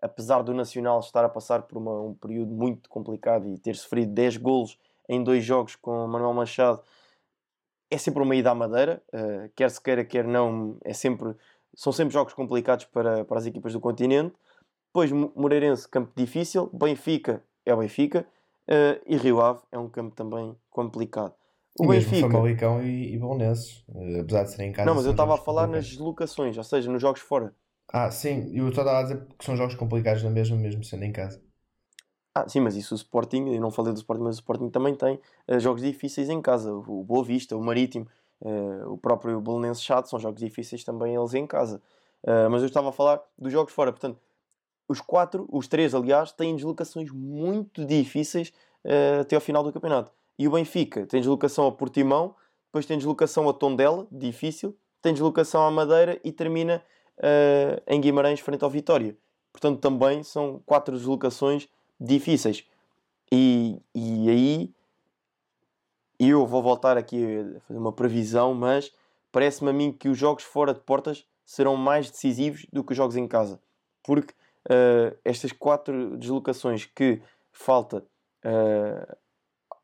apesar 0.00 0.42
do 0.42 0.52
Nacional 0.52 1.00
estar 1.00 1.24
a 1.24 1.28
passar 1.28 1.62
por 1.62 1.78
uma, 1.78 2.00
um 2.00 2.14
período 2.14 2.52
muito 2.52 2.88
complicado 2.88 3.48
e 3.48 3.58
ter 3.58 3.74
sofrido 3.76 4.12
10 4.12 4.36
golos 4.36 4.78
em 5.08 5.22
dois 5.22 5.44
jogos 5.44 5.76
com 5.76 6.06
Manuel 6.06 6.34
Machado, 6.34 6.80
é 7.90 7.98
sempre 7.98 8.22
uma 8.22 8.34
ida 8.34 8.50
à 8.50 8.54
Madeira, 8.54 9.02
uh, 9.12 9.50
quer 9.54 9.70
se 9.70 9.80
queira, 9.80 10.04
quer 10.04 10.24
não, 10.24 10.76
é 10.84 10.92
sempre 10.92 11.36
são 11.76 11.92
sempre 11.92 12.14
jogos 12.14 12.34
complicados 12.34 12.84
para, 12.86 13.24
para 13.24 13.38
as 13.38 13.46
equipas 13.46 13.72
do 13.72 13.80
continente. 13.80 14.34
Depois 14.86 15.10
Moreirense, 15.34 15.88
campo 15.88 16.12
difícil. 16.14 16.70
Benfica 16.72 17.42
é 17.66 17.74
o 17.74 17.78
Benfica. 17.78 18.26
Uh, 18.66 19.00
e 19.06 19.16
Rio 19.16 19.40
Ave 19.40 19.60
é 19.70 19.78
um 19.78 19.88
campo 19.88 20.14
também 20.14 20.56
complicado. 20.70 21.34
O 21.78 21.84
e 21.84 21.98
Benfica. 21.98 22.28
Famalicão 22.28 22.82
e, 22.82 23.14
e 23.14 23.18
Bolonenses, 23.18 23.84
uh, 23.88 24.20
apesar 24.20 24.44
de 24.44 24.50
serem 24.50 24.70
em 24.70 24.72
casa. 24.72 24.86
Não, 24.86 24.94
mas 24.94 25.06
eu 25.06 25.12
estava 25.12 25.34
a 25.34 25.38
falar 25.38 25.66
nas 25.66 25.86
deslocações, 25.86 26.56
ou 26.56 26.64
seja, 26.64 26.90
nos 26.90 27.02
jogos 27.02 27.20
fora. 27.20 27.54
Ah, 27.92 28.10
sim, 28.10 28.50
eu 28.54 28.68
estava 28.68 28.98
a 28.98 29.02
dizer 29.02 29.26
que 29.38 29.44
são 29.44 29.56
jogos 29.56 29.74
complicados 29.74 30.22
na 30.22 30.30
mesma, 30.30 30.56
mesmo 30.56 30.84
sendo 30.84 31.04
em 31.04 31.12
casa. 31.12 31.42
Ah, 32.34 32.48
sim, 32.48 32.60
mas 32.60 32.74
isso 32.74 32.94
o 32.94 32.96
Sporting, 32.96 33.54
eu 33.54 33.60
não 33.60 33.70
falei 33.70 33.92
do 33.92 33.96
Sporting, 33.96 34.24
mas 34.24 34.36
o 34.36 34.40
Sporting 34.40 34.68
também 34.68 34.94
tem 34.94 35.20
uh, 35.48 35.60
jogos 35.60 35.82
difíceis 35.82 36.28
em 36.28 36.42
casa. 36.42 36.72
O 36.72 37.04
Boa 37.04 37.24
Vista, 37.24 37.56
o 37.56 37.62
Marítimo. 37.62 38.08
Uh, 38.40 38.92
o 38.92 38.98
próprio 38.98 39.40
Belenense 39.40 39.80
Chato 39.80 40.08
são 40.08 40.18
jogos 40.18 40.40
difíceis 40.40 40.82
também 40.82 41.14
eles 41.14 41.34
em 41.34 41.46
casa. 41.46 41.80
Uh, 42.24 42.50
mas 42.50 42.62
eu 42.62 42.66
estava 42.66 42.88
a 42.88 42.92
falar 42.92 43.20
dos 43.38 43.52
jogos 43.52 43.72
fora. 43.72 43.92
Portanto, 43.92 44.18
os 44.88 45.00
quatro, 45.00 45.46
os 45.50 45.68
três, 45.68 45.94
aliás, 45.94 46.32
têm 46.32 46.56
deslocações 46.56 47.10
muito 47.10 47.86
difíceis 47.86 48.52
até 49.20 49.34
ao 49.34 49.40
final 49.40 49.62
do 49.62 49.72
campeonato. 49.72 50.12
E 50.38 50.48
o 50.48 50.50
Benfica 50.50 51.06
tem 51.06 51.20
deslocação 51.20 51.66
a 51.66 51.72
Portimão, 51.72 52.34
depois 52.66 52.86
tem 52.86 52.96
deslocação 52.96 53.48
a 53.48 53.52
Tondela, 53.52 54.06
difícil, 54.10 54.76
tem 55.00 55.12
deslocação 55.12 55.64
à 55.64 55.70
Madeira 55.70 56.20
e 56.24 56.32
termina 56.32 56.82
em 57.86 58.00
Guimarães 58.00 58.40
frente 58.40 58.64
ao 58.64 58.70
Vitória. 58.70 59.16
Portanto, 59.52 59.78
também 59.78 60.24
são 60.24 60.60
quatro 60.66 60.96
deslocações 60.96 61.68
difíceis. 62.00 62.66
E, 63.30 63.80
e 63.94 64.28
aí 64.28 64.74
eu 66.18 66.46
vou 66.46 66.62
voltar 66.62 66.96
aqui 66.96 67.24
a 67.56 67.60
fazer 67.60 67.78
uma 67.78 67.92
previsão, 67.92 68.54
mas 68.54 68.92
parece-me 69.30 69.70
a 69.70 69.72
mim 69.72 69.92
que 69.92 70.08
os 70.08 70.18
jogos 70.18 70.44
fora 70.44 70.74
de 70.74 70.80
portas 70.80 71.26
serão 71.44 71.76
mais 71.76 72.10
decisivos 72.10 72.66
do 72.72 72.82
que 72.82 72.92
os 72.92 72.96
jogos 72.96 73.16
em 73.16 73.28
casa. 73.28 73.60
Porque 74.02 74.32
uh, 74.68 75.16
estas 75.24 75.52
quatro 75.52 76.16
deslocações 76.16 76.86
que 76.86 77.20
falta 77.52 77.98
uh, 78.44 79.16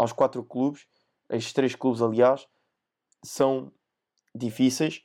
aos 0.01 0.13
quatro 0.13 0.43
clubes, 0.43 0.87
estes 1.29 1.53
três 1.53 1.75
clubes 1.75 2.01
aliás, 2.01 2.49
são 3.23 3.71
difíceis 4.35 5.03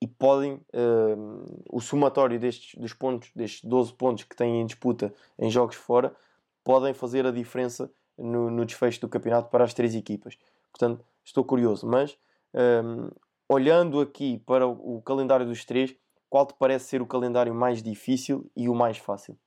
e 0.00 0.06
podem 0.06 0.54
uh, 0.54 1.62
o 1.70 1.78
somatório 1.80 2.40
destes 2.40 2.74
dos 2.80 2.94
pontos, 2.94 3.30
destes 3.36 3.62
12 3.68 3.92
pontos 3.92 4.24
que 4.24 4.34
têm 4.34 4.62
em 4.62 4.66
disputa 4.66 5.12
em 5.38 5.50
jogos 5.50 5.76
fora, 5.76 6.16
podem 6.64 6.94
fazer 6.94 7.26
a 7.26 7.30
diferença 7.30 7.92
no, 8.16 8.50
no 8.50 8.64
desfecho 8.64 9.02
do 9.02 9.08
campeonato 9.08 9.50
para 9.50 9.62
as 9.62 9.74
três 9.74 9.94
equipas. 9.94 10.38
Portanto, 10.72 11.04
estou 11.22 11.44
curioso, 11.44 11.86
mas 11.86 12.16
um, 12.54 13.10
olhando 13.46 14.00
aqui 14.00 14.38
para 14.38 14.66
o, 14.66 14.96
o 14.96 15.02
calendário 15.02 15.44
dos 15.44 15.66
três, 15.66 15.94
qual 16.30 16.46
te 16.46 16.54
parece 16.58 16.86
ser 16.86 17.02
o 17.02 17.06
calendário 17.06 17.54
mais 17.54 17.82
difícil 17.82 18.50
e 18.56 18.70
o 18.70 18.74
mais 18.74 18.96
fácil? 18.96 19.38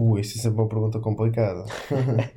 Ui, 0.00 0.20
isso 0.20 0.38
é 0.38 0.42
sempre 0.42 0.60
uma 0.60 0.68
pergunta 0.68 1.00
complicada. 1.00 1.64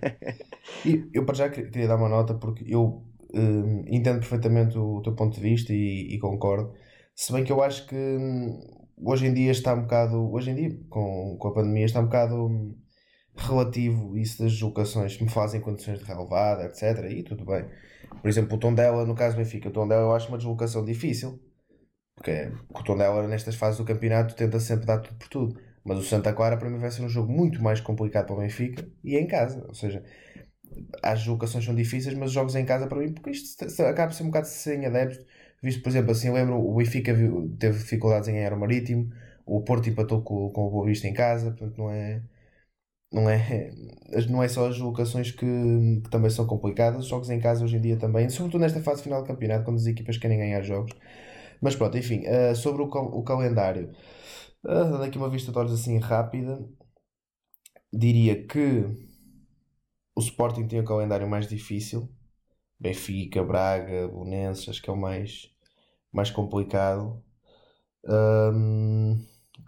e 0.84 1.07
eu 1.14 1.24
para 1.24 1.36
já 1.36 1.47
queria 1.47 1.88
dar 1.88 1.95
uma 1.95 2.09
nota 2.09 2.34
porque 2.34 2.66
eu 2.68 3.05
uh, 3.36 3.84
entendo 3.88 4.18
perfeitamente 4.18 4.76
o, 4.80 4.99
teu 5.03 5.14
ponto 5.14 5.36
de 5.36 5.41
vista 5.41 5.72
e, 5.72 6.16
e, 6.16 6.18
concordo. 6.18 6.74
Se 7.16 7.32
bem 7.32 7.43
que 7.43 7.51
eu 7.51 7.62
acho 7.62 7.86
que 7.86 7.95
hum, 7.95 8.59
hoje 9.05 9.28
em 9.28 9.34
dia 9.36 9.51
está 9.51 9.76
um 9.76 9.84
bocado, 9.84 10.34
hoje 10.34 10.49
em 10.49 10.55
dia, 10.55 10.80
com, 10.89 11.38
com 11.38 11.47
a 11.49 11.53
pandemia, 11.53 11.86
está 11.86 11.99
um 11.99 12.05
bocado 12.05 12.47
hum, 12.47 12.76
relativo 13.36 14.18
isso 14.18 14.41
das 14.41 14.53
deslocações 14.53 15.16
que 15.16 15.24
me 15.24 15.30
fazem 15.30 15.62
condições 15.62 15.99
de 15.99 16.05
relevada, 16.05 16.66
etc. 16.66 17.12
E 17.12 17.22
tudo 17.22 17.45
bem. 17.45 17.66
Por 18.22 18.28
exemplo, 18.28 18.55
o 18.55 18.59
Tondela, 18.59 19.05
no 19.05 19.14
caso 19.14 19.36
do 19.36 19.39
Benfica, 19.39 19.70
o 19.70 19.72
Tondela 19.72 20.01
eu 20.01 20.16
acho 20.16 20.30
uma 20.30 20.38
deslocação 20.38 20.84
difícil. 20.84 21.39
Porque, 22.16 22.32
é, 22.32 22.49
porque 22.49 22.82
o 22.82 22.84
Tondela, 22.84 23.28
nestas 23.28 23.53
fases 23.53 23.78
do 23.78 23.86
campeonato, 23.86 24.36
tenta 24.36 24.59
sempre 24.59 24.88
dar 24.88 24.97
tudo 24.97 25.16
por 25.20 25.28
tudo. 25.30 25.70
Mas 25.84 25.97
o 25.97 26.03
Santa 26.03 26.34
Clara, 26.34 26.57
para 26.57 26.69
mim, 26.69 26.77
vai 26.77 26.91
ser 26.91 27.03
um 27.03 27.09
jogo 27.09 27.32
muito 27.32 27.61
mais 27.61 27.79
complicado 27.79 28.27
para 28.27 28.36
o 28.36 28.39
Benfica 28.39 28.88
e 29.03 29.15
é 29.15 29.21
em 29.21 29.27
casa. 29.27 29.65
Ou 29.67 29.73
seja, 29.73 30.03
as 31.03 31.19
deslocações 31.19 31.65
são 31.65 31.75
difíceis, 31.75 32.15
mas 32.15 32.29
os 32.29 32.34
jogos 32.34 32.55
em 32.55 32.65
casa, 32.65 32.88
para 32.88 32.99
mim, 32.99 33.13
porque 33.13 33.32
isto 33.32 33.63
acaba 33.84 34.09
por 34.09 34.15
ser 34.15 34.23
um 34.23 34.27
bocado 34.27 34.47
sem 34.47 34.86
adeptos. 34.86 35.25
Visto, 35.61 35.84
por 35.84 35.89
exemplo, 35.89 36.11
assim, 36.11 36.27
eu 36.27 36.34
lembro 36.34 36.55
o 36.55 36.75
Benfica 36.75 37.13
teve 37.59 37.77
dificuldades 37.79 38.27
em 38.29 38.38
Aero 38.39 38.59
Marítimo, 38.59 39.11
o 39.45 39.61
Porto 39.61 39.89
empatou 39.89 40.21
com, 40.23 40.49
com 40.49 40.67
o 40.67 40.71
Boa 40.71 40.86
Vista 40.88 41.07
em 41.07 41.13
casa, 41.13 41.51
portanto, 41.51 41.77
não 41.77 41.91
é 41.91 42.21
não 43.11 43.29
é, 43.29 43.71
não 44.29 44.41
é 44.41 44.47
só 44.47 44.67
as 44.67 44.77
locações 44.79 45.32
que, 45.32 45.39
que, 46.03 46.09
também 46.09 46.29
são 46.29 46.45
complicadas, 46.47 47.01
os 47.01 47.07
jogos 47.07 47.29
em 47.29 47.39
casa 47.39 47.63
hoje 47.63 47.75
em 47.77 47.82
dia 47.82 47.97
também, 47.97 48.29
sobretudo 48.29 48.61
nesta 48.61 48.82
fase 48.82 49.03
final 49.03 49.21
do 49.21 49.27
campeonato, 49.27 49.65
quando 49.65 49.77
as 49.77 49.86
equipas 49.86 50.17
querem 50.17 50.38
ganhar 50.38 50.61
jogos. 50.61 50.93
Mas 51.61 51.75
pronto, 51.75 51.97
enfim, 51.97 52.23
uh, 52.27 52.55
sobre 52.55 52.82
o, 52.82 52.86
o 52.86 53.23
calendário, 53.23 53.89
uh, 54.64 54.91
dando 54.91 55.03
aqui 55.03 55.18
uma 55.18 55.30
vista 55.30 55.51
de 55.51 55.57
olhos 55.57 55.74
assim 55.74 55.97
rápida, 55.99 56.68
diria 57.91 58.45
que 58.47 58.86
o 60.16 60.22
Sporting 60.22 60.68
tem 60.68 60.80
o 60.80 60.86
calendário 60.86 61.28
mais 61.28 61.47
difícil, 61.47 62.09
Benfica, 62.80 63.43
Braga, 63.43 64.07
Bonenses, 64.07 64.70
acho 64.70 64.82
que 64.82 64.89
é 64.89 64.93
o 64.93 64.97
mais, 64.97 65.51
mais 66.12 66.32
complicado. 66.32 67.24
Um, 68.05 69.16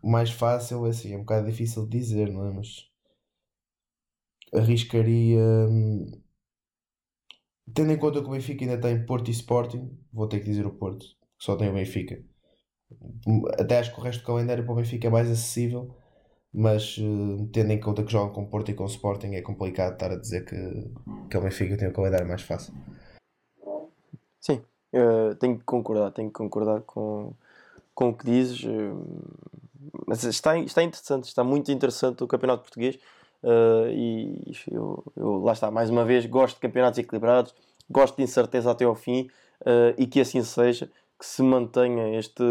o 0.04 0.10
mais 0.10 0.32
fácil 0.32 0.86
é 0.86 0.90
assim, 0.90 1.14
é 1.14 1.18
um 1.18 1.22
bocado 1.22 1.48
difícil 1.48 1.86
de 1.86 1.98
dizer, 2.00 2.32
não 2.32 2.46
é? 2.46 2.52
Mas 2.52 2.90
arriscaria. 4.54 5.40
Hum, 5.70 6.12
tendo 7.74 7.92
em 7.92 7.98
conta 7.98 8.22
que 8.22 8.28
o 8.28 8.32
Benfica 8.32 8.64
ainda 8.66 8.80
tem 8.80 9.06
Porto 9.06 9.30
e 9.30 9.32
Sporting, 9.32 9.98
vou 10.12 10.28
ter 10.28 10.40
que 10.40 10.46
dizer 10.46 10.66
o 10.66 10.72
Porto, 10.74 11.06
que 11.38 11.44
só 11.46 11.56
tem 11.56 11.70
o 11.70 11.74
Benfica. 11.74 12.24
Até 13.60 13.80
acho 13.80 13.94
que 13.94 14.00
o 14.00 14.04
resto 14.04 14.22
do 14.22 14.26
calendário 14.26 14.64
para 14.64 14.74
o 14.74 14.76
Benfica 14.76 15.08
é 15.08 15.10
mais 15.10 15.30
acessível, 15.30 15.96
mas 16.54 16.98
uh, 16.98 17.48
tendo 17.52 17.72
em 17.72 17.80
conta 17.80 18.04
que 18.04 18.12
jogam 18.12 18.34
com 18.34 18.46
Porto 18.46 18.72
e 18.72 18.74
com 18.74 18.86
Sporting, 18.86 19.36
é 19.36 19.42
complicado 19.42 19.94
estar 19.94 20.12
a 20.12 20.16
dizer 20.16 20.46
que, 20.46 20.92
que 21.30 21.38
o 21.38 21.42
Benfica 21.42 21.78
tem 21.78 21.88
o 21.88 21.94
calendário 21.94 22.28
mais 22.28 22.42
fácil. 22.42 22.74
Sim, 24.40 24.62
uh, 24.94 25.36
tenho 25.40 25.58
que 25.58 25.64
concordar, 25.64 26.12
tenho 26.12 26.30
que 26.30 26.36
concordar 26.36 26.82
com, 26.82 27.34
com 27.96 28.10
o 28.10 28.14
que 28.14 28.26
dizes. 28.26 28.64
Uh, 28.64 29.24
mas 30.08 30.24
está, 30.24 30.58
está 30.58 30.84
interessante, 30.84 31.26
está 31.26 31.44
muito 31.44 31.72
interessante 31.72 32.24
o 32.24 32.28
Campeonato 32.28 32.64
Português. 32.64 33.00
Uh, 33.44 33.90
e 33.92 34.54
eu, 34.72 35.04
eu, 35.18 35.44
lá 35.44 35.52
está, 35.52 35.70
mais 35.70 35.90
uma 35.90 36.06
vez, 36.06 36.26
gosto 36.26 36.56
de 36.56 36.62
campeonatos 36.62 36.98
equilibrados, 36.98 37.54
gosto 37.90 38.16
de 38.16 38.24
incerteza 38.24 38.72
até 38.72 38.86
ao 38.86 38.96
fim 38.96 39.30
uh, 39.62 39.94
e 39.98 40.08
que 40.08 40.22
assim 40.22 40.42
seja, 40.42 40.90
que 41.24 41.30
se 41.30 41.42
mantenha 41.42 42.20
este, 42.20 42.44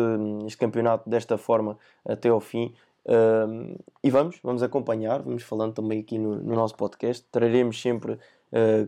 este 0.47 0.57
campeonato 0.57 1.11
desta 1.11 1.37
forma 1.37 1.79
até 2.07 2.31
ao 2.31 2.41
fim. 2.41 2.73
Uh, 3.05 3.79
e 4.03 4.09
vamos, 4.09 4.39
vamos 4.43 4.63
acompanhar, 4.63 5.21
vamos 5.21 5.43
falando 5.43 5.75
também 5.75 6.01
aqui 6.01 6.19
no, 6.19 6.37
no 6.37 6.55
nosso 6.55 6.75
podcast. 6.75 7.23
Traremos 7.31 7.81
sempre 7.81 8.19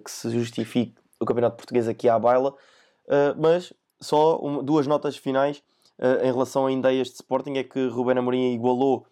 que 0.05 0.11
se 0.11 0.28
justifique 0.28 0.95
o 1.18 1.24
campeonato 1.24 1.57
português 1.57 1.89
aqui 1.89 2.07
à 2.07 2.18
baila, 2.18 2.55
mas 3.35 3.72
só 3.99 4.39
duas 4.62 4.87
notas 4.87 5.16
finais 5.16 5.62
em 6.22 6.30
relação 6.30 6.66
ainda 6.66 6.89
a 6.89 6.93
este 6.93 7.14
Sporting: 7.14 7.55
é 7.55 7.64
que 7.64 7.87
Ruben 7.89 8.18
Amorim 8.18 8.53
igualou 8.53 9.07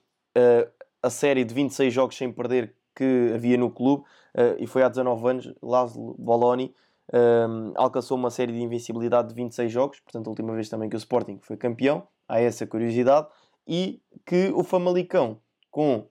a 1.02 1.08
série 1.08 1.42
de 1.42 1.54
26 1.54 1.92
jogos 1.92 2.16
sem 2.16 2.30
perder 2.30 2.74
que 2.94 3.32
havia 3.34 3.56
no 3.56 3.70
clube 3.70 4.02
uh, 4.02 4.56
e 4.58 4.66
foi 4.66 4.82
há 4.82 4.88
19 4.88 5.28
anos 5.28 5.54
Laszlo 5.62 6.14
Boloni 6.18 6.74
um, 7.12 7.72
alcançou 7.76 8.16
uma 8.16 8.30
série 8.30 8.52
de 8.52 8.60
invencibilidade 8.60 9.28
de 9.28 9.34
26 9.34 9.70
jogos, 9.70 10.00
portanto 10.00 10.26
a 10.26 10.30
última 10.30 10.54
vez 10.54 10.68
também 10.68 10.88
que 10.88 10.96
o 10.96 10.98
Sporting 10.98 11.38
foi 11.42 11.56
campeão, 11.56 12.06
há 12.28 12.40
essa 12.40 12.66
curiosidade, 12.66 13.28
e 13.66 14.00
que 14.26 14.50
o 14.54 14.64
Famalicão 14.64 15.40
com 15.70 16.08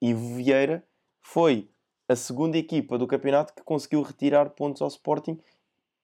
Ivo 0.00 0.34
Vieira 0.34 0.84
foi 1.20 1.70
a 2.08 2.16
segunda 2.16 2.58
equipa 2.58 2.98
do 2.98 3.06
campeonato 3.06 3.54
que 3.54 3.62
conseguiu 3.62 4.02
retirar 4.02 4.50
pontos 4.50 4.82
ao 4.82 4.88
Sporting 4.88 5.38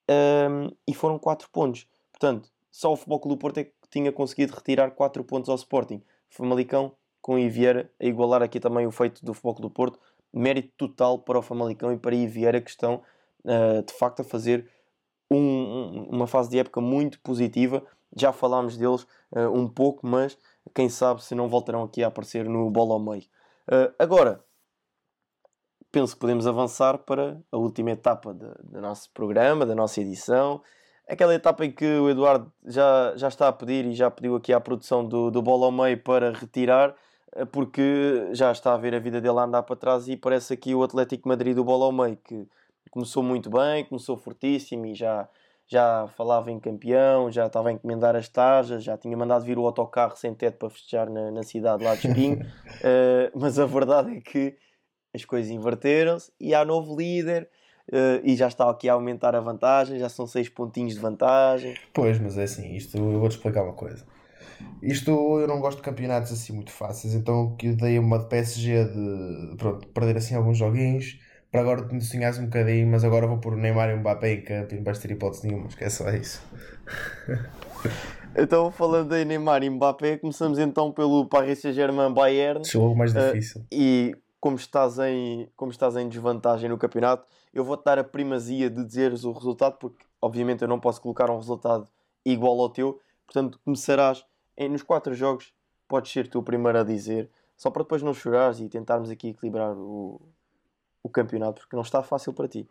um, 0.09 0.70
e 0.86 0.94
foram 0.94 1.18
4 1.18 1.51
pontos. 1.51 1.86
Portanto, 2.12 2.49
só 2.70 2.92
o 2.92 2.97
Futebol 2.97 3.20
Clube 3.20 3.36
do 3.36 3.40
Porto 3.40 3.59
é 3.59 3.64
que 3.64 3.72
tinha 3.90 4.12
conseguido 4.12 4.55
retirar 4.55 4.90
4 4.92 5.24
pontos 5.24 5.49
ao 5.49 5.57
Sporting. 5.57 6.03
Famalicão 6.28 6.92
com 7.20 7.34
Vieira 7.49 7.90
a 8.01 8.05
igualar 8.05 8.42
aqui 8.42 8.61
também 8.61 8.86
o 8.86 8.92
feito 8.92 9.24
do 9.24 9.34
Futebol 9.34 9.55
Clube 9.55 9.68
do 9.68 9.74
Porto 9.74 9.99
mérito 10.32 10.72
total 10.76 11.18
para 11.18 11.38
o 11.38 11.42
Famalicão 11.42 11.92
e 11.92 11.97
para 11.97 12.14
a 12.14 12.26
Vieira 12.26 12.61
que 12.61 12.70
estão 12.70 13.03
uh, 13.47 13.82
de 13.82 13.92
facto 13.94 14.20
a 14.20 14.24
fazer 14.24 14.68
um, 15.30 16.09
uma 16.11 16.26
fase 16.26 16.51
de 16.51 16.59
época 16.59 16.80
muito 16.80 17.20
positiva. 17.20 17.82
Já 18.16 18.32
falámos 18.32 18.76
deles 18.76 19.03
uh, 19.32 19.51
um 19.53 19.68
pouco, 19.68 20.07
mas 20.07 20.38
quem 20.74 20.88
sabe 20.88 21.22
se 21.22 21.34
não 21.34 21.49
voltarão 21.49 21.82
aqui 21.82 22.03
a 22.03 22.09
aparecer 22.09 22.49
no 22.49 22.70
bola 22.70 22.94
ao 22.94 23.01
meio. 23.01 23.24
Uh, 23.68 23.92
agora, 23.99 24.44
penso 25.90 26.14
que 26.14 26.20
podemos 26.20 26.47
avançar 26.47 26.99
para 26.99 27.40
a 27.51 27.57
última 27.57 27.90
etapa 27.90 28.34
do 28.34 28.80
nosso 28.80 29.11
programa, 29.12 29.64
da 29.64 29.74
nossa 29.74 30.01
edição. 30.01 30.62
Aquela 31.09 31.34
etapa 31.34 31.64
em 31.64 31.70
que 31.70 31.86
o 31.86 32.11
Eduardo 32.11 32.53
já, 32.64 33.14
já 33.16 33.28
está 33.28 33.49
a 33.49 33.53
pedir 33.53 33.86
e 33.86 33.94
já 33.94 34.11
pediu 34.11 34.34
aqui 34.34 34.53
à 34.53 34.61
produção 34.61 35.05
do, 35.05 35.30
do 35.30 35.40
bola 35.40 35.66
ao 35.66 35.72
meio 35.72 36.03
para 36.03 36.32
retirar 36.32 36.97
eh, 37.36 37.44
porque 37.44 38.28
já 38.32 38.51
está 38.51 38.74
a 38.74 38.76
ver 38.76 38.94
a 38.94 38.99
vida 38.99 39.20
dele 39.20 39.38
a 39.38 39.42
andar 39.44 39.62
para 39.62 39.76
trás 39.76 40.09
e 40.09 40.16
parece 40.16 40.55
aqui 40.55 40.74
o 40.74 40.82
Atlético 40.82 41.28
Madrid 41.28 41.55
do 41.55 41.64
bola 41.64 41.84
ao 41.84 41.92
meio, 41.92 42.16
que 42.16 42.49
começou 42.91 43.22
muito 43.22 43.51
bem, 43.51 43.84
começou 43.84 44.16
fortíssimo 44.16 44.87
e 44.87 44.95
já, 44.95 45.28
já 45.66 46.09
falava 46.16 46.51
em 46.51 46.59
campeão, 46.59 47.30
já 47.30 47.47
estava 47.47 47.68
a 47.68 47.72
encomendar 47.72 48.16
as 48.16 48.28
tarjas, 48.28 48.84
já 48.84 48.97
tinha 48.97 49.16
mandado 49.16 49.45
vir 49.45 49.59
o 49.59 49.66
autocarro 49.66 50.16
sem 50.16 50.34
teto 50.34 50.59
para 50.59 50.70
festejar 50.70 51.11
na, 51.11 51.30
na 51.30 51.43
cidade 51.43 51.84
lá 51.84 51.95
de 51.95 52.09
Espinho, 52.09 52.39
uh, 52.41 53.30
mas 53.39 53.59
a 53.59 53.66
verdade 53.66 54.16
é 54.16 54.20
que 54.20 54.57
as 55.14 55.24
coisas 55.24 55.51
inverteram-se 55.51 56.30
e 56.41 56.55
há 56.55 56.64
novo 56.64 56.97
líder. 56.97 57.49
Uh, 57.89 58.18
e 58.24 58.34
já 58.34 58.49
está 58.49 58.68
aqui 58.68 58.89
a 58.89 58.95
aumentar 58.95 59.37
a 59.37 59.41
vantagem, 59.41 59.97
já 59.97 60.09
são 60.09 60.26
6 60.26 60.49
pontinhos 60.49 60.95
de 60.95 60.99
vantagem. 60.99 61.76
Pois, 61.95 62.18
mas 62.18 62.37
é 62.37 62.43
assim, 62.43 62.74
isto 62.74 62.97
eu 62.97 63.20
vou-te 63.20 63.37
explicar 63.37 63.62
uma 63.62 63.74
coisa 63.74 64.05
isto 64.82 65.11
eu 65.41 65.47
não 65.47 65.61
gosto 65.61 65.78
de 65.78 65.82
campeonatos 65.82 66.32
assim 66.32 66.53
muito 66.53 66.70
fáceis, 66.70 67.14
então 67.14 67.55
que 67.57 67.72
dei 67.72 67.99
uma 67.99 68.18
de 68.18 68.28
PSG 68.28 68.84
de 68.84 69.57
pronto, 69.57 69.89
perder 69.89 70.16
assim 70.16 70.34
alguns 70.34 70.59
joguinhos 70.59 71.18
para 71.57 71.62
agora 71.62 71.88
te 71.88 72.04
sonhares 72.04 72.38
um 72.38 72.44
bocadinho, 72.44 72.86
mas 72.86 73.02
agora 73.02 73.26
vou 73.26 73.38
pôr 73.38 73.54
o 73.54 73.57
Neymar 73.57 73.88
e 73.88 73.94
o 73.94 73.96
Mbappé 73.96 74.34
em 74.34 74.42
campo 74.42 74.74
e 74.74 74.76
não 74.76 74.84
vais 74.84 74.98
ter 74.98 75.11
hipótese 75.11 75.46
nenhuma, 75.46 75.68
esquece 75.68 75.96
só 75.96 76.11
isso. 76.11 76.42
então, 78.36 78.70
falando 78.70 79.16
em 79.16 79.24
Neymar 79.24 79.62
e 79.62 79.70
Mbappé, 79.70 80.18
começamos 80.18 80.59
então 80.59 80.92
pelo 80.92 81.24
Paris 81.24 81.61
Saint-Germain 81.61 82.12
Bayern. 82.12 82.62
Jogo 82.62 82.94
mais 82.94 83.16
eh, 83.16 83.32
difícil. 83.32 83.62
Uh, 83.62 83.66
e 83.72 84.16
como 84.38 84.57
estás, 84.57 84.98
em, 84.98 85.48
como 85.57 85.70
estás 85.70 85.96
em 85.96 86.07
desvantagem 86.11 86.68
no 86.68 86.76
campeonato, 86.76 87.26
eu 87.54 87.64
vou-te 87.64 87.84
dar 87.84 87.98
a 87.98 88.04
primazia 88.04 88.68
de 88.68 88.84
dizeres 88.84 89.24
o 89.24 89.32
resultado, 89.32 89.78
porque 89.78 90.04
obviamente 90.20 90.61
eu 90.61 90.68
não 90.68 90.78
posso 90.78 91.00
colocar 91.00 91.30
um 91.30 91.36
resultado 91.36 91.88
igual 92.22 92.61
ao 92.61 92.68
teu, 92.68 93.00
portanto 93.24 93.59
começarás 93.64 94.26
nos 94.70 94.82
quatro 94.82 95.14
jogos 95.14 95.54
podes 95.88 96.12
ser 96.12 96.28
tu 96.28 96.40
o 96.40 96.42
primeiro 96.42 96.78
a 96.78 96.82
dizer, 96.82 97.30
só 97.57 97.70
para 97.70 97.82
depois 97.82 98.02
não 98.02 98.12
chorares 98.12 98.61
e 98.61 98.68
tentarmos 98.68 99.09
aqui 99.09 99.28
equilibrar 99.28 99.74
o, 99.74 100.20
o 101.07 101.09
campeonato, 101.09 101.61
porque 101.61 101.76
não 101.76 101.82
está 101.82 102.02
fácil 102.02 102.32
para 102.32 102.48
ti. 102.48 102.68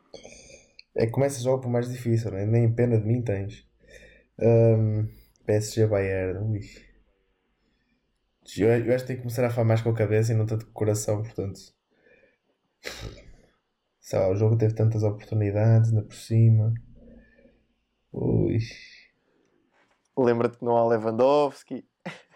É 0.93 1.05
que 1.05 1.11
começa 1.11 1.41
jogo 1.41 1.61
por 1.61 1.69
mais 1.69 1.89
difícil, 1.89 2.31
né? 2.31 2.45
nem 2.45 2.71
pena 2.71 2.97
de 2.97 3.05
mim 3.05 3.21
tens. 3.21 3.65
Um, 4.39 5.07
PSG 5.45 5.87
Bayern, 5.87 6.39
ui. 6.39 6.61
Eu, 8.57 8.67
eu 8.67 8.93
acho 8.93 9.03
que 9.03 9.07
tenho 9.07 9.19
que 9.19 9.23
começar 9.23 9.45
a 9.45 9.49
falar 9.49 9.67
mais 9.67 9.81
com 9.81 9.89
a 9.89 9.95
cabeça 9.95 10.31
e 10.31 10.35
não 10.35 10.45
tanto 10.45 10.65
com 10.65 10.71
o 10.71 10.73
coração, 10.73 11.21
portanto. 11.21 11.59
Sei 13.99 14.19
lá, 14.19 14.29
o 14.29 14.35
jogo 14.35 14.57
teve 14.57 14.75
tantas 14.75 15.01
oportunidades, 15.01 15.89
ainda 15.89 16.03
por 16.03 16.15
cima. 16.15 16.73
Ui. 18.13 18.59
Lembra-te 20.17 20.57
que 20.57 20.65
não 20.65 20.77
há 20.77 20.87
Lewandowski. 20.87 21.85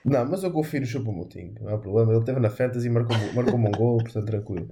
Não, 0.04 0.26
mas 0.28 0.43
eu 0.43 0.52
confio 0.52 0.80
no 0.80 0.88
Choupo-Moting, 0.88 1.56
não 1.62 1.76
há 1.76 1.78
problema. 1.78 2.14
Ele 2.14 2.24
teve 2.24 2.39
na 2.39 2.50
Fantasy 2.50 2.88
e 2.88 2.89
marcou, 2.89 3.16
marcou 3.36 3.56
um 3.56 3.72
gol, 3.72 3.97
portanto 4.00 4.26
tranquilo. 4.26 4.70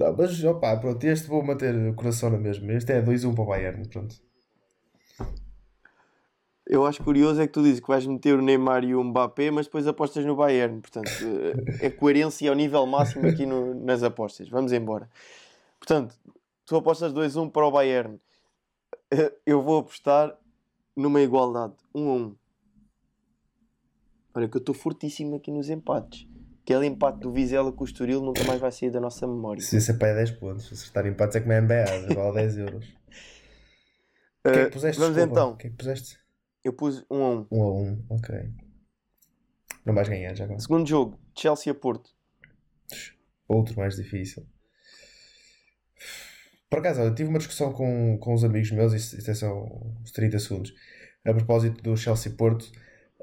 Não, 0.00 0.16
mas 0.16 0.42
opá, 0.44 0.74
pronto, 0.78 1.04
este 1.04 1.28
vou 1.28 1.44
manter 1.44 1.74
o 1.74 1.94
coração 1.94 2.30
na 2.30 2.38
mesma. 2.38 2.72
Este 2.72 2.90
é 2.92 3.02
2-1 3.02 3.34
para 3.34 3.44
o 3.44 3.46
Bayern, 3.46 3.86
pronto. 3.86 4.16
Eu 6.66 6.86
acho 6.86 7.02
curioso 7.02 7.40
é 7.42 7.46
que 7.46 7.52
tu 7.52 7.62
dizes 7.62 7.80
que 7.80 7.88
vais 7.88 8.06
meter 8.06 8.38
o 8.38 8.40
Neymar 8.40 8.82
e 8.84 8.94
o 8.94 9.02
Mbappé, 9.04 9.50
mas 9.50 9.66
depois 9.66 9.86
apostas 9.86 10.24
no 10.24 10.36
Bayern. 10.36 10.80
Portanto, 10.80 11.10
eh, 11.80 11.86
é 11.86 11.90
coerência 11.90 12.48
ao 12.48 12.56
nível 12.56 12.86
máximo 12.86 13.26
aqui 13.28 13.44
no- 13.44 13.74
nas 13.74 14.02
apostas. 14.02 14.48
Vamos 14.48 14.72
embora. 14.72 15.10
Portanto, 15.78 16.14
tu 16.64 16.76
apostas 16.76 17.12
2-1 17.12 17.50
para 17.50 17.66
o 17.66 17.70
Bayern. 17.70 18.18
Eh, 19.10 19.32
Eu 19.44 19.60
vou 19.60 19.80
apostar 19.80 20.34
numa 20.96 21.20
igualdade, 21.20 21.74
1 21.94 22.08
a 22.08 22.14
1. 22.14 22.36
Olha 24.32 24.48
que 24.48 24.56
eu 24.56 24.60
estou 24.60 24.74
fortíssimo 24.74 25.34
aqui 25.36 25.50
nos 25.50 25.68
empates. 25.68 26.26
Aquele 26.70 26.86
empate 26.86 27.18
do 27.18 27.32
Vizela 27.32 27.72
com 27.72 27.82
o 27.82 27.84
Estoril 27.84 28.22
nunca 28.22 28.44
mais 28.44 28.60
vai 28.60 28.70
sair 28.70 28.90
da 28.92 29.00
nossa 29.00 29.26
memória. 29.26 29.60
Se 29.60 29.76
isso 29.76 29.90
é 29.90 29.94
para 29.94 30.14
10 30.14 30.30
pontos, 30.38 30.68
se 30.68 30.74
acertar 30.74 31.04
empates 31.04 31.34
é 31.34 31.40
como 31.40 31.50
é 31.52 31.60
NBA, 31.60 32.14
vale 32.14 32.34
10 32.34 32.58
euros. 32.58 32.86
O 32.86 32.92
que 34.44 34.48
é 34.50 34.62
Eh, 34.62 34.64
que 34.66 34.70
puseste? 34.70 35.00
vamos 35.00 35.16
desculpa? 35.16 35.40
então. 35.40 35.50
O 35.50 35.56
que 35.56 35.66
é 35.66 35.70
que 35.70 35.76
puseste? 35.76 36.16
Eu 36.62 36.72
pus 36.72 37.04
1 37.10 37.22
a 37.24 37.28
1. 37.40 37.46
1 37.50 37.62
a 37.62 37.72
1, 37.72 38.06
ok. 38.10 38.50
Não 39.84 39.94
vais 39.94 40.08
ganhar 40.08 40.32
já 40.36 40.44
agora. 40.44 40.60
Segundo 40.60 40.86
jogo, 40.88 41.18
Chelsea 41.36 41.72
a 41.72 41.74
Porto. 41.74 42.10
Outro 43.48 43.76
mais 43.76 43.96
difícil. 43.96 44.46
Por 46.70 46.78
acaso, 46.78 47.00
eu 47.00 47.12
tive 47.12 47.30
uma 47.30 47.38
discussão 47.38 47.72
com, 47.72 48.16
com 48.18 48.32
uns 48.32 48.44
amigos 48.44 48.70
meus, 48.70 48.92
isto, 48.92 49.18
isto 49.18 49.28
é 49.28 49.34
só 49.34 49.52
uns 50.00 50.12
30 50.12 50.38
segundos, 50.38 50.72
a 51.26 51.34
propósito 51.34 51.82
do 51.82 51.96
Chelsea 51.96 52.30
Porto, 52.32 52.70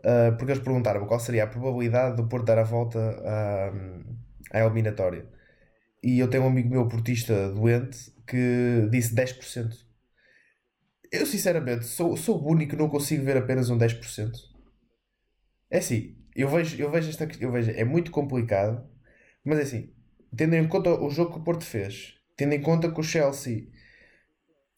ah, 0.08 0.32
porque 0.38 0.54
eles 0.54 0.64
perguntaram 0.64 1.06
qual 1.06 1.20
seria 1.20 1.44
a 1.44 1.48
probabilidade 1.48 2.16
do 2.16 2.28
Porto 2.30 2.46
dar 2.46 2.58
a 2.58 2.64
volta 2.64 2.98
à, 3.26 3.72
à 4.54 4.60
eliminatória. 4.64 5.28
E 6.02 6.20
eu 6.20 6.30
tenho 6.30 6.44
um 6.44 6.48
amigo 6.48 6.70
meu 6.70 6.88
portista 6.88 7.52
doente 7.52 8.14
que 8.26 8.88
disse 8.90 9.14
10%. 9.14 9.86
Eu 11.12 11.26
sinceramente 11.26 11.86
sou, 11.86 12.16
sou 12.16 12.42
o 12.42 12.52
único 12.52 12.72
que 12.72 12.78
não 12.78 12.90
consigo 12.90 13.24
ver 13.26 13.38
apenas 13.38 13.70
um 13.70 13.78
10%. 13.78 14.32
É 15.70 15.80
assim, 15.80 16.16
eu 16.36 16.48
vejo, 16.50 16.82
eu 16.82 16.90
vejo 16.90 17.10
esta 17.10 17.28
eu 17.42 17.52
vejo, 17.52 17.72
é 17.72 17.84
muito 17.84 18.12
complicado, 18.12 18.90
mas 19.44 19.60
é 19.60 19.64
assim, 19.64 19.94
tendo 20.36 20.56
em 20.56 20.68
conta 20.68 20.90
o 20.92 21.10
jogo 21.10 21.34
que 21.34 21.40
o 21.40 21.44
Porto 21.44 21.66
fez, 21.66 22.16
tendo 22.38 22.54
em 22.54 22.62
conta 22.62 22.92
que 22.92 23.00
o 23.00 23.04
Chelsea 23.04 23.68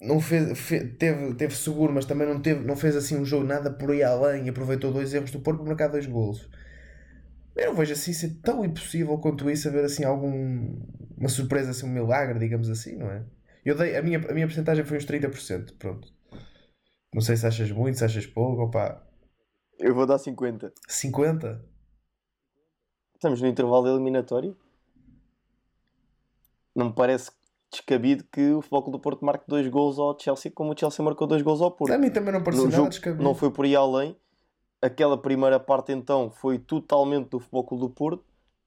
não 0.02 0.20
fez, 0.20 0.58
fe- 0.60 0.86
teve, 0.88 1.34
teve 1.36 1.56
seguro, 1.56 1.94
mas 1.94 2.06
também 2.06 2.28
não, 2.28 2.42
teve, 2.42 2.66
não 2.66 2.76
fez 2.76 2.96
assim 2.96 3.18
um 3.18 3.26
jogo 3.26 3.46
nada 3.46 3.72
por 3.72 3.92
aí 3.92 4.04
além 4.04 4.46
e 4.46 4.50
aproveitou 4.50 4.92
dois 4.94 5.14
erros 5.14 5.32
do 5.32 5.40
Porto 5.42 5.60
para 5.60 5.68
marcar 5.68 5.88
dois 5.90 6.06
golos. 6.06 6.50
Eu 7.56 7.68
não 7.68 7.76
vejo 7.76 7.94
assim 7.94 8.14
ser 8.14 8.36
tão 8.42 8.64
impossível 8.64 9.18
quanto 9.18 9.50
isso 9.50 9.68
haver 9.68 9.84
assim 9.86 10.04
algum 10.04 10.78
uma 11.18 11.30
surpresa, 11.30 11.72
assim, 11.72 11.86
um 11.86 11.90
milagre, 11.90 12.40
digamos 12.40 12.70
assim, 12.70 12.96
não 12.96 13.12
é? 13.12 13.24
Eu 13.66 13.76
dei, 13.76 13.98
a 13.98 14.02
minha, 14.02 14.20
a 14.20 14.34
minha 14.34 14.48
porcentagem 14.48 14.86
foi 14.86 14.98
uns 14.98 15.06
30%, 15.06 15.74
pronto. 15.76 16.14
Não 17.14 17.22
sei 17.22 17.38
se 17.38 17.46
achas 17.46 17.72
muito, 17.72 18.00
se 18.00 18.06
achas 18.06 18.26
pouco, 18.26 18.64
opá, 18.64 19.04
Eu 19.78 19.94
vou 19.94 20.06
dar 20.06 20.18
50. 20.20 20.72
50? 20.88 21.52
Estamos 23.14 23.40
no 23.42 23.48
intervalo 23.48 23.88
eliminatório. 23.88 24.58
Não 26.76 26.88
me 26.88 26.94
parece 26.96 27.32
descabido 27.72 28.24
que 28.32 28.52
o 28.52 28.62
Futebol 28.62 28.92
do 28.92 29.00
Porto 29.00 29.24
marque 29.24 29.46
dois 29.48 29.68
gols 29.68 30.00
ao 30.00 30.18
Chelsea, 30.20 30.52
como 30.52 30.74
o 30.74 30.78
Chelsea 30.78 31.04
marcou 31.04 31.28
dois 31.28 31.42
gols 31.42 31.62
ao 31.62 31.72
Porto. 31.72 31.94
A 31.94 31.98
mim 31.98 32.10
também 32.10 32.34
não 32.34 32.44
pareceu 32.44 32.66
nada 32.66 32.76
jogo 32.76 32.90
descabido. 32.90 33.24
não 33.24 33.36
foi 33.36 33.52
por 33.52 33.66
aí 33.66 33.76
além. 33.76 34.16
Aquela 34.82 35.18
primeira 35.18 35.60
parte 35.60 35.92
então 35.92 36.32
foi 36.32 36.58
totalmente 36.58 37.30
do 37.30 37.40
Futebol 37.40 37.78
do 37.78 37.90
Porto 37.90 38.24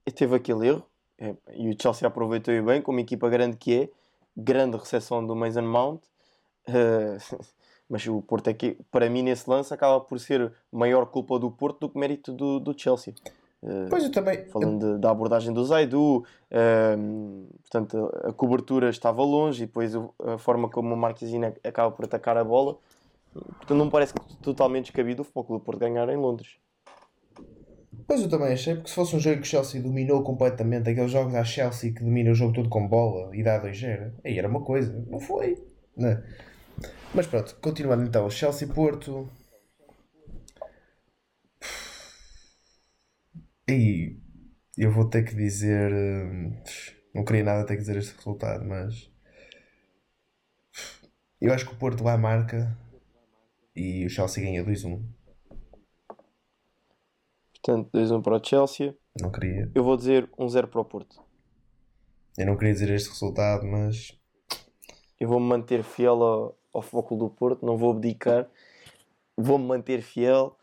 e 0.07 0.11
teve 0.11 0.36
aquele 0.36 0.68
erro. 0.68 0.86
É, 1.18 1.34
e 1.55 1.70
o 1.70 1.76
Chelsea 1.80 2.07
aproveitou 2.07 2.62
bem, 2.62 2.82
como 2.82 3.00
equipa 3.00 3.28
grande 3.28 3.57
que 3.57 3.74
é. 3.74 3.88
Grande 4.36 4.76
recepção 4.76 5.24
do 5.26 5.36
Mason 5.36 5.62
Mount. 5.62 6.00
Eh, 6.66 7.18
mas 7.88 8.07
o 8.07 8.22
Porto 8.22 8.48
é 8.48 8.55
que, 8.55 8.78
para 8.90 9.09
mim, 9.11 9.22
nesse 9.22 9.48
lance, 9.48 9.72
acaba 9.72 10.00
por 10.00 10.18
ser 10.18 10.53
maior 10.70 11.07
culpa 11.07 11.38
do 11.38 11.50
Porto 11.50 11.80
do 11.80 11.88
que 11.90 11.98
mérito 11.98 12.32
do, 12.32 12.59
do 12.59 12.78
Chelsea. 12.78 13.14
Eh, 13.64 13.86
Pois 13.88 14.02
eu 14.04 14.10
também. 14.10 14.44
falando 14.46 14.94
de- 14.94 15.00
da 15.00 15.10
abordagem 15.10 15.52
do 15.52 15.64
Zaidu, 15.64 16.24
ehm, 16.50 17.46
portanto, 17.60 18.10
a, 18.24 18.28
a 18.30 18.32
cobertura 18.32 18.90
estava 18.90 19.22
longe 19.22 19.62
e 19.62 19.66
depois 19.66 19.92
a 19.94 20.38
forma 20.38 20.68
como 20.68 20.92
o 20.94 20.96
Marquezine 20.96 21.52
acaba 21.64 21.90
por 21.92 22.04
atacar 22.04 22.36
a 22.36 22.44
bola. 22.44 22.76
Portanto, 23.32 23.74
não 23.74 23.86
me 23.86 23.90
parece 23.90 24.12
totalmente 24.42 24.86
descabido 24.86 25.22
o 25.22 25.24
Futebol 25.24 25.44
Clube 25.44 25.64
Porto 25.64 25.78
ganhar 25.78 26.08
em 26.08 26.16
Londres. 26.16 26.56
Pois 28.06 28.20
eu 28.22 28.28
também 28.28 28.52
achei, 28.52 28.74
porque 28.74 28.88
se 28.88 28.94
fosse 28.94 29.14
um 29.14 29.20
jogo 29.20 29.36
que 29.36 29.42
o 29.42 29.46
Chelsea 29.46 29.80
dominou 29.80 30.22
completamente, 30.22 30.90
aqueles 30.90 31.10
jogos 31.10 31.34
à 31.34 31.44
Chelsea 31.44 31.92
que 31.94 32.02
domina 32.02 32.30
o 32.30 32.34
jogo 32.34 32.52
todo 32.52 32.68
com 32.68 32.86
bola 32.86 33.34
e 33.34 33.42
dá 33.42 33.58
2-0, 33.58 34.12
aí 34.24 34.38
era 34.38 34.48
uma 34.48 34.60
coisa, 34.60 34.92
não 35.08 35.20
foi, 35.20 35.62
né? 35.96 36.22
Mas 37.14 37.26
pronto, 37.26 37.56
continuando 37.62 38.02
então, 38.02 38.28
Chelsea-Porto. 38.28 39.28
E 43.72 44.20
eu 44.76 44.90
vou 44.90 45.08
ter 45.08 45.24
que 45.24 45.34
dizer. 45.34 45.92
hum, 45.92 46.52
Não 47.14 47.24
queria 47.24 47.44
nada 47.44 47.66
ter 47.66 47.74
que 47.74 47.80
dizer 47.80 47.96
este 47.96 48.16
resultado, 48.16 48.64
mas. 48.64 49.10
Eu 51.40 51.52
acho 51.52 51.66
que 51.66 51.74
o 51.74 51.78
Porto 51.78 52.04
lá 52.04 52.16
marca 52.16 52.78
e 53.74 54.06
o 54.06 54.10
Chelsea 54.10 54.44
ganha 54.44 54.64
2-1. 54.64 55.02
Portanto, 57.52 57.90
2-1 57.92 58.22
para 58.22 58.36
o 58.36 58.44
Chelsea. 58.44 58.96
Não 59.20 59.30
queria. 59.30 59.70
Eu 59.74 59.84
vou 59.84 59.96
dizer 59.96 60.28
1-0 60.38 60.66
para 60.68 60.80
o 60.80 60.84
Porto. 60.84 61.22
Eu 62.36 62.46
não 62.46 62.56
queria 62.56 62.72
dizer 62.72 62.90
este 62.90 63.10
resultado, 63.10 63.66
mas 63.66 64.18
Eu 65.20 65.28
vou-me 65.28 65.46
manter 65.46 65.82
fiel 65.84 66.22
ao, 66.22 66.58
ao 66.72 67.02
Clube 67.02 67.24
do 67.24 67.30
Porto, 67.30 67.64
não 67.64 67.76
vou 67.76 67.92
abdicar. 67.92 68.48
Vou-me 69.36 69.66
manter 69.66 70.02
fiel 70.02 70.56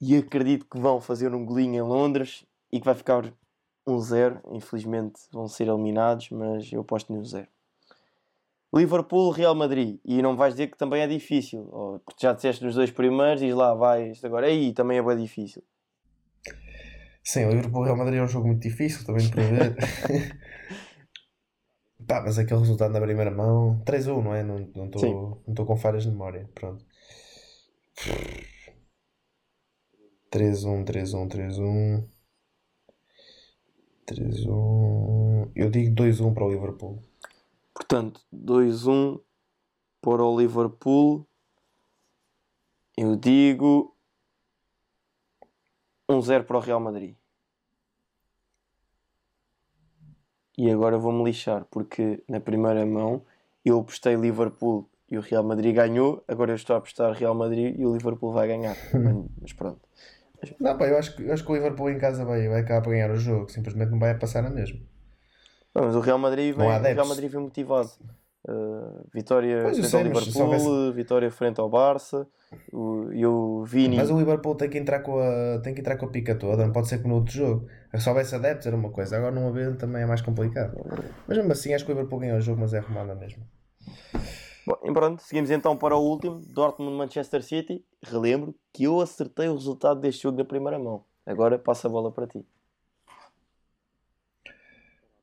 e 0.00 0.16
acredito 0.16 0.66
que 0.66 0.78
vão 0.78 1.00
fazer 1.00 1.34
um 1.34 1.44
golinho 1.44 1.76
em 1.76 1.82
Londres 1.82 2.44
e 2.72 2.78
que 2.78 2.84
vai 2.84 2.94
ficar 2.94 3.32
1-0. 3.86 4.40
Infelizmente 4.52 5.20
vão 5.32 5.48
ser 5.48 5.68
eliminados, 5.68 6.30
mas 6.30 6.72
eu 6.72 6.80
aposto 6.82 7.12
no 7.12 7.24
0. 7.24 7.46
Liverpool, 8.74 9.30
Real 9.30 9.54
Madrid. 9.54 9.98
E 10.04 10.20
não 10.20 10.36
vais 10.36 10.54
dizer 10.54 10.68
que 10.68 10.76
também 10.76 11.00
é 11.00 11.06
difícil, 11.06 11.68
ou 11.72 11.98
porque 12.00 12.20
já 12.20 12.32
disseste 12.32 12.64
nos 12.64 12.74
dois 12.74 12.90
primeiros, 12.90 13.40
diz 13.40 13.54
lá, 13.54 13.74
vai, 13.74 14.10
isto 14.10 14.26
agora. 14.26 14.46
Aí 14.46 14.72
também 14.72 14.98
é 14.98 15.02
bem 15.02 15.16
difícil. 15.16 15.62
sim, 17.24 17.46
o 17.46 17.50
Liverpool 17.50 17.84
Real 17.84 17.96
Madrid 17.96 18.18
é 18.18 18.22
um 18.22 18.28
jogo 18.28 18.46
muito 18.46 18.62
difícil 18.62 19.06
também 19.06 19.24
de 19.24 19.30
prever. 19.32 19.74
Pá, 22.06 22.22
mas 22.22 22.38
aquele 22.38 22.60
resultado 22.60 22.92
na 22.92 23.00
primeira 23.00 23.30
mão, 23.30 23.82
3-1, 23.84 24.22
não 24.22 24.34
é? 24.34 24.42
Não 24.42 24.58
estou 24.86 25.42
não 25.46 25.52
estou 25.52 25.66
com 25.66 25.76
falhas 25.76 26.04
de 26.04 26.10
memória. 26.10 26.48
Pronto. 26.54 26.84
3-1, 30.30 30.84
3-1, 30.84 31.28
3-1. 31.28 32.04
3-1. 34.06 35.50
Eu 35.54 35.70
digo 35.70 35.94
2-1 35.94 36.34
para 36.34 36.44
o 36.44 36.50
Liverpool. 36.50 37.02
Portanto, 37.74 38.20
2-1 38.34 39.20
para 40.00 40.24
o 40.24 40.38
Liverpool. 40.38 41.26
Eu 42.96 43.16
digo 43.16 43.94
1-0 46.10 46.44
para 46.44 46.56
o 46.56 46.60
Real 46.60 46.80
Madrid. 46.80 47.14
E 50.56 50.68
agora 50.70 50.98
vou-me 50.98 51.22
lixar, 51.22 51.64
porque 51.66 52.22
na 52.28 52.40
primeira 52.40 52.84
mão 52.84 53.24
eu 53.64 53.78
apostei 53.78 54.16
Liverpool 54.16 54.90
e 55.08 55.16
o 55.16 55.20
Real 55.20 55.44
Madrid 55.44 55.74
ganhou. 55.74 56.24
Agora 56.26 56.50
eu 56.50 56.56
estou 56.56 56.74
a 56.74 56.78
apostar 56.80 57.12
Real 57.12 57.34
Madrid 57.34 57.78
e 57.78 57.86
o 57.86 57.92
Liverpool 57.92 58.32
vai 58.32 58.48
ganhar. 58.48 58.76
Mas 59.40 59.52
pronto. 59.52 59.87
Não, 60.60 60.76
pá, 60.78 60.86
eu 60.86 60.98
acho, 60.98 61.16
que- 61.16 61.22
eu 61.24 61.32
acho 61.32 61.44
que 61.44 61.50
o 61.52 61.54
Liverpool 61.54 61.90
em 61.90 61.98
casa 61.98 62.24
vai, 62.24 62.48
vai 62.48 62.60
acabar 62.60 62.82
para 62.82 62.92
ganhar 62.92 63.10
o 63.10 63.16
jogo. 63.16 63.48
Simplesmente 63.50 63.90
não 63.90 63.98
vai 63.98 64.16
passar 64.18 64.42
na 64.42 64.50
mesma. 64.50 64.78
Não, 65.74 65.84
mas 65.84 65.94
o 65.96 66.00
Real 66.00 66.18
Madrid 66.18 66.54
vem, 66.56 66.66
o 66.66 66.80
Real. 66.80 67.06
Madrid 67.06 67.30
vem 67.30 67.40
motivado. 67.40 67.90
Uh, 68.48 69.04
vitória 69.12 69.60
Pois, 69.62 69.76
frente 69.76 69.90
sei, 69.90 70.00
ao 70.00 70.06
Liverpool, 70.06 70.42
houvesse- 70.42 70.92
vitória 70.94 71.30
frente 71.30 71.60
ao 71.60 71.68
Barça. 71.68 72.26
O, 72.72 73.12
e 73.12 73.26
o 73.26 73.62
Vini. 73.64 73.96
Mas 73.96 74.10
o 74.10 74.18
Liverpool 74.18 74.54
tem 74.54 74.70
que 74.70 74.78
entrar 74.78 75.00
com 75.00 75.18
a, 75.18 75.58
tem 75.62 75.74
que 75.74 75.80
entrar 75.80 75.96
com 75.98 76.06
a 76.06 76.08
pica 76.08 76.34
toda, 76.34 76.64
não 76.64 76.72
pode 76.72 76.88
ser 76.88 76.98
como 76.98 77.14
no 77.14 77.20
outro 77.20 77.34
jogo. 77.34 77.66
Se 77.98 78.08
houvesse 78.08 78.34
adeptos 78.34 78.66
era 78.66 78.74
uma 78.76 78.90
coisa, 78.90 79.16
agora 79.18 79.34
não 79.34 79.48
haver 79.48 79.76
também 79.76 80.02
é 80.02 80.06
mais 80.06 80.22
complicado. 80.22 80.72
Mas 81.26 81.36
mesmo 81.36 81.52
assim 81.52 81.74
acho 81.74 81.84
que 81.84 81.90
o 81.92 81.94
Liverpool 81.94 82.20
ganhou 82.20 82.38
o 82.38 82.40
jogo, 82.40 82.60
mas 82.60 82.72
é 82.72 82.78
arrumada 82.78 83.14
mesmo. 83.14 83.42
Bom, 84.68 84.92
pronto, 84.92 85.22
seguimos 85.22 85.50
então 85.50 85.74
para 85.78 85.96
o 85.96 86.02
último, 86.02 86.40
Dortmund-Manchester 86.40 87.42
City. 87.42 87.82
Relembro 88.02 88.54
que 88.70 88.84
eu 88.84 89.00
acertei 89.00 89.48
o 89.48 89.54
resultado 89.54 89.98
deste 89.98 90.24
jogo 90.24 90.36
da 90.36 90.44
primeira 90.44 90.78
mão. 90.78 91.04
Agora 91.24 91.58
passa 91.58 91.88
a 91.88 91.90
bola 91.90 92.12
para 92.12 92.26
ti. 92.26 92.44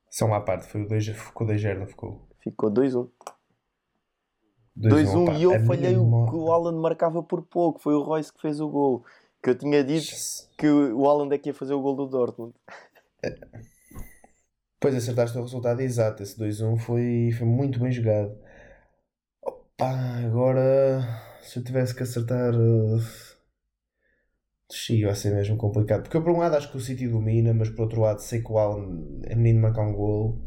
São 0.10 0.34
à 0.34 0.42
parte, 0.42 0.66
foi 0.66 0.82
o 0.82 0.88
2 0.88 1.10
ficou 1.10 1.46
2-0, 1.46 1.78
não 1.78 1.86
ficou? 1.86 2.28
Ficou 2.40 2.72
2-1. 2.72 3.08
2-1 4.76 5.26
pá, 5.26 5.34
e 5.34 5.44
eu 5.44 5.66
falhei 5.66 5.96
o 5.96 6.26
que 6.26 6.36
o 6.36 6.52
Haaland 6.52 6.80
marcava 6.80 7.22
por 7.22 7.44
pouco. 7.44 7.80
Foi 7.80 7.94
o 7.94 8.02
Royce 8.02 8.34
que 8.34 8.42
fez 8.42 8.60
o 8.60 8.68
gol. 8.68 9.06
Que 9.44 9.52
eu 9.52 9.56
tinha 9.56 9.84
dito 9.84 10.08
que 10.58 10.68
o 10.68 11.08
Haaland 11.08 11.36
é 11.36 11.38
que 11.38 11.50
ia 11.50 11.54
fazer 11.54 11.76
o 11.76 11.82
gol 11.82 11.96
do 11.96 12.08
Dortmund. 12.08 12.56
Depois 13.22 14.96
acertaste 14.96 15.38
o 15.38 15.42
resultado 15.42 15.82
exato. 15.82 16.24
Esse 16.24 16.36
2-1 16.40 16.78
foi, 16.80 17.30
foi 17.38 17.46
muito 17.46 17.80
bem 17.80 17.92
jogado. 17.92 18.36
Opa, 19.78 19.92
agora 20.26 21.02
se 21.42 21.60
eu 21.60 21.64
tivesse 21.64 21.94
que 21.94 22.04
acertar. 22.04 22.56
Uh... 22.56 22.98
Vai 25.04 25.16
ser 25.16 25.34
mesmo 25.34 25.58
complicado. 25.58 26.04
Porque 26.04 26.18
eu, 26.18 26.24
por 26.24 26.32
um 26.32 26.40
lado, 26.40 26.56
acho 26.56 26.72
que 26.72 26.78
o 26.78 26.80
City 26.80 27.08
domina, 27.08 27.54
mas 27.54 27.70
por 27.70 27.84
outro 27.84 28.02
lado, 28.02 28.20
sei 28.22 28.42
que 28.42 28.52
o 28.52 28.58
Alan 28.58 29.22
é 29.26 29.36
menino 29.36 29.62
marcar 29.62 29.86
um 29.86 29.94
gol. 29.94 30.42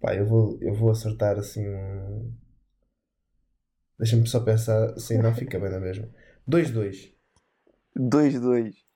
Pá, 0.00 0.14
eu 0.14 0.26
vou, 0.26 0.58
eu 0.60 0.74
vou 0.74 0.90
acertar 0.90 1.38
assim 1.38 1.66
um. 1.68 2.36
Deixa-me 3.98 4.26
só 4.26 4.40
pensar. 4.40 4.98
Sim, 4.98 5.18
não 5.18 5.34
fica 5.34 5.58
bem 5.58 5.70
na 5.70 5.80
mesma. 5.80 6.08
2-2. 6.48 7.12
2-2. 7.96 8.89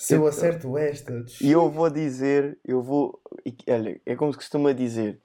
Se 0.00 0.14
eu 0.14 0.26
acerto 0.26 0.78
esta. 0.78 1.26
E 1.42 1.50
eu 1.50 1.70
vou 1.70 1.90
dizer, 1.90 2.58
eu 2.64 2.82
vou. 2.82 3.20
Olha, 3.68 4.00
é 4.06 4.16
como 4.16 4.32
se 4.32 4.38
costuma 4.38 4.72
dizer: 4.72 5.20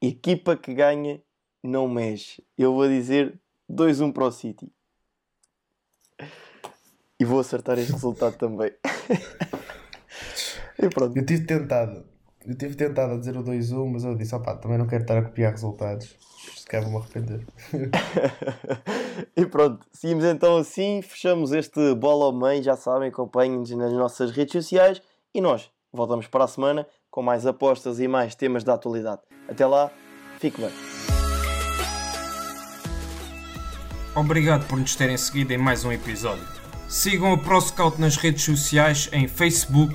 equipa 0.00 0.56
que 0.56 0.72
ganha 0.72 1.20
não 1.62 1.86
mexe. 1.86 2.42
Eu 2.56 2.72
vou 2.72 2.88
dizer 2.88 3.38
2-1 3.70 4.14
para 4.14 4.24
o 4.24 4.32
City. 4.32 4.72
E 7.20 7.24
vou 7.26 7.38
acertar 7.38 7.78
este 7.78 7.92
resultado 7.92 8.38
também. 8.38 8.72
e 10.82 10.88
pronto. 10.88 11.14
Eu 11.14 11.26
tive 11.26 11.44
tentado. 11.44 12.06
Eu 12.46 12.56
tive 12.56 12.76
tentado 12.76 13.12
a 13.12 13.18
dizer 13.18 13.36
o 13.36 13.44
2-1, 13.44 13.92
mas 13.92 14.04
eu 14.04 14.16
disse: 14.16 14.34
opá, 14.34 14.56
também 14.56 14.78
não 14.78 14.86
quero 14.86 15.02
estar 15.02 15.18
a 15.18 15.22
copiar 15.22 15.52
resultados. 15.52 16.16
Se 16.64 16.70
calhar 16.70 16.88
vou-me 16.88 17.04
arrepender. 17.04 17.46
e 19.36 19.44
pronto, 19.44 19.86
seguimos 19.92 20.24
então 20.24 20.56
assim, 20.56 21.02
fechamos 21.02 21.52
este 21.52 21.94
Bola 21.94 22.24
ao 22.24 22.32
Meio, 22.32 22.62
já 22.62 22.74
sabem, 22.74 23.10
acompanhem-nos 23.10 23.70
nas 23.72 23.92
nossas 23.92 24.30
redes 24.30 24.52
sociais 24.52 25.02
e 25.34 25.42
nós 25.42 25.70
voltamos 25.92 26.26
para 26.26 26.44
a 26.44 26.48
semana 26.48 26.86
com 27.10 27.20
mais 27.20 27.44
apostas 27.44 28.00
e 28.00 28.08
mais 28.08 28.34
temas 28.34 28.64
da 28.64 28.72
atualidade. 28.72 29.20
Até 29.46 29.66
lá, 29.66 29.90
fique 30.38 30.58
bem. 30.58 30.70
Obrigado 34.16 34.66
por 34.66 34.78
nos 34.78 34.96
terem 34.96 35.18
seguido 35.18 35.52
em 35.52 35.58
mais 35.58 35.84
um 35.84 35.92
episódio. 35.92 36.48
Sigam 36.88 37.34
o 37.34 37.38
ProScout 37.38 38.00
nas 38.00 38.16
redes 38.16 38.42
sociais 38.42 39.10
em 39.12 39.28
Facebook, 39.28 39.94